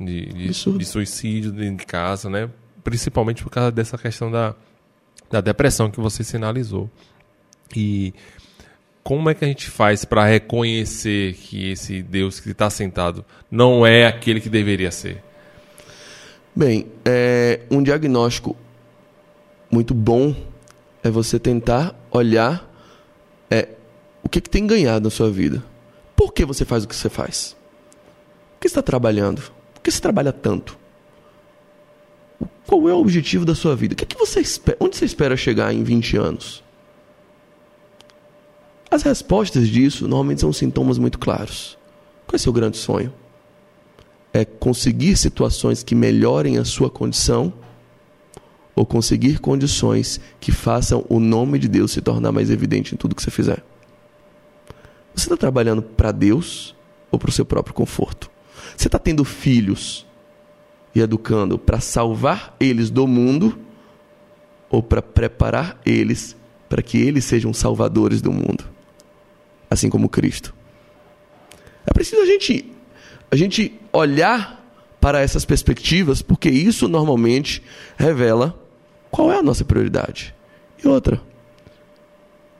de, 0.00 0.26
de, 0.26 0.48
de 0.48 0.84
suicídio 0.84 1.52
dentro 1.52 1.76
de 1.76 1.86
casa, 1.86 2.30
né? 2.30 2.48
Principalmente 2.82 3.42
por 3.42 3.50
causa 3.50 3.70
dessa 3.70 3.98
questão 3.98 4.30
da, 4.30 4.54
da 5.30 5.40
depressão 5.42 5.90
que 5.90 6.00
você 6.00 6.24
sinalizou. 6.24 6.90
E 7.76 8.14
como 9.02 9.28
é 9.28 9.34
que 9.34 9.44
a 9.44 9.48
gente 9.48 9.68
faz 9.68 10.04
para 10.04 10.24
reconhecer 10.24 11.34
que 11.34 11.70
esse 11.70 12.02
Deus 12.02 12.40
que 12.40 12.50
está 12.50 12.70
sentado 12.70 13.24
não 13.50 13.86
é 13.86 14.06
aquele 14.06 14.40
que 14.40 14.48
deveria 14.48 14.90
ser? 14.90 15.22
Bem, 16.56 16.86
é, 17.04 17.60
um 17.70 17.82
diagnóstico 17.82 18.56
muito 19.70 19.92
bom 19.92 20.34
é 21.02 21.10
você 21.10 21.38
tentar 21.38 21.94
olhar 22.10 22.70
é, 23.50 23.68
o 24.22 24.28
que, 24.28 24.40
que 24.40 24.50
tem 24.50 24.66
ganhado 24.66 25.04
na 25.04 25.10
sua 25.10 25.30
vida. 25.30 25.62
Por 26.14 26.32
que 26.32 26.44
você 26.44 26.64
faz 26.64 26.84
o 26.84 26.88
que 26.88 26.94
você 26.94 27.08
faz? 27.08 27.56
Por 28.54 28.60
que 28.60 28.68
você 28.68 28.72
está 28.72 28.82
trabalhando? 28.82 29.42
Por 29.74 29.82
que 29.82 29.90
você 29.90 30.00
trabalha 30.00 30.32
tanto? 30.32 30.78
Qual 32.66 32.88
é 32.88 32.94
o 32.94 32.98
objetivo 32.98 33.44
da 33.44 33.54
sua 33.54 33.74
vida? 33.74 33.94
O 33.94 33.96
que, 33.96 34.06
que 34.06 34.16
você 34.16 34.40
espera? 34.40 34.78
Onde 34.80 34.96
você 34.96 35.04
espera 35.04 35.36
chegar 35.36 35.74
em 35.74 35.82
20 35.82 36.16
anos? 36.16 36.62
As 38.90 39.02
respostas 39.02 39.68
disso 39.68 40.06
normalmente 40.06 40.42
são 40.42 40.52
sintomas 40.52 40.98
muito 40.98 41.18
claros. 41.18 41.76
Qual 42.26 42.34
é 42.34 42.36
o 42.36 42.38
seu 42.38 42.52
grande 42.52 42.76
sonho? 42.76 43.12
É 44.32 44.44
conseguir 44.44 45.16
situações 45.16 45.82
que 45.82 45.94
melhorem 45.94 46.58
a 46.58 46.64
sua 46.64 46.88
condição 46.88 47.52
ou 48.74 48.86
conseguir 48.86 49.38
condições 49.38 50.20
que 50.40 50.50
façam 50.50 51.04
o 51.08 51.20
nome 51.20 51.58
de 51.58 51.68
Deus 51.68 51.92
se 51.92 52.00
tornar 52.00 52.32
mais 52.32 52.50
evidente 52.50 52.94
em 52.94 52.98
tudo 52.98 53.14
que 53.14 53.22
você 53.22 53.30
fizer? 53.30 53.62
Você 55.14 55.26
está 55.26 55.36
trabalhando 55.36 55.82
para 55.82 56.10
Deus 56.10 56.74
ou 57.10 57.18
para 57.18 57.28
o 57.28 57.32
seu 57.32 57.44
próprio 57.44 57.74
conforto? 57.74 58.30
Você 58.76 58.88
está 58.88 58.98
tendo 58.98 59.24
filhos 59.24 60.06
e 60.94 61.00
educando 61.00 61.58
para 61.58 61.80
salvar 61.80 62.56
eles 62.58 62.90
do 62.90 63.06
mundo 63.06 63.58
ou 64.70 64.82
para 64.82 65.02
preparar 65.02 65.80
eles 65.84 66.36
para 66.68 66.82
que 66.82 66.96
eles 66.96 67.24
sejam 67.26 67.52
salvadores 67.52 68.22
do 68.22 68.32
mundo, 68.32 68.64
assim 69.70 69.90
como 69.90 70.08
Cristo? 70.08 70.54
É 71.86 71.92
preciso 71.92 72.22
a 72.22 72.26
gente 72.26 72.72
a 73.30 73.36
gente 73.36 73.78
olhar 73.92 74.62
para 75.00 75.20
essas 75.20 75.44
perspectivas, 75.44 76.22
porque 76.22 76.48
isso 76.48 76.86
normalmente 76.86 77.62
revela 77.96 78.61
qual 79.12 79.30
é 79.30 79.38
a 79.38 79.42
nossa 79.42 79.64
prioridade. 79.64 80.34
E 80.82 80.88
outra, 80.88 81.22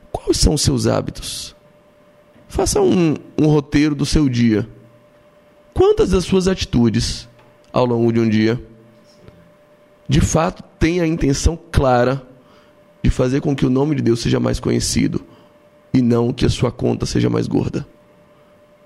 quais 0.09 0.37
são 0.37 0.53
os 0.53 0.61
seus 0.61 0.87
hábitos? 0.87 1.53
Faça 2.47 2.79
um, 2.79 3.15
um 3.37 3.47
roteiro 3.47 3.93
do 3.93 4.05
seu 4.05 4.29
dia. 4.29 4.65
Quantas 5.73 6.11
das 6.11 6.23
suas 6.23 6.47
atitudes 6.47 7.27
ao 7.73 7.85
longo 7.85 8.13
de 8.13 8.21
um 8.21 8.29
dia 8.29 8.63
de 10.07 10.21
fato 10.21 10.63
têm 10.79 11.01
a 11.01 11.07
intenção 11.07 11.59
clara 11.69 12.25
de 13.03 13.09
fazer 13.09 13.41
com 13.41 13.53
que 13.53 13.65
o 13.65 13.69
nome 13.69 13.95
de 13.95 14.01
Deus 14.01 14.21
seja 14.21 14.39
mais 14.39 14.61
conhecido 14.61 15.21
e 15.93 16.01
não 16.01 16.31
que 16.31 16.45
a 16.45 16.49
sua 16.49 16.71
conta 16.71 17.05
seja 17.05 17.29
mais 17.29 17.47
gorda? 17.47 17.85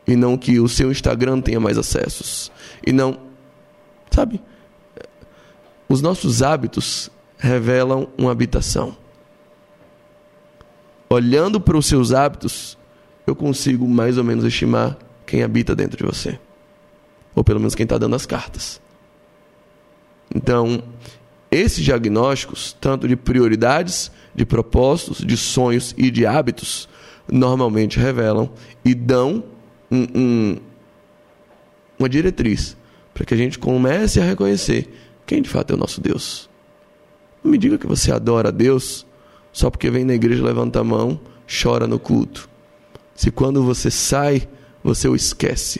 e 0.07 0.15
não 0.15 0.37
que 0.37 0.59
o 0.59 0.69
seu 0.69 0.89
Instagram 0.89 1.41
tenha 1.41 1.59
mais 1.59 1.77
acessos. 1.77 2.49
E 2.85 2.93
não. 2.93 3.19
Sabe? 4.09 4.41
Os 5.89 6.01
nossos 6.01 6.41
hábitos 6.41 7.11
revelam 7.37 8.07
uma 8.17 8.31
habitação. 8.31 8.95
Olhando 11.09 11.59
para 11.59 11.77
os 11.77 11.85
seus 11.85 12.11
hábitos, 12.11 12.77
eu 13.25 13.35
consigo 13.35 13.87
mais 13.87 14.17
ou 14.17 14.23
menos 14.23 14.43
estimar 14.43 14.97
quem 15.25 15.43
habita 15.43 15.75
dentro 15.75 15.97
de 15.97 16.03
você. 16.03 16.39
Ou 17.35 17.43
pelo 17.43 17.59
menos 17.59 17.75
quem 17.75 17.83
está 17.83 17.97
dando 17.97 18.15
as 18.15 18.25
cartas. 18.25 18.81
Então, 20.33 20.83
esses 21.49 21.83
diagnósticos, 21.83 22.75
tanto 22.79 23.07
de 23.07 23.15
prioridades, 23.15 24.11
de 24.35 24.45
propósitos, 24.45 25.19
de 25.19 25.37
sonhos 25.37 25.93
e 25.97 26.11
de 26.11 26.25
hábitos, 26.25 26.89
normalmente 27.31 27.99
revelam 27.99 28.49
e 28.83 28.93
dão 28.93 29.43
um, 29.89 30.07
um, 30.15 30.57
uma 31.97 32.09
diretriz 32.09 32.75
para 33.13 33.25
que 33.25 33.33
a 33.33 33.37
gente 33.37 33.57
comece 33.57 34.19
a 34.19 34.23
reconhecer 34.23 34.93
quem 35.25 35.41
de 35.41 35.49
fato 35.49 35.71
é 35.71 35.75
o 35.75 35.79
nosso 35.79 35.99
Deus. 36.01 36.46
Não 37.47 37.51
me 37.53 37.57
diga 37.57 37.77
que 37.77 37.87
você 37.87 38.11
adora 38.11 38.49
a 38.49 38.51
Deus 38.51 39.05
só 39.53 39.69
porque 39.69 39.89
vem 39.89 40.03
na 40.03 40.13
igreja, 40.13 40.43
levanta 40.43 40.81
a 40.81 40.83
mão, 40.83 41.17
chora 41.47 41.87
no 41.87 41.97
culto. 41.97 42.49
Se 43.15 43.31
quando 43.31 43.63
você 43.63 43.89
sai, 43.89 44.49
você 44.83 45.07
o 45.07 45.15
esquece 45.15 45.79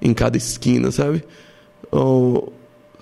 em 0.00 0.14
cada 0.14 0.38
esquina, 0.38 0.90
sabe? 0.90 1.22
Ou, 1.90 2.50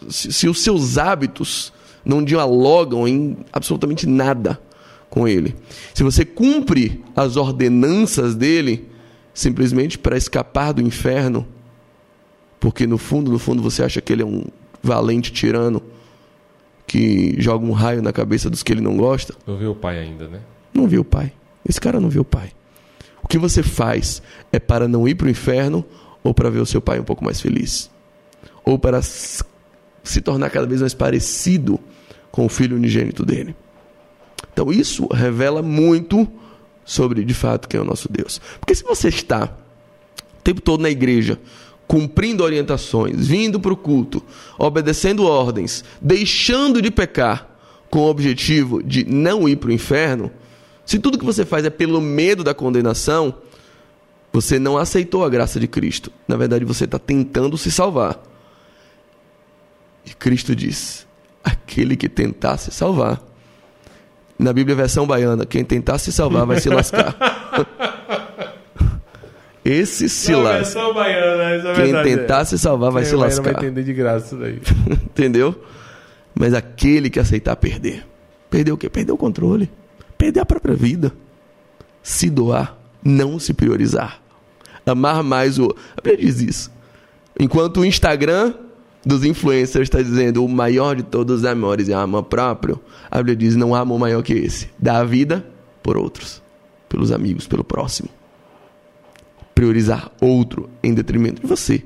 se, 0.08 0.32
se 0.32 0.48
os 0.48 0.61
seus 0.61 0.98
hábitos 0.98 1.72
não 2.04 2.20
dialogam 2.20 3.06
em 3.06 3.36
absolutamente 3.52 4.08
nada 4.08 4.61
com 5.08 5.28
ele. 5.28 5.54
Se 5.94 6.02
você 6.02 6.24
cumpre 6.24 7.04
as 7.14 7.36
ordenanças 7.36 8.34
dele, 8.34 8.88
simplesmente 9.32 9.96
para 9.96 10.16
escapar 10.16 10.72
do 10.72 10.82
inferno, 10.82 11.46
porque 12.58 12.88
no 12.88 12.98
fundo, 12.98 13.30
no 13.30 13.38
fundo 13.38 13.62
você 13.62 13.84
acha 13.84 14.00
que 14.00 14.12
ele 14.12 14.22
é 14.22 14.26
um 14.26 14.46
valente 14.82 15.32
tirano 15.32 15.80
que 16.91 17.36
joga 17.38 17.64
um 17.64 17.70
raio 17.70 18.03
na 18.03 18.12
cabeça 18.12 18.51
dos 18.51 18.64
que 18.64 18.72
ele 18.72 18.80
não 18.80 18.97
gosta. 18.97 19.32
Não 19.47 19.57
viu 19.57 19.70
o 19.70 19.74
pai 19.76 20.01
ainda, 20.01 20.26
né? 20.26 20.41
Não 20.74 20.88
viu 20.88 21.03
o 21.03 21.05
pai. 21.05 21.32
Esse 21.64 21.80
cara 21.80 22.01
não 22.01 22.09
viu 22.09 22.22
o 22.22 22.24
pai. 22.24 22.51
O 23.22 23.28
que 23.28 23.38
você 23.38 23.62
faz 23.62 24.20
é 24.51 24.59
para 24.59 24.88
não 24.88 25.07
ir 25.07 25.14
para 25.14 25.28
o 25.28 25.30
inferno 25.30 25.84
ou 26.20 26.34
para 26.34 26.51
ver 26.51 26.59
o 26.59 26.66
seu 26.66 26.80
pai 26.80 26.99
um 26.99 27.05
pouco 27.05 27.24
mais 27.24 27.41
feliz? 27.41 27.88
Ou 28.64 28.76
para 28.76 29.01
se 29.03 30.20
tornar 30.20 30.51
cada 30.51 30.66
vez 30.66 30.80
mais 30.80 30.93
parecido 30.93 31.78
com 32.32 32.45
o 32.45 32.49
filho 32.49 32.76
unigênito 32.76 33.24
dele? 33.24 33.55
Então 34.53 34.72
isso 34.72 35.07
revela 35.12 35.62
muito 35.62 36.26
sobre 36.84 37.24
de 37.24 37.34
fato 37.34 37.68
quem 37.68 37.78
é 37.78 37.82
o 37.84 37.86
nosso 37.86 38.11
Deus. 38.11 38.41
Porque 38.59 38.74
se 38.74 38.82
você 38.82 39.11
está 39.11 39.45
o 39.45 40.43
tempo 40.43 40.61
todo 40.61 40.80
na 40.80 40.91
igreja, 40.91 41.38
cumprindo 41.91 42.45
orientações, 42.45 43.26
vindo 43.26 43.59
para 43.59 43.72
o 43.72 43.76
culto, 43.76 44.22
obedecendo 44.57 45.24
ordens, 45.24 45.82
deixando 46.01 46.80
de 46.80 46.88
pecar, 46.88 47.51
com 47.91 47.99
o 47.99 48.09
objetivo 48.09 48.80
de 48.80 49.05
não 49.05 49.49
ir 49.49 49.57
para 49.57 49.70
o 49.70 49.72
inferno, 49.72 50.30
se 50.86 51.01
tudo 51.01 51.18
que 51.18 51.24
você 51.24 51.45
faz 51.45 51.64
é 51.64 51.70
pelo 51.70 52.01
medo 52.01 52.45
da 52.45 52.55
condenação, 52.55 53.34
você 54.32 54.57
não 54.57 54.78
aceitou 54.78 55.24
a 55.24 55.28
graça 55.28 55.59
de 55.59 55.66
Cristo. 55.66 56.12
Na 56.28 56.36
verdade, 56.36 56.64
você 56.64 56.84
está 56.84 56.97
tentando 56.97 57.59
se 57.59 57.72
salvar. 57.72 58.22
E 60.07 60.14
Cristo 60.14 60.55
diz: 60.55 61.09
aquele 61.43 61.97
que 61.97 62.09
tentar 62.09 62.57
se 62.59 62.70
salvar. 62.70 63.20
Na 64.38 64.53
Bíblia, 64.53 64.76
versão 64.76 65.09
baiana, 65.09 65.45
quem 65.45 65.64
tentar 65.64 65.99
se 65.99 66.12
salvar 66.12 66.47
vai 66.47 66.61
se 66.61 66.68
lascar. 66.68 67.16
Esse 69.64 70.08
se 70.08 70.34
lasca. 70.34 70.78
É 70.80 71.74
quem 71.74 72.02
tentar 72.02 72.44
se 72.44 72.58
salvar 72.58 72.90
vai 72.90 73.02
Quem 73.02 73.11
se 73.11 73.16
vai- 73.16 73.28
lascar. 73.28 73.44
Não 73.52 73.52
vai 73.52 73.62
entender 73.64 73.82
de 73.84 73.92
graça 73.92 74.26
isso 74.26 74.36
daí. 74.36 74.61
Entendeu? 75.04 75.54
Mas 76.34 76.54
aquele 76.54 77.11
que 77.11 77.20
aceitar 77.20 77.54
perder. 77.56 78.06
Perder 78.48 78.72
o 78.72 78.76
quê? 78.76 78.88
Perder 78.88 79.12
o 79.12 79.16
controle. 79.16 79.70
Perder 80.16 80.40
a 80.40 80.46
própria 80.46 80.74
vida. 80.74 81.12
Se 82.02 82.30
doar. 82.30 82.76
Não 83.04 83.38
se 83.38 83.52
priorizar. 83.54 84.20
Amar 84.86 85.22
mais 85.22 85.58
o. 85.58 85.66
A 85.96 86.00
Bíblia 86.02 86.16
diz 86.26 86.40
isso. 86.40 86.70
Enquanto 87.38 87.80
o 87.80 87.84
Instagram 87.84 88.54
dos 89.06 89.24
influencers 89.24 89.84
está 89.84 90.02
dizendo 90.02 90.44
o 90.44 90.48
maior 90.48 90.96
de 90.96 91.02
todos 91.02 91.40
os 91.40 91.44
amores 91.44 91.88
é 91.88 91.94
amor 91.94 92.24
próprio, 92.24 92.78
a 93.11 93.18
Bíblia 93.18 93.36
diz 93.36 93.56
não 93.56 93.74
há 93.74 93.80
amor 93.80 93.98
maior 93.98 94.22
que 94.22 94.32
esse. 94.34 94.68
Dar 94.78 94.96
a 95.00 95.04
vida 95.04 95.44
por 95.82 95.96
outros. 95.96 96.42
Pelos 96.88 97.12
amigos, 97.12 97.46
pelo 97.46 97.62
próximo. 97.62 98.08
Priorizar 99.61 100.11
outro 100.22 100.70
em 100.82 100.94
detrimento 100.94 101.42
de 101.42 101.46
você. 101.46 101.84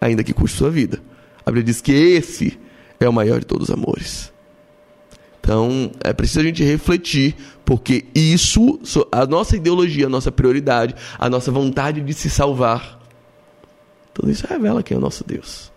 Ainda 0.00 0.24
que 0.24 0.32
custe 0.32 0.56
sua 0.56 0.70
vida. 0.70 0.98
A 1.44 1.50
Bíblia 1.50 1.64
diz 1.64 1.82
que 1.82 1.92
esse 1.92 2.58
é 2.98 3.06
o 3.06 3.12
maior 3.12 3.38
de 3.38 3.44
todos 3.44 3.68
os 3.68 3.74
amores. 3.74 4.32
Então, 5.38 5.90
é 6.02 6.14
preciso 6.14 6.40
a 6.40 6.44
gente 6.44 6.64
refletir, 6.64 7.36
porque 7.66 8.06
isso, 8.14 8.80
so- 8.82 9.06
a 9.12 9.26
nossa 9.26 9.56
ideologia, 9.56 10.06
a 10.06 10.08
nossa 10.08 10.32
prioridade, 10.32 10.94
a 11.18 11.28
nossa 11.28 11.52
vontade 11.52 12.00
de 12.00 12.14
se 12.14 12.30
salvar, 12.30 12.98
tudo 14.14 14.30
isso 14.30 14.46
revela 14.48 14.82
quem 14.82 14.94
é 14.94 14.98
o 14.98 15.02
nosso 15.02 15.22
Deus. 15.22 15.70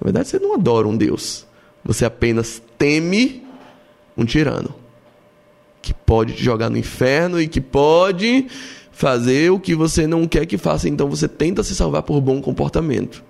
Na 0.00 0.06
verdade, 0.06 0.28
você 0.28 0.38
não 0.38 0.54
adora 0.54 0.88
um 0.88 0.96
Deus. 0.96 1.46
Você 1.84 2.06
apenas 2.06 2.62
teme 2.78 3.46
um 4.16 4.24
tirano 4.24 4.74
que 5.82 5.92
pode 5.92 6.32
te 6.32 6.42
jogar 6.42 6.70
no 6.70 6.78
inferno 6.78 7.38
e 7.38 7.46
que 7.46 7.60
pode 7.60 8.46
fazer 8.98 9.52
o 9.52 9.60
que 9.60 9.76
você 9.76 10.08
não 10.08 10.26
quer 10.26 10.44
que 10.44 10.58
faça. 10.58 10.88
Então, 10.88 11.08
você 11.08 11.28
tenta 11.28 11.62
se 11.62 11.72
salvar 11.72 12.02
por 12.02 12.20
bom 12.20 12.42
comportamento. 12.42 13.22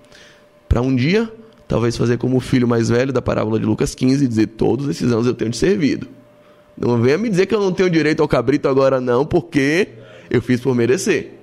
Para 0.67 0.81
um 0.81 0.95
dia, 0.95 1.31
talvez 1.67 1.95
fazer 1.95 2.17
como 2.17 2.37
o 2.37 2.39
filho 2.39 2.67
mais 2.67 2.89
velho 2.89 3.13
da 3.13 3.21
parábola 3.21 3.59
de 3.59 3.67
Lucas 3.67 3.93
15 3.93 4.25
e 4.25 4.27
dizer: 4.27 4.47
Todos 4.47 4.89
esses 4.89 5.11
anos 5.11 5.27
eu 5.27 5.33
tenho 5.35 5.51
te 5.51 5.57
servido. 5.57 6.07
Não 6.75 6.99
venha 6.99 7.19
me 7.19 7.29
dizer 7.29 7.45
que 7.45 7.53
eu 7.53 7.59
não 7.59 7.71
tenho 7.71 7.87
direito 7.87 8.19
ao 8.19 8.27
cabrito 8.27 8.67
agora, 8.67 8.99
não, 8.99 9.23
porque 9.23 9.89
eu 10.27 10.41
fiz 10.41 10.59
por 10.59 10.73
merecer. 10.73 11.33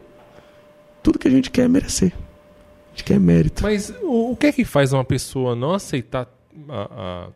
Tudo 1.05 1.21
que 1.21 1.29
a 1.29 1.31
gente 1.31 1.49
quer 1.49 1.67
é 1.67 1.69
merecer. 1.69 2.13
A 2.13 2.91
gente 2.91 3.05
quer 3.05 3.21
mérito. 3.21 3.63
Mas 3.63 3.95
o, 4.03 4.35
que 4.35 4.49
é 4.49 4.53
que 4.53 4.65
faz 4.65 4.93
uma 4.93 5.05
pessoa 5.05 5.55
não 5.55 5.73
aceitar 5.73 6.27
a, 6.69 7.29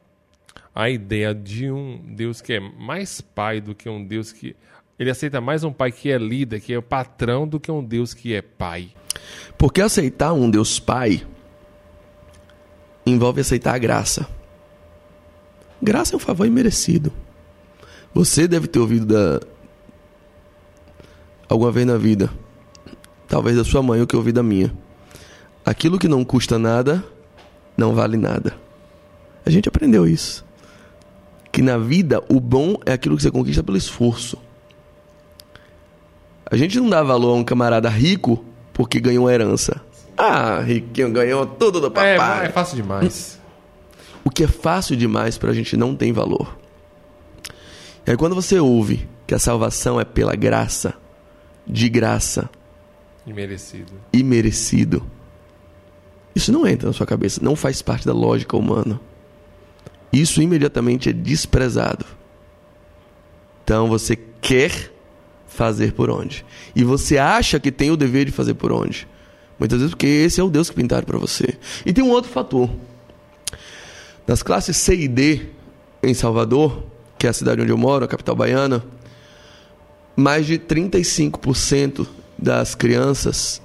a, 0.75 0.83
a 0.87 0.91
ideia 0.91 1.33
de 1.33 1.71
um 1.71 2.01
Deus 2.05 2.41
que 2.41 2.55
é 2.55 2.59
mais 2.59 3.21
pai 3.21 3.61
do 3.61 3.77
que 3.77 3.89
um 3.89 4.05
Deus 4.05 4.33
que. 4.33 4.57
Ele 5.01 5.09
aceita 5.09 5.41
mais 5.41 5.65
um 5.65 5.73
pai 5.73 5.91
que 5.91 6.11
é 6.11 6.19
líder, 6.19 6.61
que 6.61 6.75
é 6.75 6.77
o 6.77 6.83
patrão, 6.83 7.49
do 7.49 7.59
que 7.59 7.73
um 7.73 7.83
Deus 7.83 8.13
que 8.13 8.35
é 8.35 8.43
pai. 8.43 8.91
Porque 9.57 9.81
aceitar 9.81 10.35
um 10.35 10.51
Deus 10.51 10.79
Pai 10.79 11.27
envolve 13.07 13.41
aceitar 13.41 13.75
a 13.75 13.79
graça. 13.79 14.29
Graça 15.81 16.15
é 16.15 16.17
um 16.17 16.21
favor 16.21 16.47
imerecido. 16.47 17.11
Você 18.13 18.47
deve 18.47 18.67
ter 18.67 18.79
ouvido 18.79 19.07
da 19.07 19.41
alguma 21.49 21.73
vez 21.73 21.87
na 21.87 21.97
vida, 21.97 22.31
talvez 23.27 23.57
da 23.57 23.65
sua 23.65 23.83
mãe 23.83 24.03
ou 24.03 24.07
que 24.07 24.15
eu 24.15 24.21
ouvi 24.21 24.33
da 24.33 24.43
minha. 24.43 24.71
Aquilo 25.65 25.99
que 25.99 26.09
não 26.09 26.23
custa 26.27 26.59
nada 26.59 27.03
não 27.75 27.95
vale 27.95 28.19
nada. 28.19 28.55
A 29.47 29.51
gente 29.51 29.67
aprendeu 29.67 30.07
isso. 30.07 30.45
Que 31.51 31.63
na 31.63 31.79
vida 31.79 32.23
o 32.29 32.39
bom 32.39 32.77
é 32.85 32.93
aquilo 32.93 33.17
que 33.17 33.23
você 33.23 33.31
conquista 33.31 33.63
pelo 33.63 33.79
esforço. 33.79 34.50
A 36.51 36.57
gente 36.57 36.79
não 36.81 36.89
dá 36.91 37.03
valor 37.03 37.31
a 37.33 37.35
um 37.37 37.45
camarada 37.45 37.89
rico 37.89 38.45
porque 38.73 38.99
ganhou 39.01 39.25
uma 39.25 39.33
herança. 39.33 39.81
Ah, 40.17 40.61
riquinho 40.61 41.11
ganhou 41.13 41.47
tudo 41.47 41.81
do 41.81 41.87
É, 41.99 42.17
papai. 42.17 42.47
é 42.47 42.49
fácil 42.51 42.77
demais. 42.77 43.39
O 44.25 44.31
que 44.31 44.45
é 44.45 44.49
fácil 44.49 44.97
demais 44.97 45.39
pra 45.39 45.53
gente 45.53 45.77
não 45.77 45.95
tem 45.95 46.13
valor. 46.13 46.59
Aí 48.07 48.17
quando 48.17 48.35
você 48.35 48.59
ouve 48.59 49.09
que 49.27 49.35
a 49.35 49.39
salvação 49.39 50.01
é 50.01 50.05
pela 50.05 50.35
graça, 50.35 50.95
de 51.67 51.89
graça, 51.89 52.51
Imerecido. 53.27 53.93
imerecido, 54.13 55.07
isso 56.35 56.51
não 56.53 56.67
entra 56.67 56.89
na 56.89 56.93
sua 56.93 57.07
cabeça, 57.07 57.41
não 57.43 57.55
faz 57.55 57.81
parte 57.81 58.05
da 58.07 58.13
lógica 58.13 58.57
humana. 58.57 59.01
Isso 60.13 60.43
imediatamente 60.43 61.09
é 61.11 61.13
desprezado. 61.13 62.05
Então 63.63 63.89
você 63.89 64.17
quer 64.41 64.93
fazer 65.61 65.93
por 65.93 66.09
onde? 66.09 66.43
E 66.75 66.83
você 66.83 67.19
acha 67.19 67.61
que 67.61 67.71
tem 67.71 67.91
o 67.91 67.97
dever 67.97 68.25
de 68.25 68.33
fazer 68.33 68.55
por 68.55 68.73
onde? 68.73 69.07
Muitas 69.59 69.79
vezes 69.79 69.93
porque 69.93 70.07
esse 70.07 70.41
é 70.41 70.43
o 70.43 70.49
Deus 70.49 70.71
que 70.71 70.77
pintaram 70.77 71.05
para 71.05 71.19
você. 71.19 71.59
E 71.85 71.93
tem 71.93 72.03
um 72.03 72.09
outro 72.09 72.31
fator. 72.31 72.71
Nas 74.27 74.43
classes 74.43 74.75
C 74.79 74.97
e 74.97 75.07
D 75.07 75.49
em 76.03 76.15
Salvador, 76.15 76.83
que 77.19 77.27
é 77.27 77.31
a 77.31 77.33
cidade 77.35 77.61
onde 77.61 77.71
eu 77.71 77.77
moro, 77.77 78.07
a 78.07 78.09
capital 78.09 78.35
baiana, 78.35 78.83
mais 80.17 80.47
de 80.47 80.59
35% 80.59 82.07
das 82.39 82.75
crianças 82.75 83.61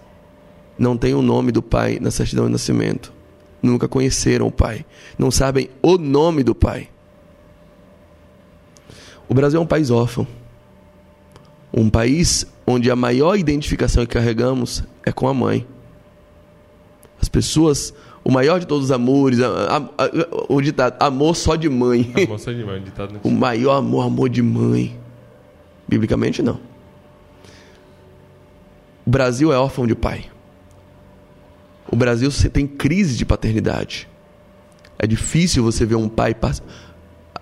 não 0.77 0.97
têm 0.97 1.13
o 1.13 1.21
nome 1.21 1.49
do 1.53 1.63
pai 1.63 1.97
na 2.01 2.11
certidão 2.11 2.47
de 2.47 2.51
nascimento. 2.51 3.13
Nunca 3.63 3.87
conheceram 3.87 4.47
o 4.47 4.51
pai. 4.51 4.85
Não 5.17 5.31
sabem 5.31 5.69
o 5.81 5.97
nome 5.97 6.43
do 6.43 6.53
pai. 6.53 6.89
O 9.29 9.33
Brasil 9.33 9.61
é 9.61 9.63
um 9.63 9.65
país 9.65 9.89
órfão. 9.89 10.27
Um 11.73 11.89
país 11.89 12.45
onde 12.65 12.89
a 12.89 12.95
maior 12.95 13.35
identificação 13.37 14.05
que 14.05 14.13
carregamos 14.13 14.83
é 15.05 15.11
com 15.11 15.27
a 15.27 15.33
mãe. 15.33 15.67
As 17.21 17.27
pessoas, 17.29 17.93
o 18.23 18.31
maior 18.31 18.59
de 18.59 18.65
todos 18.67 18.85
os 18.85 18.91
amores, 18.91 19.39
a- 19.41 19.47
a- 19.97 20.03
a- 20.05 20.09
o 20.49 20.61
ditado, 20.61 20.95
amor 20.99 21.35
só 21.35 21.55
de 21.55 21.69
mãe. 21.69 22.11
A 22.15 22.27
moça 22.27 22.53
demais, 22.53 22.83
ditado 22.83 23.13
no 23.13 23.19
O 23.23 23.31
maior 23.31 23.75
amor, 23.77 24.05
amor 24.05 24.29
de 24.29 24.41
mãe. 24.41 24.97
Biblicamente, 25.87 26.41
não. 26.41 26.59
O 29.05 29.09
Brasil 29.09 29.51
é 29.53 29.57
órfão 29.57 29.85
de 29.85 29.93
pai. 29.95 30.25
O 31.91 31.95
Brasil 31.95 32.31
você 32.31 32.49
tem 32.49 32.65
crise 32.65 33.15
de 33.15 33.25
paternidade. 33.25 34.07
É 34.97 35.05
difícil 35.05 35.63
você 35.63 35.85
ver 35.85 35.95
um 35.95 36.09
pai. 36.09 36.33
pass- 36.33 36.63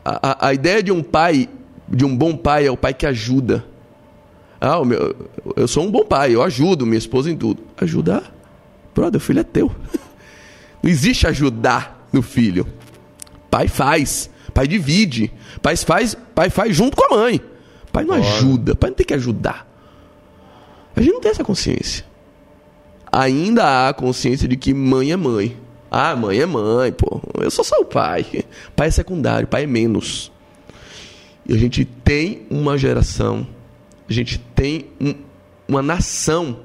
A, 0.03 0.31
a, 0.45 0.47
a 0.49 0.53
ideia 0.53 0.83
de 0.83 0.91
um 0.91 1.01
pai, 1.01 1.47
de 1.87 2.03
um 2.03 2.15
bom 2.17 2.35
pai, 2.35 2.67
é 2.67 2.71
o 2.71 2.75
pai 2.75 2.93
que 2.93 3.05
ajuda. 3.05 3.63
Ah, 4.65 4.79
o 4.79 4.85
meu, 4.85 5.13
eu 5.57 5.67
sou 5.67 5.83
um 5.83 5.91
bom 5.91 6.05
pai, 6.05 6.33
eu 6.33 6.41
ajudo 6.41 6.85
minha 6.85 6.97
esposa 6.97 7.29
em 7.29 7.35
tudo. 7.35 7.61
Ajudar? 7.75 8.33
Brother, 8.95 9.19
o 9.19 9.21
filho 9.21 9.41
é 9.41 9.43
teu. 9.43 9.69
Não 10.81 10.89
existe 10.89 11.27
ajudar 11.27 12.07
no 12.13 12.21
filho. 12.21 12.65
Pai 13.51 13.67
faz, 13.67 14.29
pai 14.53 14.65
divide, 14.65 15.33
pai 15.61 15.75
faz, 15.75 16.15
pai 16.33 16.49
faz 16.49 16.73
junto 16.73 16.95
com 16.95 17.13
a 17.13 17.17
mãe. 17.17 17.41
Pai 17.91 18.05
não 18.05 18.15
ajuda, 18.15 18.73
pai 18.73 18.89
não 18.89 18.95
tem 18.95 19.05
que 19.05 19.13
ajudar. 19.13 19.67
A 20.95 21.01
gente 21.01 21.13
não 21.13 21.21
tem 21.21 21.31
essa 21.31 21.43
consciência. 21.43 22.05
Ainda 23.11 23.63
há 23.63 23.89
a 23.89 23.93
consciência 23.93 24.47
de 24.47 24.55
que 24.57 24.73
mãe 24.73 25.11
é 25.11 25.17
mãe. 25.17 25.57
Ah, 25.91 26.15
mãe 26.15 26.39
é 26.39 26.45
mãe, 26.45 26.91
pô. 26.91 27.21
Eu 27.39 27.51
sou 27.51 27.63
só 27.63 27.79
o 27.81 27.85
pai. 27.85 28.25
Pai 28.75 28.87
é 28.87 28.91
secundário, 28.91 29.47
pai 29.47 29.63
é 29.63 29.67
menos. 29.67 30.31
E 31.45 31.53
a 31.53 31.57
gente 31.57 31.85
tem 31.85 32.47
uma 32.49 32.77
geração, 32.77 33.45
gente 34.13 34.37
tem 34.55 34.87
um- 35.01 35.15
uma 35.67 35.81
nação 35.81 36.59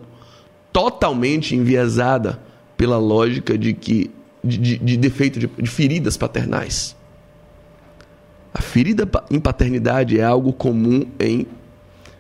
totalmente 0.73 1.55
enviesada 1.57 2.41
pela 2.77 2.99
lógica 2.99 3.57
de 3.59 3.73
que 3.75 4.11
de, 4.45 4.57
de- 4.59 4.79
de 4.79 4.97
defeito 4.97 5.39
de, 5.41 5.47
de 5.49 5.69
feridas 5.69 6.17
paternais. 6.17 6.97
A 8.55 8.63
ferida 8.63 9.09
em 9.31 9.41
paternidade 9.41 10.19
é 10.19 10.25
algo 10.25 10.53
comum 10.53 11.05
em 11.19 11.47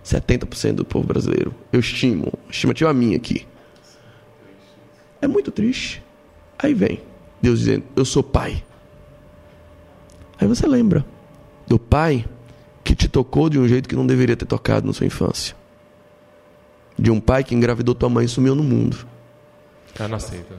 70% 0.04 0.74
do 0.74 0.84
povo 0.84 1.06
brasileiro. 1.06 1.54
Eu 1.72 1.80
estimo, 1.80 2.32
estimativa 2.50 2.92
minha 2.92 3.16
aqui. 3.16 3.46
É 5.22 5.26
muito 5.26 5.50
triste. 5.50 6.02
Aí 6.58 6.74
vem 6.74 7.00
Deus 7.40 7.60
dizendo: 7.60 7.84
Eu 7.96 8.04
sou 8.04 8.22
pai. 8.22 8.62
Aí 10.40 10.46
você 10.46 10.66
lembra 10.66 11.04
do 11.66 11.78
pai 11.78 12.24
que 12.88 12.94
te 12.94 13.06
tocou 13.06 13.50
de 13.50 13.58
um 13.58 13.68
jeito 13.68 13.86
que 13.86 13.94
não 13.94 14.06
deveria 14.06 14.34
ter 14.34 14.46
tocado 14.46 14.86
na 14.86 14.94
sua 14.94 15.04
infância. 15.04 15.54
De 16.98 17.10
um 17.10 17.20
pai 17.20 17.44
que 17.44 17.54
engravidou 17.54 17.94
tua 17.94 18.08
mãe 18.08 18.24
e 18.24 18.28
sumiu 18.28 18.54
no 18.54 18.64
mundo. 18.64 19.06
Cara, 19.94 20.08
não 20.08 20.16
aceita. 20.16 20.54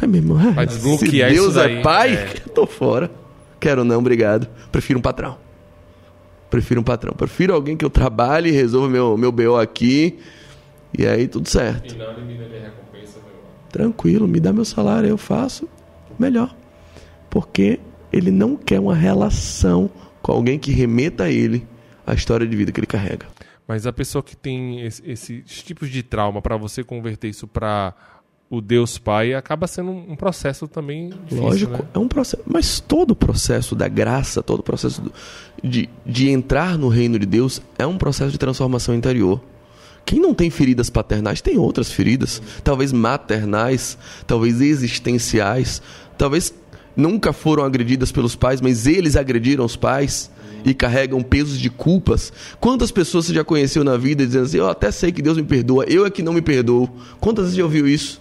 Ai, 0.00 0.08
meu 0.08 0.22
irmão, 0.22 0.54
Vai 0.54 0.66
se 0.66 0.76
desbloquear 0.76 1.30
Deus 1.30 1.48
isso 1.48 1.54
daí, 1.54 1.76
é 1.76 1.82
pai, 1.82 2.14
é. 2.14 2.32
eu 2.46 2.48
tô 2.54 2.66
fora. 2.66 3.10
Quero 3.60 3.84
não, 3.84 3.98
obrigado. 3.98 4.48
Prefiro 4.72 4.98
um 4.98 5.02
patrão. 5.02 5.36
Prefiro 6.48 6.80
um 6.80 6.84
patrão. 6.84 7.12
Prefiro 7.12 7.52
alguém 7.52 7.76
que 7.76 7.84
eu 7.84 7.90
trabalhe, 7.90 8.50
resolva 8.50 8.88
meu, 8.88 9.18
meu 9.18 9.30
BO 9.30 9.56
aqui. 9.56 10.18
E 10.98 11.06
aí 11.06 11.28
tudo 11.28 11.50
certo. 11.50 11.92
E 11.92 11.98
minha 11.98 12.48
recompensa, 12.48 13.18
meu 13.20 13.34
irmão. 13.34 13.50
Tranquilo, 13.70 14.26
me 14.26 14.40
dá 14.40 14.54
meu 14.54 14.64
salário, 14.64 15.06
eu 15.06 15.18
faço 15.18 15.68
melhor. 16.18 16.56
Porque 17.28 17.78
ele 18.10 18.30
não 18.30 18.56
quer 18.56 18.80
uma 18.80 18.94
relação 18.94 19.90
com 20.28 20.32
alguém 20.34 20.58
que 20.58 20.70
remeta 20.70 21.24
a 21.24 21.30
ele 21.30 21.66
a 22.06 22.12
história 22.12 22.46
de 22.46 22.54
vida 22.54 22.70
que 22.70 22.78
ele 22.78 22.86
carrega. 22.86 23.26
Mas 23.66 23.86
a 23.86 23.92
pessoa 23.94 24.22
que 24.22 24.36
tem 24.36 24.82
esse- 24.84 25.02
esses 25.10 25.62
tipos 25.62 25.88
de 25.88 26.02
trauma, 26.02 26.42
para 26.42 26.54
você 26.58 26.84
converter 26.84 27.28
isso 27.28 27.46
para 27.46 27.94
o 28.50 28.60
Deus 28.60 28.98
Pai, 28.98 29.32
acaba 29.32 29.66
sendo 29.66 29.90
um 29.90 30.14
processo 30.14 30.68
também 30.68 31.08
difícil, 31.24 31.42
Lógico, 31.42 31.72
né? 31.82 31.88
é 31.94 31.98
um 31.98 32.06
processo. 32.08 32.42
Mas 32.46 32.78
todo 32.78 33.12
o 33.12 33.16
processo 33.16 33.74
da 33.74 33.88
graça, 33.88 34.42
todo 34.42 34.60
o 34.60 34.62
processo 34.62 35.00
do- 35.00 35.12
de, 35.64 35.88
de 36.04 36.28
entrar 36.28 36.76
no 36.76 36.88
reino 36.88 37.18
de 37.18 37.24
Deus 37.24 37.62
é 37.78 37.86
um 37.86 37.96
processo 37.96 38.30
de 38.30 38.36
transformação 38.38 38.94
interior. 38.94 39.42
Quem 40.04 40.20
não 40.20 40.34
tem 40.34 40.50
feridas 40.50 40.90
paternais 40.90 41.40
tem 41.40 41.56
outras 41.56 41.90
feridas, 41.90 42.42
talvez 42.62 42.92
maternais, 42.92 43.96
talvez 44.26 44.60
existenciais, 44.60 45.80
talvez 46.18 46.52
nunca 46.98 47.32
foram 47.32 47.62
agredidas 47.62 48.10
pelos 48.10 48.34
pais, 48.34 48.60
mas 48.60 48.84
eles 48.84 49.14
agrediram 49.14 49.64
os 49.64 49.76
pais 49.76 50.28
e 50.64 50.74
carregam 50.74 51.22
pesos 51.22 51.58
de 51.58 51.70
culpas. 51.70 52.32
Quantas 52.58 52.90
pessoas 52.90 53.26
você 53.26 53.34
já 53.34 53.44
conheceu 53.44 53.84
na 53.84 53.96
vida 53.96 54.26
dizendo 54.26 54.46
assim: 54.46 54.58
Eu 54.58 54.68
até 54.68 54.90
sei 54.90 55.12
que 55.12 55.22
Deus 55.22 55.36
me 55.36 55.44
perdoa, 55.44 55.84
eu 55.84 56.04
é 56.04 56.10
que 56.10 56.24
não 56.24 56.32
me 56.32 56.42
perdoo. 56.42 56.90
Quantas 57.20 57.44
vezes 57.44 57.56
já 57.56 57.62
ouviu 57.62 57.86
isso? 57.86 58.20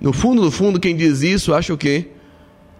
No 0.00 0.12
fundo, 0.12 0.42
no 0.42 0.50
fundo, 0.50 0.80
quem 0.80 0.96
diz 0.96 1.20
isso 1.20 1.52
acha 1.52 1.72
o 1.74 1.78
quê? 1.78 2.08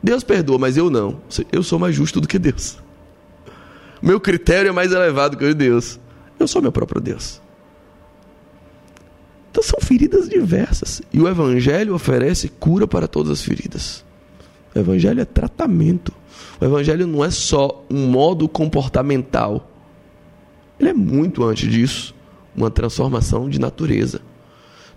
Deus 0.02 0.24
perdoa, 0.24 0.58
mas 0.58 0.78
eu 0.78 0.88
não. 0.88 1.20
Eu 1.52 1.62
sou 1.62 1.78
mais 1.78 1.94
justo 1.94 2.20
do 2.20 2.26
que 2.26 2.38
Deus. 2.38 2.78
Meu 4.00 4.18
critério 4.18 4.70
é 4.70 4.72
mais 4.72 4.90
elevado 4.90 5.36
que 5.36 5.44
o 5.44 5.48
de 5.48 5.54
Deus. 5.54 6.00
Eu 6.40 6.48
sou 6.48 6.60
meu 6.60 6.72
próprio 6.72 7.00
Deus. 7.00 7.40
Então 9.50 9.62
são 9.62 9.78
feridas 9.80 10.28
diversas. 10.28 11.02
E 11.12 11.20
o 11.20 11.28
Evangelho 11.28 11.94
oferece 11.94 12.48
cura 12.48 12.88
para 12.88 13.06
todas 13.06 13.30
as 13.30 13.42
feridas. 13.42 14.04
O 14.74 14.78
Evangelho 14.78 15.20
é 15.20 15.24
tratamento. 15.24 16.12
O 16.60 16.64
Evangelho 16.64 17.06
não 17.06 17.24
é 17.24 17.30
só 17.30 17.84
um 17.90 18.06
modo 18.06 18.48
comportamental. 18.48 19.70
Ele 20.78 20.90
é 20.90 20.94
muito 20.94 21.44
antes 21.44 21.70
disso 21.70 22.14
uma 22.54 22.70
transformação 22.70 23.48
de 23.48 23.58
natureza. 23.58 24.20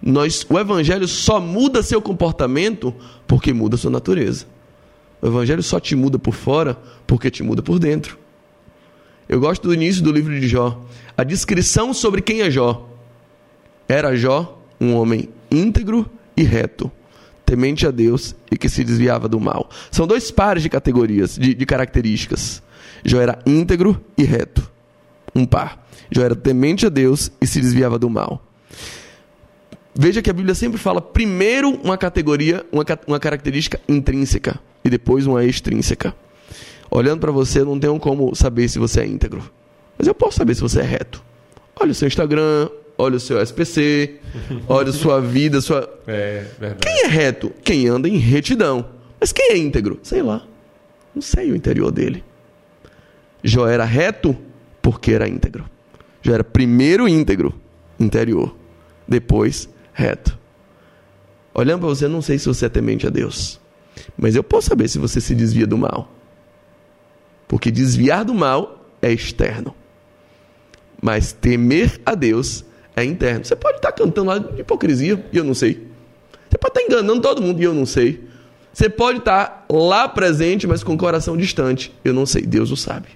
Nós, 0.01 0.45
o 0.49 0.59
Evangelho 0.59 1.07
só 1.07 1.39
muda 1.39 1.81
seu 1.81 2.01
comportamento 2.01 2.93
porque 3.27 3.53
muda 3.53 3.77
sua 3.77 3.91
natureza. 3.91 4.45
O 5.21 5.27
Evangelho 5.27 5.63
só 5.63 5.79
te 5.79 5.95
muda 5.95 6.19
por 6.19 6.33
fora 6.33 6.77
porque 7.07 7.31
te 7.31 7.43
muda 7.43 7.61
por 7.61 7.79
dentro. 7.79 8.17
Eu 9.27 9.39
gosto 9.39 9.67
do 9.67 9.73
início 9.73 10.03
do 10.03 10.11
livro 10.11 10.39
de 10.39 10.47
Jó. 10.47 10.81
A 11.17 11.23
descrição 11.23 11.93
sobre 11.93 12.21
quem 12.21 12.41
é 12.41 12.51
Jó. 12.51 12.87
Era 13.87 14.15
Jó 14.15 14.61
um 14.79 14.95
homem 14.95 15.29
íntegro 15.49 16.09
e 16.35 16.43
reto, 16.43 16.91
temente 17.45 17.85
a 17.85 17.91
Deus 17.91 18.35
e 18.51 18.57
que 18.57 18.67
se 18.67 18.83
desviava 18.83 19.27
do 19.27 19.39
mal. 19.39 19.69
São 19.91 20.07
dois 20.07 20.31
pares 20.31 20.63
de 20.63 20.69
categorias, 20.69 21.37
de, 21.37 21.53
de 21.53 21.65
características. 21.65 22.61
Jó 23.03 23.21
era 23.21 23.39
íntegro 23.45 24.01
e 24.17 24.23
reto. 24.23 24.69
Um 25.35 25.45
par. 25.45 25.85
Jó 26.11 26.23
era 26.23 26.35
temente 26.35 26.85
a 26.85 26.89
Deus 26.89 27.31
e 27.39 27.47
se 27.47 27.61
desviava 27.61 27.99
do 27.99 28.09
mal. 28.09 28.41
Veja 29.93 30.21
que 30.21 30.29
a 30.29 30.33
Bíblia 30.33 30.55
sempre 30.55 30.77
fala 30.77 31.01
primeiro 31.01 31.69
uma 31.69 31.97
categoria, 31.97 32.65
uma, 32.71 32.83
uma 33.07 33.19
característica 33.19 33.79
intrínseca 33.87 34.59
e 34.83 34.89
depois 34.89 35.25
uma 35.25 35.45
extrínseca. 35.45 36.13
Olhando 36.91 37.21
para 37.21 37.31
você, 37.31 37.63
não 37.63 37.79
tenho 37.79 37.97
como 37.99 38.35
saber 38.35 38.67
se 38.67 38.79
você 38.79 39.01
é 39.01 39.07
íntegro. 39.07 39.49
Mas 39.97 40.07
eu 40.07 40.13
posso 40.13 40.37
saber 40.37 40.55
se 40.55 40.61
você 40.61 40.79
é 40.81 40.83
reto. 40.83 41.23
Olha 41.79 41.91
o 41.91 41.95
seu 41.95 42.07
Instagram, 42.07 42.69
olha 42.97 43.17
o 43.17 43.19
seu 43.19 43.41
SPC, 43.41 44.19
olha 44.67 44.89
a 44.89 44.93
sua 44.93 45.19
vida, 45.21 45.61
sua. 45.61 45.93
É, 46.07 46.45
verdade. 46.59 46.81
Quem 46.81 47.03
é 47.03 47.07
reto? 47.07 47.51
Quem 47.63 47.87
anda 47.87 48.07
em 48.07 48.17
retidão. 48.17 48.87
Mas 49.19 49.31
quem 49.31 49.51
é 49.51 49.57
íntegro? 49.57 49.99
Sei 50.03 50.21
lá. 50.21 50.45
Não 51.13 51.21
sei 51.21 51.51
o 51.51 51.55
interior 51.55 51.91
dele. 51.91 52.23
Jó 53.43 53.67
era 53.67 53.85
reto 53.85 54.37
porque 54.81 55.11
era 55.11 55.27
íntegro. 55.27 55.65
Jó 56.21 56.33
era 56.33 56.43
primeiro 56.43 57.07
íntegro, 57.07 57.53
interior. 57.99 58.55
Depois, 59.07 59.69
reto. 59.93 60.37
Olhando 61.53 61.79
para 61.81 61.89
você, 61.89 62.05
eu 62.05 62.09
não 62.09 62.21
sei 62.21 62.37
se 62.37 62.47
você 62.47 62.65
é 62.65 62.69
temente 62.69 63.07
a 63.07 63.09
Deus. 63.09 63.59
Mas 64.17 64.35
eu 64.35 64.43
posso 64.43 64.67
saber 64.67 64.87
se 64.87 64.99
você 64.99 65.21
se 65.21 65.33
desvia 65.33 65.65
do 65.65 65.77
mal. 65.77 66.11
Porque 67.47 67.71
desviar 67.71 68.25
do 68.25 68.33
mal 68.33 68.85
é 69.01 69.11
externo. 69.11 69.73
Mas 71.01 71.31
temer 71.31 71.99
a 72.05 72.13
Deus 72.15 72.65
é 72.95 73.03
interno. 73.03 73.43
Você 73.43 73.55
pode 73.55 73.77
estar 73.77 73.91
cantando 73.91 74.29
lá 74.29 74.37
de 74.37 74.61
hipocrisia 74.61 75.23
e 75.31 75.37
eu 75.37 75.43
não 75.43 75.53
sei. 75.53 75.87
Você 76.49 76.57
pode 76.57 76.79
estar 76.79 76.81
enganando 76.81 77.21
todo 77.21 77.41
mundo 77.41 77.61
e 77.61 77.65
eu 77.65 77.73
não 77.73 77.85
sei. 77.85 78.23
Você 78.71 78.89
pode 78.89 79.19
estar 79.19 79.65
lá 79.69 80.07
presente, 80.07 80.67
mas 80.67 80.83
com 80.83 80.93
o 80.93 80.97
coração 80.97 81.35
distante. 81.35 81.93
Eu 82.03 82.13
não 82.13 82.25
sei. 82.25 82.43
Deus 82.43 82.71
o 82.71 82.77
sabe. 82.77 83.07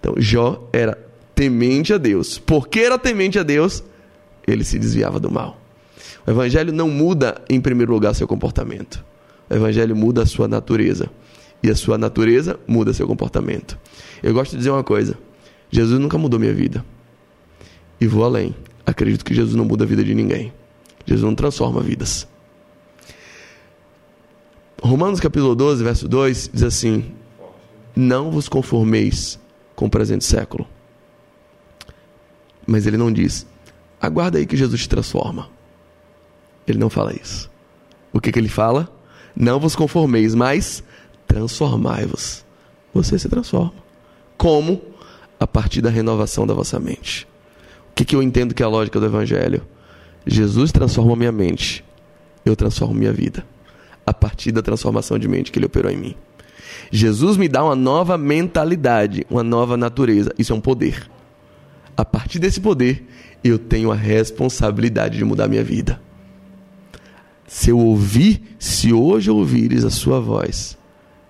Então, 0.00 0.14
Jó 0.18 0.68
era 0.72 0.98
temente 1.34 1.92
a 1.92 1.98
Deus. 1.98 2.38
Porque 2.38 2.80
era 2.80 2.98
temente 2.98 3.38
a 3.38 3.42
Deus, 3.42 3.82
ele 4.46 4.64
se 4.64 4.78
desviava 4.78 5.20
do 5.20 5.30
mal. 5.30 5.58
O 6.26 6.30
evangelho 6.30 6.72
não 6.72 6.88
muda, 6.88 7.40
em 7.48 7.60
primeiro 7.60 7.92
lugar, 7.92 8.14
seu 8.14 8.28
comportamento. 8.28 9.04
O 9.48 9.54
evangelho 9.54 9.96
muda 9.96 10.22
a 10.22 10.26
sua 10.26 10.46
natureza. 10.48 11.10
E 11.62 11.70
a 11.70 11.74
sua 11.74 11.96
natureza 11.96 12.58
muda 12.66 12.92
seu 12.92 13.06
comportamento. 13.06 13.78
Eu 14.22 14.34
gosto 14.34 14.52
de 14.52 14.58
dizer 14.58 14.70
uma 14.70 14.82
coisa: 14.82 15.16
Jesus 15.70 15.98
nunca 16.00 16.18
mudou 16.18 16.38
minha 16.38 16.52
vida. 16.52 16.84
E 18.02 18.06
vou 18.08 18.24
além. 18.24 18.52
Acredito 18.84 19.24
que 19.24 19.32
Jesus 19.32 19.54
não 19.54 19.64
muda 19.64 19.84
a 19.84 19.86
vida 19.86 20.02
de 20.02 20.12
ninguém. 20.12 20.52
Jesus 21.06 21.24
não 21.24 21.36
transforma 21.36 21.80
vidas. 21.80 22.26
Romanos 24.82 25.20
capítulo 25.20 25.54
12, 25.54 25.84
verso 25.84 26.08
2 26.08 26.50
diz 26.52 26.64
assim: 26.64 27.14
Não 27.94 28.32
vos 28.32 28.48
conformeis 28.48 29.38
com 29.76 29.86
o 29.86 29.88
presente 29.88 30.24
século. 30.24 30.66
Mas 32.66 32.88
ele 32.88 32.96
não 32.96 33.12
diz: 33.12 33.46
Aguarda 34.00 34.38
aí 34.38 34.46
que 34.46 34.56
Jesus 34.56 34.80
te 34.80 34.88
transforma. 34.88 35.48
Ele 36.66 36.80
não 36.80 36.90
fala 36.90 37.14
isso. 37.14 37.48
O 38.12 38.20
que, 38.20 38.32
que 38.32 38.38
ele 38.40 38.48
fala? 38.48 38.92
Não 39.36 39.60
vos 39.60 39.76
conformeis, 39.76 40.34
mas 40.34 40.82
transformai-vos. 41.24 42.44
Você 42.92 43.16
se 43.16 43.28
transforma. 43.28 43.72
Como? 44.36 44.82
A 45.38 45.46
partir 45.46 45.80
da 45.80 45.88
renovação 45.88 46.44
da 46.44 46.52
vossa 46.52 46.80
mente. 46.80 47.30
O 47.92 47.94
que, 47.94 48.04
que 48.06 48.16
eu 48.16 48.22
entendo 48.22 48.54
que 48.54 48.62
é 48.62 48.66
a 48.66 48.68
lógica 48.68 48.98
do 48.98 49.06
Evangelho? 49.06 49.62
Jesus 50.26 50.72
transforma 50.72 51.14
minha 51.14 51.30
mente, 51.30 51.84
eu 52.44 52.56
transformo 52.56 52.94
minha 52.94 53.12
vida. 53.12 53.44
A 54.04 54.14
partir 54.14 54.50
da 54.50 54.62
transformação 54.62 55.18
de 55.18 55.28
mente 55.28 55.52
que 55.52 55.58
ele 55.58 55.66
operou 55.66 55.92
em 55.92 55.96
mim. 55.96 56.16
Jesus 56.90 57.36
me 57.36 57.48
dá 57.48 57.62
uma 57.62 57.76
nova 57.76 58.18
mentalidade, 58.18 59.26
uma 59.30 59.42
nova 59.42 59.76
natureza. 59.76 60.34
Isso 60.38 60.52
é 60.52 60.56
um 60.56 60.60
poder. 60.60 61.08
A 61.96 62.04
partir 62.04 62.38
desse 62.38 62.60
poder, 62.60 63.06
eu 63.44 63.58
tenho 63.58 63.92
a 63.92 63.94
responsabilidade 63.94 65.18
de 65.18 65.24
mudar 65.24 65.46
minha 65.46 65.62
vida. 65.62 66.00
Se 67.46 67.70
eu 67.70 67.78
ouvir, 67.78 68.56
se 68.58 68.92
hoje 68.92 69.30
ouvires 69.30 69.84
a 69.84 69.90
sua 69.90 70.18
voz, 70.18 70.78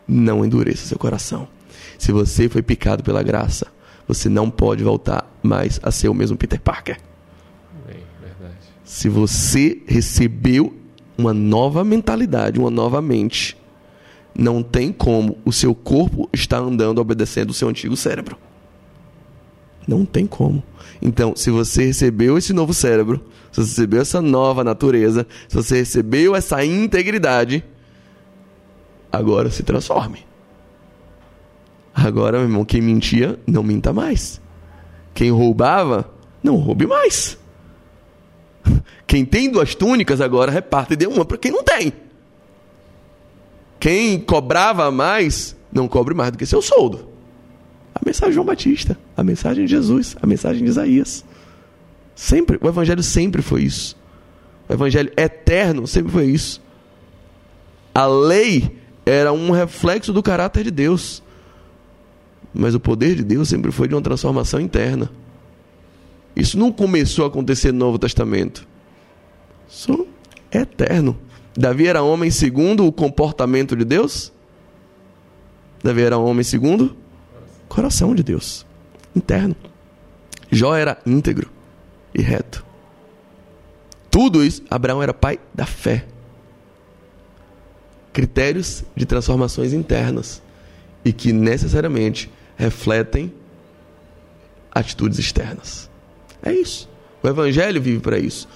não 0.06 0.44
endureça 0.44 0.86
seu 0.86 0.98
coração. 0.98 1.48
Se 1.98 2.12
você 2.12 2.48
foi 2.48 2.62
picado 2.62 3.02
pela 3.02 3.22
graça, 3.22 3.66
você 4.06 4.28
não 4.28 4.50
pode 4.50 4.82
voltar 4.82 5.30
mais 5.42 5.80
a 5.82 5.90
ser 5.90 6.08
o 6.08 6.14
mesmo 6.14 6.36
Peter 6.36 6.60
Parker. 6.60 6.98
Bem, 7.86 7.98
verdade. 8.20 8.58
Se 8.84 9.08
você 9.08 9.82
recebeu 9.86 10.74
uma 11.16 11.32
nova 11.32 11.84
mentalidade, 11.84 12.58
uma 12.58 12.70
nova 12.70 13.00
mente, 13.00 13.56
não 14.34 14.62
tem 14.62 14.92
como 14.92 15.38
o 15.44 15.52
seu 15.52 15.74
corpo 15.74 16.28
estar 16.32 16.58
andando 16.58 16.98
obedecendo 17.00 17.50
o 17.50 17.54
seu 17.54 17.68
antigo 17.68 17.96
cérebro. 17.96 18.36
Não 19.86 20.04
tem 20.04 20.26
como. 20.26 20.62
Então, 21.00 21.34
se 21.34 21.50
você 21.50 21.86
recebeu 21.86 22.38
esse 22.38 22.52
novo 22.52 22.72
cérebro, 22.72 23.20
se 23.50 23.60
você 23.60 23.70
recebeu 23.70 24.00
essa 24.00 24.22
nova 24.22 24.62
natureza, 24.62 25.26
se 25.48 25.56
você 25.56 25.78
recebeu 25.78 26.36
essa 26.36 26.64
integridade, 26.64 27.64
agora 29.10 29.50
se 29.50 29.62
transforme. 29.62 30.24
Agora, 31.94 32.38
meu 32.38 32.46
irmão, 32.46 32.64
quem 32.64 32.80
mentia, 32.80 33.38
não 33.46 33.62
minta 33.62 33.92
mais. 33.92 34.40
Quem 35.14 35.30
roubava, 35.30 36.10
não 36.42 36.56
roube 36.56 36.86
mais. 36.86 37.38
Quem 39.06 39.26
tem 39.26 39.50
duas 39.50 39.74
túnicas 39.74 40.22
agora 40.22 40.50
reparte 40.50 40.94
e 40.94 40.96
dê 40.96 41.06
uma 41.06 41.24
para 41.24 41.36
quem 41.36 41.52
não 41.52 41.62
tem. 41.62 41.92
Quem 43.78 44.18
cobrava 44.18 44.90
mais, 44.90 45.54
não 45.70 45.86
cobre 45.86 46.14
mais 46.14 46.30
do 46.30 46.38
que 46.38 46.46
seu 46.46 46.62
soldo. 46.62 47.08
A 47.94 48.00
mensagem 48.06 48.30
de 48.30 48.34
João 48.36 48.46
Batista, 48.46 48.98
a 49.16 49.22
mensagem 49.22 49.64
de 49.66 49.70
Jesus, 49.70 50.16
a 50.22 50.26
mensagem 50.26 50.62
de 50.62 50.70
Isaías. 50.70 51.24
Sempre, 52.14 52.58
o 52.62 52.68
evangelho 52.68 53.02
sempre 53.02 53.42
foi 53.42 53.64
isso. 53.64 53.96
O 54.68 54.72
evangelho 54.72 55.12
eterno 55.16 55.86
sempre 55.86 56.12
foi 56.12 56.26
isso. 56.26 56.62
A 57.94 58.06
lei 58.06 58.78
era 59.04 59.32
um 59.32 59.50
reflexo 59.50 60.12
do 60.12 60.22
caráter 60.22 60.64
de 60.64 60.70
Deus. 60.70 61.22
Mas 62.52 62.74
o 62.74 62.80
poder 62.80 63.14
de 63.14 63.24
Deus 63.24 63.48
sempre 63.48 63.72
foi 63.72 63.88
de 63.88 63.94
uma 63.94 64.02
transformação 64.02 64.60
interna. 64.60 65.10
Isso 66.34 66.58
não 66.58 66.72
começou 66.72 67.24
a 67.24 67.28
acontecer 67.28 67.72
no 67.72 67.78
Novo 67.78 67.98
Testamento. 67.98 68.66
Isso 69.68 70.06
é 70.50 70.60
eterno. 70.60 71.16
Davi 71.56 71.86
era 71.86 72.02
homem 72.02 72.30
segundo 72.30 72.86
o 72.86 72.92
comportamento 72.92 73.76
de 73.76 73.84
Deus? 73.84 74.32
Davi 75.82 76.02
era 76.02 76.18
homem 76.18 76.44
segundo 76.44 76.96
coração 77.68 78.14
de 78.14 78.22
Deus, 78.22 78.66
interno. 79.16 79.56
Jó 80.50 80.74
era 80.74 80.98
íntegro 81.06 81.50
e 82.14 82.20
reto. 82.20 82.64
Tudo 84.10 84.44
isso, 84.44 84.62
Abraão 84.70 85.02
era 85.02 85.14
pai 85.14 85.38
da 85.54 85.64
fé. 85.64 86.04
Critérios 88.12 88.84
de 88.94 89.06
transformações 89.06 89.72
internas 89.72 90.42
e 91.02 91.12
que 91.14 91.32
necessariamente 91.32 92.30
refletem 92.62 93.32
atitudes 94.70 95.18
externas. 95.18 95.90
É 96.42 96.52
isso. 96.52 96.88
O 97.22 97.28
evangelho 97.28 97.82
vive 97.82 98.00
para 98.00 98.18
isso. 98.18 98.48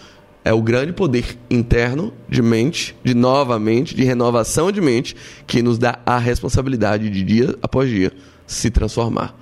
É 0.45 0.53
o 0.53 0.63
grande 0.63 0.93
poder 0.93 1.37
interno 1.51 2.13
de 2.29 2.41
mente, 2.41 2.97
de 3.03 3.15
nova 3.15 3.59
mente, 3.59 3.97
de 3.97 4.05
renovação 4.05 4.71
de 4.71 4.81
mente, 4.81 5.17
que 5.45 5.61
nos 5.61 5.77
dá 5.77 5.99
a 6.07 6.19
responsabilidade 6.19 7.11
de 7.11 7.23
dia 7.25 7.57
após 7.61 7.91
dia 7.91 8.13
se 8.47 8.71
transformar. 8.71 9.35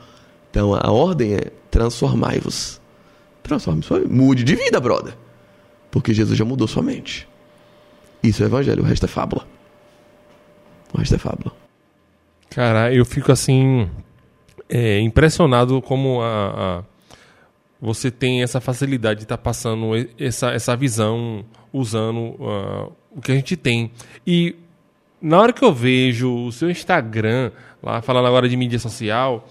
Então 0.51 0.75
a 0.75 0.91
ordem 0.91 1.35
é 1.35 1.51
transformai-vos. 1.71 2.81
Transforme 3.43 3.83
sua 3.83 4.01
Mude 4.01 4.45
de 4.45 4.57
vida, 4.57 4.81
brother. 4.81 5.15
Porque 5.91 6.15
Jesus 6.15 6.39
já 6.39 6.45
mudou 6.45 6.67
sua 6.67 6.83
mente. 6.83 7.29
Isso 8.23 8.43
é 8.43 8.47
evangelho, 8.47 8.83
o 8.83 8.87
resto 8.87 9.05
é 9.05 9.09
fábula. 9.09 9.47
O 10.95 10.99
resto 10.99 11.17
é 11.17 11.19
fábula. 11.19 11.53
Cara, 12.49 12.95
eu 12.95 13.05
fico 13.05 13.31
assim. 13.31 13.91
É, 14.69 14.99
impressionado 15.01 15.81
como 15.83 16.23
a, 16.23 16.81
a, 16.81 16.85
você 17.81 18.11
tem 18.11 18.43
essa 18.43 18.61
facilidade 18.61 19.21
de 19.21 19.25
estar 19.25 19.37
tá 19.37 19.43
passando 19.43 19.91
essa, 20.19 20.51
essa 20.53 20.75
visão 20.75 21.45
usando 21.73 22.19
uh, 22.41 22.93
o 23.11 23.21
que 23.21 23.33
a 23.33 23.35
gente 23.35 23.57
tem. 23.57 23.91
E 24.27 24.57
na 25.21 25.41
hora 25.41 25.53
que 25.53 25.65
eu 25.65 25.73
vejo 25.73 26.47
o 26.47 26.53
seu 26.53 26.71
Instagram, 26.71 27.51
lá 27.83 28.01
falando 28.01 28.27
agora 28.27 28.49
de 28.49 28.57
mídia 28.57 28.79
social, 28.79 29.47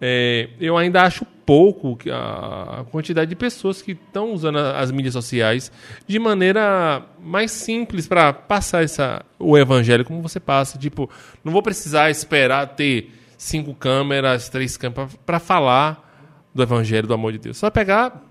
é, 0.00 0.48
eu 0.60 0.76
ainda 0.76 1.02
acho 1.02 1.24
pouco 1.44 1.98
a 2.12 2.84
quantidade 2.90 3.30
de 3.30 3.34
pessoas 3.34 3.80
que 3.80 3.92
estão 3.92 4.32
usando 4.34 4.58
as 4.58 4.90
mídias 4.90 5.14
sociais 5.14 5.72
de 6.06 6.18
maneira 6.18 7.02
mais 7.22 7.50
simples 7.50 8.06
para 8.06 8.34
passar 8.34 8.84
essa, 8.84 9.24
o 9.38 9.56
evangelho 9.56 10.04
como 10.04 10.20
você 10.20 10.38
passa. 10.38 10.78
Tipo, 10.78 11.08
não 11.42 11.50
vou 11.50 11.62
precisar 11.62 12.10
esperar 12.10 12.66
ter 12.76 13.17
cinco 13.38 13.72
câmeras, 13.72 14.50
três 14.50 14.76
câmeras 14.76 15.16
para 15.24 15.38
falar 15.38 16.04
do 16.52 16.62
evangelho 16.62 17.06
do 17.06 17.14
amor 17.14 17.32
de 17.32 17.38
Deus. 17.38 17.56
Só 17.56 17.70
pegar, 17.70 18.22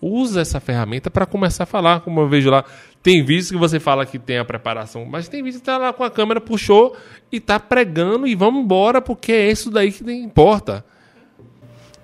usa 0.00 0.42
essa 0.42 0.60
ferramenta 0.60 1.10
para 1.10 1.24
começar 1.24 1.64
a 1.64 1.66
falar, 1.66 2.00
como 2.02 2.20
eu 2.20 2.28
vejo 2.28 2.50
lá. 2.50 2.62
Tem 3.02 3.24
vídeos 3.24 3.50
que 3.50 3.56
você 3.56 3.80
fala 3.80 4.06
que 4.06 4.18
tem 4.18 4.38
a 4.38 4.44
preparação, 4.44 5.04
mas 5.04 5.28
tem 5.28 5.42
vídeos 5.42 5.60
que 5.60 5.66
tá 5.66 5.78
lá 5.78 5.92
com 5.92 6.04
a 6.04 6.10
câmera, 6.10 6.40
puxou 6.40 6.96
e 7.32 7.40
tá 7.40 7.58
pregando 7.58 8.26
e 8.26 8.34
vamos 8.34 8.62
embora, 8.62 9.00
porque 9.00 9.32
é 9.32 9.50
isso 9.50 9.70
daí 9.70 9.90
que 9.90 10.04
importa. 10.12 10.84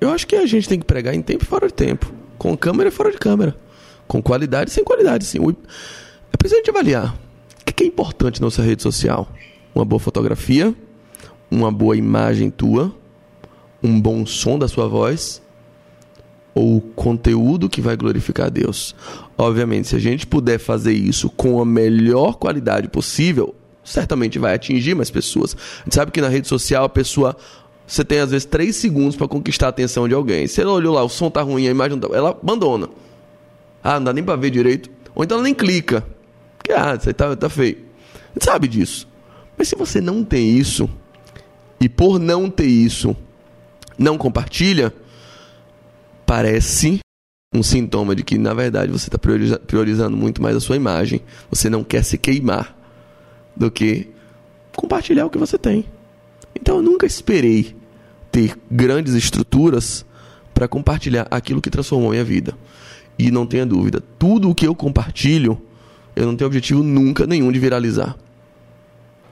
Eu 0.00 0.10
acho 0.10 0.26
que 0.26 0.34
a 0.34 0.46
gente 0.46 0.68
tem 0.68 0.78
que 0.78 0.86
pregar 0.86 1.14
em 1.14 1.20
tempo 1.20 1.44
e 1.44 1.46
fora 1.46 1.66
de 1.66 1.74
tempo. 1.74 2.12
Com 2.38 2.56
câmera 2.56 2.88
e 2.88 2.92
fora 2.92 3.10
de 3.10 3.18
câmera. 3.18 3.54
Com 4.08 4.22
qualidade 4.22 4.70
e 4.70 4.72
sem 4.72 4.82
qualidade, 4.82 5.24
sim. 5.24 5.38
É 6.32 6.36
preciso 6.38 6.62
de 6.62 6.70
avaliar. 6.70 7.14
O 7.60 7.64
que 7.72 7.84
é 7.84 7.86
importante 7.86 8.40
na 8.40 8.46
nossa 8.46 8.62
rede 8.62 8.82
social? 8.82 9.28
Uma 9.74 9.84
boa 9.84 10.00
fotografia, 10.00 10.74
uma 11.50 11.72
boa 11.72 11.96
imagem 11.96 12.50
tua, 12.50 12.94
um 13.82 14.00
bom 14.00 14.24
som 14.24 14.58
da 14.58 14.68
sua 14.68 14.86
voz 14.86 15.42
ou 16.54 16.76
o 16.76 16.80
conteúdo 16.80 17.68
que 17.68 17.80
vai 17.80 17.96
glorificar 17.96 18.46
a 18.46 18.50
Deus. 18.50 18.94
Obviamente, 19.38 19.88
se 19.88 19.96
a 19.96 19.98
gente 19.98 20.26
puder 20.26 20.58
fazer 20.58 20.92
isso 20.92 21.30
com 21.30 21.60
a 21.60 21.64
melhor 21.64 22.34
qualidade 22.34 22.88
possível, 22.88 23.54
certamente 23.84 24.38
vai 24.38 24.54
atingir 24.54 24.94
mais 24.94 25.10
pessoas. 25.10 25.56
A 25.80 25.84
gente 25.84 25.94
sabe 25.94 26.10
que 26.10 26.20
na 26.20 26.28
rede 26.28 26.48
social 26.48 26.84
a 26.84 26.88
pessoa 26.88 27.36
você 27.86 28.04
tem 28.04 28.20
às 28.20 28.30
vezes 28.30 28.44
três 28.44 28.76
segundos 28.76 29.16
para 29.16 29.26
conquistar 29.26 29.66
a 29.66 29.70
atenção 29.70 30.06
de 30.06 30.14
alguém. 30.14 30.46
Se 30.46 30.60
ela 30.60 30.72
olhou 30.72 30.94
lá, 30.94 31.02
o 31.02 31.08
som 31.08 31.30
tá 31.30 31.42
ruim, 31.42 31.66
a 31.66 31.70
imagem 31.70 31.98
não 31.98 32.08
tá, 32.08 32.16
ela 32.16 32.30
abandona. 32.30 32.88
Ah, 33.82 33.94
não 33.94 34.04
dá 34.04 34.12
nem 34.12 34.22
para 34.22 34.36
ver 34.36 34.50
direito. 34.50 34.90
Ou 35.14 35.24
então 35.24 35.38
ela 35.38 35.44
nem 35.44 35.54
clica. 35.54 36.06
Porque, 36.56 36.72
ah, 36.72 36.94
isso 36.94 37.08
aí 37.08 37.14
tá, 37.14 37.34
tá 37.34 37.48
feio. 37.48 37.78
A 38.14 38.32
gente 38.34 38.44
sabe 38.44 38.68
disso. 38.68 39.08
Mas 39.56 39.68
se 39.68 39.74
você 39.74 40.00
não 40.00 40.22
tem 40.22 40.56
isso, 40.56 40.88
e 41.80 41.88
por 41.88 42.18
não 42.18 42.50
ter 42.50 42.66
isso, 42.66 43.16
não 43.98 44.18
compartilha, 44.18 44.92
parece 46.26 47.00
um 47.54 47.62
sintoma 47.62 48.14
de 48.14 48.22
que, 48.22 48.38
na 48.38 48.54
verdade, 48.54 48.92
você 48.92 49.08
está 49.08 49.18
prioriza 49.18 49.58
priorizando 49.58 50.16
muito 50.16 50.40
mais 50.40 50.54
a 50.54 50.60
sua 50.60 50.76
imagem. 50.76 51.20
Você 51.50 51.68
não 51.68 51.82
quer 51.82 52.04
se 52.04 52.16
queimar 52.16 52.76
do 53.56 53.70
que 53.70 54.08
compartilhar 54.76 55.26
o 55.26 55.30
que 55.30 55.38
você 55.38 55.58
tem. 55.58 55.84
Então 56.54 56.76
eu 56.76 56.82
nunca 56.82 57.06
esperei 57.06 57.74
ter 58.30 58.56
grandes 58.70 59.14
estruturas 59.14 60.04
para 60.54 60.68
compartilhar 60.68 61.26
aquilo 61.30 61.60
que 61.60 61.70
transformou 61.70 62.10
minha 62.10 62.24
vida. 62.24 62.56
E 63.18 63.30
não 63.30 63.46
tenha 63.46 63.66
dúvida, 63.66 64.02
tudo 64.18 64.48
o 64.50 64.54
que 64.54 64.66
eu 64.66 64.74
compartilho, 64.74 65.60
eu 66.14 66.26
não 66.26 66.36
tenho 66.36 66.46
objetivo 66.46 66.82
nunca 66.82 67.26
nenhum 67.26 67.50
de 67.50 67.58
viralizar. 67.58 68.16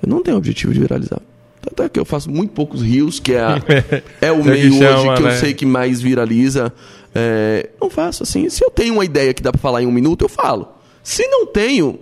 Eu 0.02 0.08
não 0.08 0.22
tenho 0.22 0.36
objetivo 0.36 0.72
de 0.72 0.80
viralizar. 0.80 1.20
Tanto 1.60 1.82
é 1.82 1.88
que 1.88 1.98
eu 1.98 2.04
faço 2.04 2.30
muito 2.30 2.52
poucos 2.52 2.82
rios, 2.82 3.18
que 3.18 3.34
é, 3.34 3.40
a, 3.40 3.60
é 4.20 4.32
o 4.32 4.44
meio 4.44 4.72
chama, 4.72 4.98
hoje 4.98 5.16
que 5.16 5.22
né? 5.22 5.34
eu 5.34 5.38
sei 5.38 5.54
que 5.54 5.66
mais 5.66 6.00
viraliza. 6.00 6.72
É, 7.14 7.70
não 7.80 7.90
faço 7.90 8.22
assim. 8.22 8.48
Se 8.48 8.64
eu 8.64 8.70
tenho 8.70 8.94
uma 8.94 9.04
ideia 9.04 9.34
que 9.34 9.42
dá 9.42 9.50
para 9.50 9.60
falar 9.60 9.82
em 9.82 9.86
um 9.86 9.92
minuto, 9.92 10.24
eu 10.24 10.28
falo. 10.28 10.68
Se 11.02 11.26
não 11.28 11.46
tenho, 11.46 11.98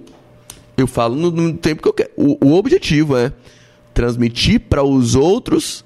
eu 0.77 0.87
falo 0.87 1.15
no, 1.15 1.31
no 1.31 1.53
tempo 1.55 1.83
que 1.83 1.89
eu 1.89 1.93
quero. 1.93 2.11
O, 2.17 2.49
o 2.49 2.55
objetivo 2.55 3.17
é 3.17 3.33
transmitir 3.95 4.61
para 4.61 4.83
os 4.83 5.15
outros 5.15 5.85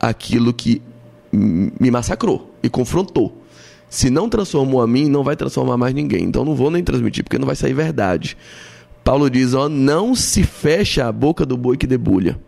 aquilo 0.00 0.52
que 0.52 0.82
me 1.32 1.90
massacrou 1.90 2.52
e 2.62 2.68
confrontou. 2.68 3.40
Se 3.88 4.10
não 4.10 4.28
transformou 4.28 4.82
a 4.82 4.86
mim, 4.86 5.08
não 5.08 5.22
vai 5.22 5.36
transformar 5.36 5.76
mais 5.76 5.94
ninguém. 5.94 6.24
Então 6.24 6.44
não 6.44 6.54
vou 6.54 6.70
nem 6.70 6.82
transmitir, 6.82 7.22
porque 7.22 7.38
não 7.38 7.46
vai 7.46 7.54
sair 7.54 7.74
verdade. 7.74 8.36
Paulo 9.04 9.30
diz: 9.30 9.54
ó, 9.54 9.68
não 9.68 10.14
se 10.14 10.42
fecha 10.42 11.06
a 11.06 11.12
boca 11.12 11.46
do 11.46 11.56
boi 11.56 11.76
que 11.76 11.86
debulha. 11.86 12.40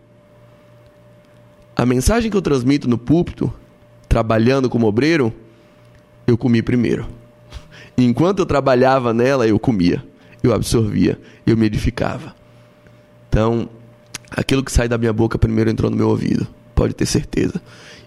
A 1.77 1.85
mensagem 1.85 2.31
que 2.31 2.35
eu 2.35 2.41
transmito 2.41 2.89
no 2.89 2.97
púlpito, 2.97 3.53
trabalhando 4.09 4.67
como 4.67 4.87
obreiro, 4.87 5.31
eu 6.25 6.35
comi 6.35 6.63
primeiro. 6.63 7.05
Enquanto 7.95 8.39
eu 8.39 8.47
trabalhava 8.47 9.13
nela, 9.13 9.47
eu 9.47 9.59
comia, 9.59 10.03
eu 10.41 10.55
absorvia, 10.55 11.19
eu 11.45 11.55
me 11.55 11.67
edificava. 11.67 12.35
Então, 13.29 13.69
aquilo 14.31 14.63
que 14.63 14.71
sai 14.71 14.87
da 14.87 14.97
minha 14.97 15.13
boca 15.13 15.37
primeiro 15.37 15.69
entrou 15.69 15.91
no 15.91 15.95
meu 15.95 16.09
ouvido 16.09 16.47
pode 16.73 16.95
ter 16.95 17.05
certeza. 17.05 17.61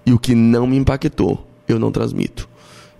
E 0.05 0.13
o 0.13 0.19
que 0.19 0.35
não 0.35 0.67
me 0.67 0.77
impactou, 0.77 1.47
eu 1.69 1.79
não 1.79 1.93
transmito. 1.93 2.49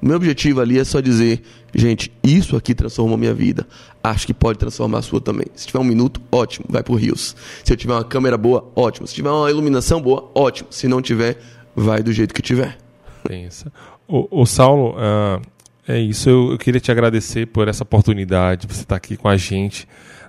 Meu 0.01 0.17
objetivo 0.17 0.61
ali 0.61 0.79
é 0.79 0.85
só 0.85 1.01
dizer, 1.01 1.43
gente, 1.75 2.11
isso 2.23 2.57
aqui 2.57 2.75
transformou 2.75 3.19
minha 3.19 3.35
vida. 3.35 3.67
Acho 4.03 4.27
que 4.27 4.33
pode 4.33 4.59
transformar 4.59 4.99
a 4.99 5.03
sua 5.03 5.21
também. 5.21 5.47
Se 5.55 5.67
tiver 5.67 5.79
um 5.79 5.85
minuto, 5.85 6.21
ótimo, 6.33 6.67
vai 6.69 6.83
por 6.83 6.95
rios. 6.95 7.37
Se 7.63 7.73
eu 7.73 7.77
tiver 7.77 7.93
uma 7.93 8.05
câmera 8.05 8.39
boa, 8.39 8.71
ótimo. 8.75 9.07
Se 9.07 9.15
tiver 9.15 9.31
uma 9.31 9.51
iluminação 9.51 10.01
boa, 10.01 10.31
ótimo. 10.35 10.69
Se 10.71 10.89
não 10.89 11.03
tiver, 11.03 11.39
vai 11.77 12.03
do 12.03 12.13
jeito 12.13 12.33
que 12.33 12.41
tiver. 12.41 12.79
Pensa. 13.27 13.71
O, 14.09 14.43
o 14.43 14.47
Saulo, 14.47 14.95
uh, 14.97 15.41
é 15.87 15.99
isso. 15.99 16.31
Eu, 16.31 16.53
eu, 16.53 16.59
queria 16.59 16.81
te 16.81 16.91
agradecer 16.91 17.47
por 17.47 17.69
essa 17.69 17.83
oportunidade, 17.83 18.67
você 18.67 18.81
estar 18.81 18.87
tá 18.87 18.97
aqui 18.97 19.17
com 19.17 19.29
a 19.29 19.37
gente, 19.37 19.87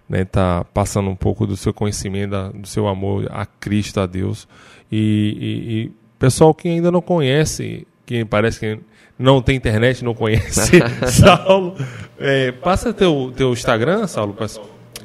né, 0.08 0.26
tá 0.26 0.66
passando 0.74 1.10
um 1.10 1.16
pouco 1.16 1.48
do 1.48 1.56
seu 1.56 1.74
conhecimento, 1.74 2.36
do 2.54 2.68
seu 2.68 2.88
amor 2.88 3.28
a 3.32 3.46
Cristo, 3.46 4.00
a 4.02 4.06
Deus. 4.06 4.48
E, 4.92 4.98
e, 5.40 5.74
e 5.74 5.92
pessoal 6.20 6.54
que 6.54 6.68
ainda 6.68 6.92
não 6.92 7.02
conhece, 7.02 7.88
que 8.06 8.26
parece 8.26 8.60
que 8.60 8.80
não 9.18 9.42
tem 9.42 9.56
internet, 9.56 10.04
não 10.04 10.14
conhece 10.14 10.80
Saulo, 11.12 11.76
é, 12.20 12.52
passa 12.52 12.94
teu, 12.94 13.32
teu 13.36 13.54
Instagram, 13.54 14.08
Saulo. 14.08 14.36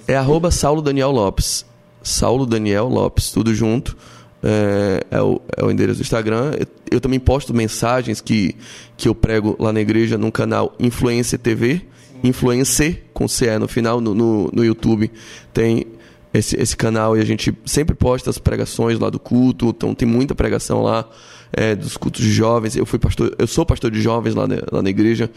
É 0.09 0.17
arroba 0.17 0.51
Saulo 0.51 0.81
Daniel 0.81 1.11
Lopes. 1.11 1.67
Saulo 2.03 2.47
Daniel 2.47 2.89
Lopes, 2.89 3.31
tudo 3.33 3.55
junto. 3.55 3.97
É, 4.43 5.01
é, 5.11 5.21
o, 5.21 5.41
é 5.57 5.65
o 5.65 5.71
endereço 5.71 5.99
do 5.99 6.03
Instagram. 6.03 6.53
Eu, 6.59 6.67
eu, 6.93 7.01
também 7.01 7.19
posto 7.19 7.53
mensagens 7.53 8.21
que, 8.21 8.55
que 8.97 9.09
eu 9.09 9.15
prego 9.15 9.57
lá 9.59 9.73
na 9.73 9.81
igreja 9.81 10.17
no 10.17 10.31
canal 10.31 10.75
Influência 10.79 11.37
TV. 11.37 11.83
Influencer, 12.23 13.03
com 13.13 13.27
CE 13.27 13.59
no 13.59 13.67
final, 13.67 14.01
no, 14.01 14.15
no, 14.15 14.51
no 14.53 14.65
YouTube. 14.65 15.11
Tem 15.53 15.87
esse, 16.33 16.57
esse 16.61 16.77
canal 16.77 17.17
e 17.17 17.21
a 17.21 17.25
gente 17.25 17.53
sempre 17.65 17.95
posta 17.95 18.31
as 18.31 18.39
pregações 18.39 18.99
lá 18.99 19.11
do 19.11 19.19
culto, 19.19 19.69
então 19.69 19.95
tem 19.95 20.07
muita 20.07 20.35
pregação 20.35 20.83
lá 20.83 21.09
é, 21.53 21.75
dos 21.75 21.97
cultos 21.97 22.23
de 22.23 22.33
jovens. 22.33 22.77
Eu 22.77 22.87
fui 22.87 22.99
pastor, 22.99 23.35
eu 23.39 23.47
sou 23.47 23.65
pastor 23.65 23.91
de 23.91 24.01
jovens 24.01 24.35
lá 24.35 24.47
na, 24.47 24.57
lá 24.71 24.83
na 24.83 24.91
igreja, 24.91 25.31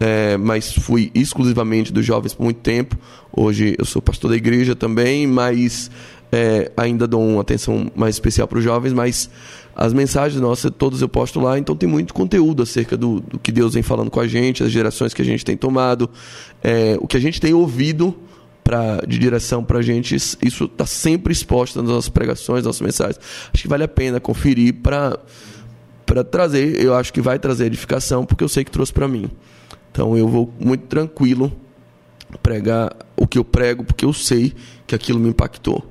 é, 0.00 0.36
mas 0.36 0.72
fui 0.72 1.10
exclusivamente 1.14 1.92
dos 1.92 2.04
jovens 2.04 2.34
por 2.34 2.44
muito 2.44 2.60
tempo. 2.60 2.96
Hoje 3.32 3.74
eu 3.78 3.84
sou 3.84 4.02
pastor 4.02 4.30
da 4.30 4.36
igreja 4.36 4.74
também, 4.74 5.26
mas 5.26 5.90
é, 6.30 6.72
ainda 6.76 7.06
dou 7.06 7.22
uma 7.22 7.42
atenção 7.42 7.90
mais 7.94 8.14
especial 8.14 8.48
para 8.48 8.58
os 8.58 8.64
jovens, 8.64 8.92
mas 8.92 9.28
as 9.74 9.92
mensagens 9.92 10.40
nossas, 10.40 10.70
todas 10.76 11.00
eu 11.00 11.08
posto 11.08 11.40
lá, 11.40 11.58
então 11.58 11.76
tem 11.76 11.88
muito 11.88 12.12
conteúdo 12.12 12.62
acerca 12.62 12.96
do, 12.96 13.20
do 13.20 13.38
que 13.38 13.52
Deus 13.52 13.74
vem 13.74 13.82
falando 13.82 14.10
com 14.10 14.20
a 14.20 14.26
gente, 14.26 14.62
as 14.62 14.70
gerações 14.70 15.14
que 15.14 15.22
a 15.22 15.24
gente 15.24 15.44
tem 15.44 15.56
tomado, 15.56 16.10
é, 16.62 16.96
o 17.00 17.06
que 17.06 17.16
a 17.16 17.20
gente 17.20 17.40
tem 17.40 17.54
ouvido 17.54 18.14
pra, 18.62 19.00
de 19.06 19.18
direção 19.18 19.64
para 19.64 19.78
a 19.78 19.82
gente, 19.82 20.14
isso 20.14 20.64
está 20.64 20.86
sempre 20.86 21.32
exposto 21.32 21.80
nas 21.80 21.90
nossas 21.90 22.08
pregações, 22.08 22.58
nas 22.58 22.66
nossas 22.66 22.80
mensagens. 22.82 23.20
Acho 23.52 23.62
que 23.62 23.68
vale 23.68 23.84
a 23.84 23.88
pena 23.88 24.20
conferir 24.20 24.74
para 24.74 25.18
para 26.12 26.22
trazer, 26.22 26.78
eu 26.78 26.94
acho 26.94 27.10
que 27.10 27.22
vai 27.22 27.38
trazer 27.38 27.64
edificação, 27.64 28.26
porque 28.26 28.44
eu 28.44 28.48
sei 28.48 28.62
que 28.64 28.70
trouxe 28.70 28.92
para 28.92 29.08
mim. 29.08 29.30
Então 29.90 30.14
eu 30.14 30.28
vou 30.28 30.52
muito 30.60 30.84
tranquilo 30.84 31.50
pregar 32.42 32.94
o 33.16 33.26
que 33.26 33.38
eu 33.38 33.44
prego, 33.44 33.82
porque 33.82 34.04
eu 34.04 34.12
sei 34.12 34.52
que 34.86 34.94
aquilo 34.94 35.18
me 35.18 35.30
impactou. 35.30 35.82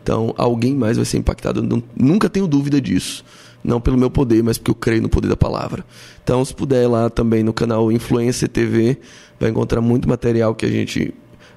Então, 0.00 0.32
alguém 0.38 0.76
mais 0.76 0.96
vai 0.96 1.04
ser 1.04 1.18
impactado. 1.18 1.60
Nunca 1.96 2.28
tenho 2.28 2.46
dúvida 2.46 2.80
disso. 2.80 3.24
Não 3.64 3.80
pelo 3.80 3.98
meu 3.98 4.10
poder, 4.10 4.44
mas 4.44 4.58
porque 4.58 4.70
eu 4.70 4.76
creio 4.76 5.02
no 5.02 5.08
poder 5.08 5.26
da 5.26 5.36
palavra. 5.36 5.84
Então, 6.22 6.44
se 6.44 6.54
puder 6.54 6.86
lá 6.88 7.10
também 7.10 7.42
no 7.42 7.52
canal 7.52 7.90
Influência 7.90 8.46
TV, 8.46 8.98
vai 9.40 9.50
encontrar 9.50 9.80
muito 9.80 10.08
material 10.08 10.54
que 10.54 10.66
a 10.66 10.70
gente 10.70 11.12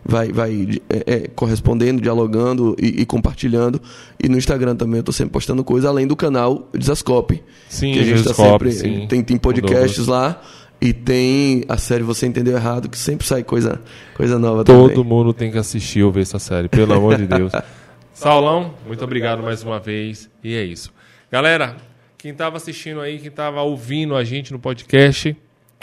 vai, 0.08 0.32
vai 0.32 0.80
é, 0.90 1.14
é, 1.14 1.28
correspondendo, 1.28 2.02
dialogando 2.02 2.76
e, 2.80 3.02
e, 3.02 3.06
compartilhando. 3.06 3.82
E 4.24 4.30
no 4.30 4.38
Instagram 4.38 4.76
também 4.76 4.98
eu 4.98 5.02
estou 5.02 5.14
sempre 5.14 5.34
postando 5.34 5.64
coisa, 5.64 5.90
além 5.90 6.08
do 6.08 6.16
canal 6.16 6.70
Desascope. 6.74 7.44
Sim, 7.68 7.92
que 7.92 8.00
a 8.00 8.04
gente 8.04 8.20
está 8.20 8.34
sempre. 8.34 8.72
Sim. 8.72 9.06
Tem, 9.08 9.22
tem 9.22 9.38
podcasts 9.38 10.08
lá. 10.08 10.42
E 10.80 10.94
tem 10.94 11.64
a 11.68 11.76
série 11.76 12.04
Você 12.04 12.28
Entendeu 12.28 12.56
Errado, 12.56 12.88
que 12.88 13.00
sempre 13.00 13.26
sai 13.26 13.44
coisa, 13.44 13.82
coisa 14.16 14.38
nova 14.38 14.64
Todo 14.64 14.90
também. 14.90 15.04
mundo 15.04 15.34
tem 15.34 15.52
que 15.52 15.58
assistir 15.58 16.04
ou 16.04 16.12
ver 16.12 16.22
essa 16.22 16.38
série, 16.38 16.68
pelo 16.70 16.94
amor 16.94 17.18
de 17.18 17.26
Deus. 17.26 17.52
Saulão, 18.14 18.76
muito 18.86 19.04
obrigado 19.04 19.42
mais 19.42 19.64
uma 19.64 19.80
vez. 19.80 20.30
E 20.44 20.54
é 20.54 20.64
isso. 20.64 20.94
Galera, 21.32 21.78
quem 22.16 22.30
estava 22.30 22.58
assistindo 22.58 23.02
aí, 23.02 23.18
quem 23.18 23.30
estava 23.30 23.64
ouvindo 23.64 24.16
a 24.16 24.24
gente 24.24 24.54
no 24.54 24.60
podcast, 24.60 25.36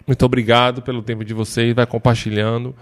muito 0.07 0.25
obrigado 0.25 0.81
pelo 0.81 1.03
tempo 1.03 1.25
de 1.25 1.35
vocês. 1.35 1.75
Vai 1.75 1.87
compartilhando 1.87 2.73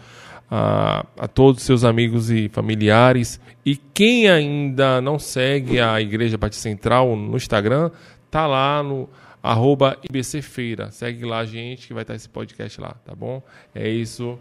a, 0.50 1.06
a 1.18 1.28
todos 1.28 1.60
os 1.60 1.66
seus 1.66 1.84
amigos 1.84 2.30
e 2.30 2.48
familiares. 2.48 3.40
E 3.64 3.76
quem 3.76 4.28
ainda 4.28 5.00
não 5.00 5.18
segue 5.18 5.80
a 5.80 6.00
Igreja 6.00 6.36
Batista 6.36 6.68
Central 6.68 7.16
no 7.16 7.36
Instagram, 7.36 7.90
tá 8.30 8.46
lá 8.46 8.82
no 8.82 9.08
arroba 9.42 9.98
IBCFeira. 10.08 10.90
Segue 10.90 11.24
lá 11.24 11.44
gente 11.44 11.88
que 11.88 11.94
vai 11.94 12.02
estar 12.02 12.14
esse 12.14 12.28
podcast 12.28 12.80
lá, 12.80 12.94
tá 13.04 13.14
bom? 13.14 13.42
É 13.74 13.88
isso. 13.88 14.38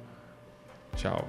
Tchau. 0.96 1.28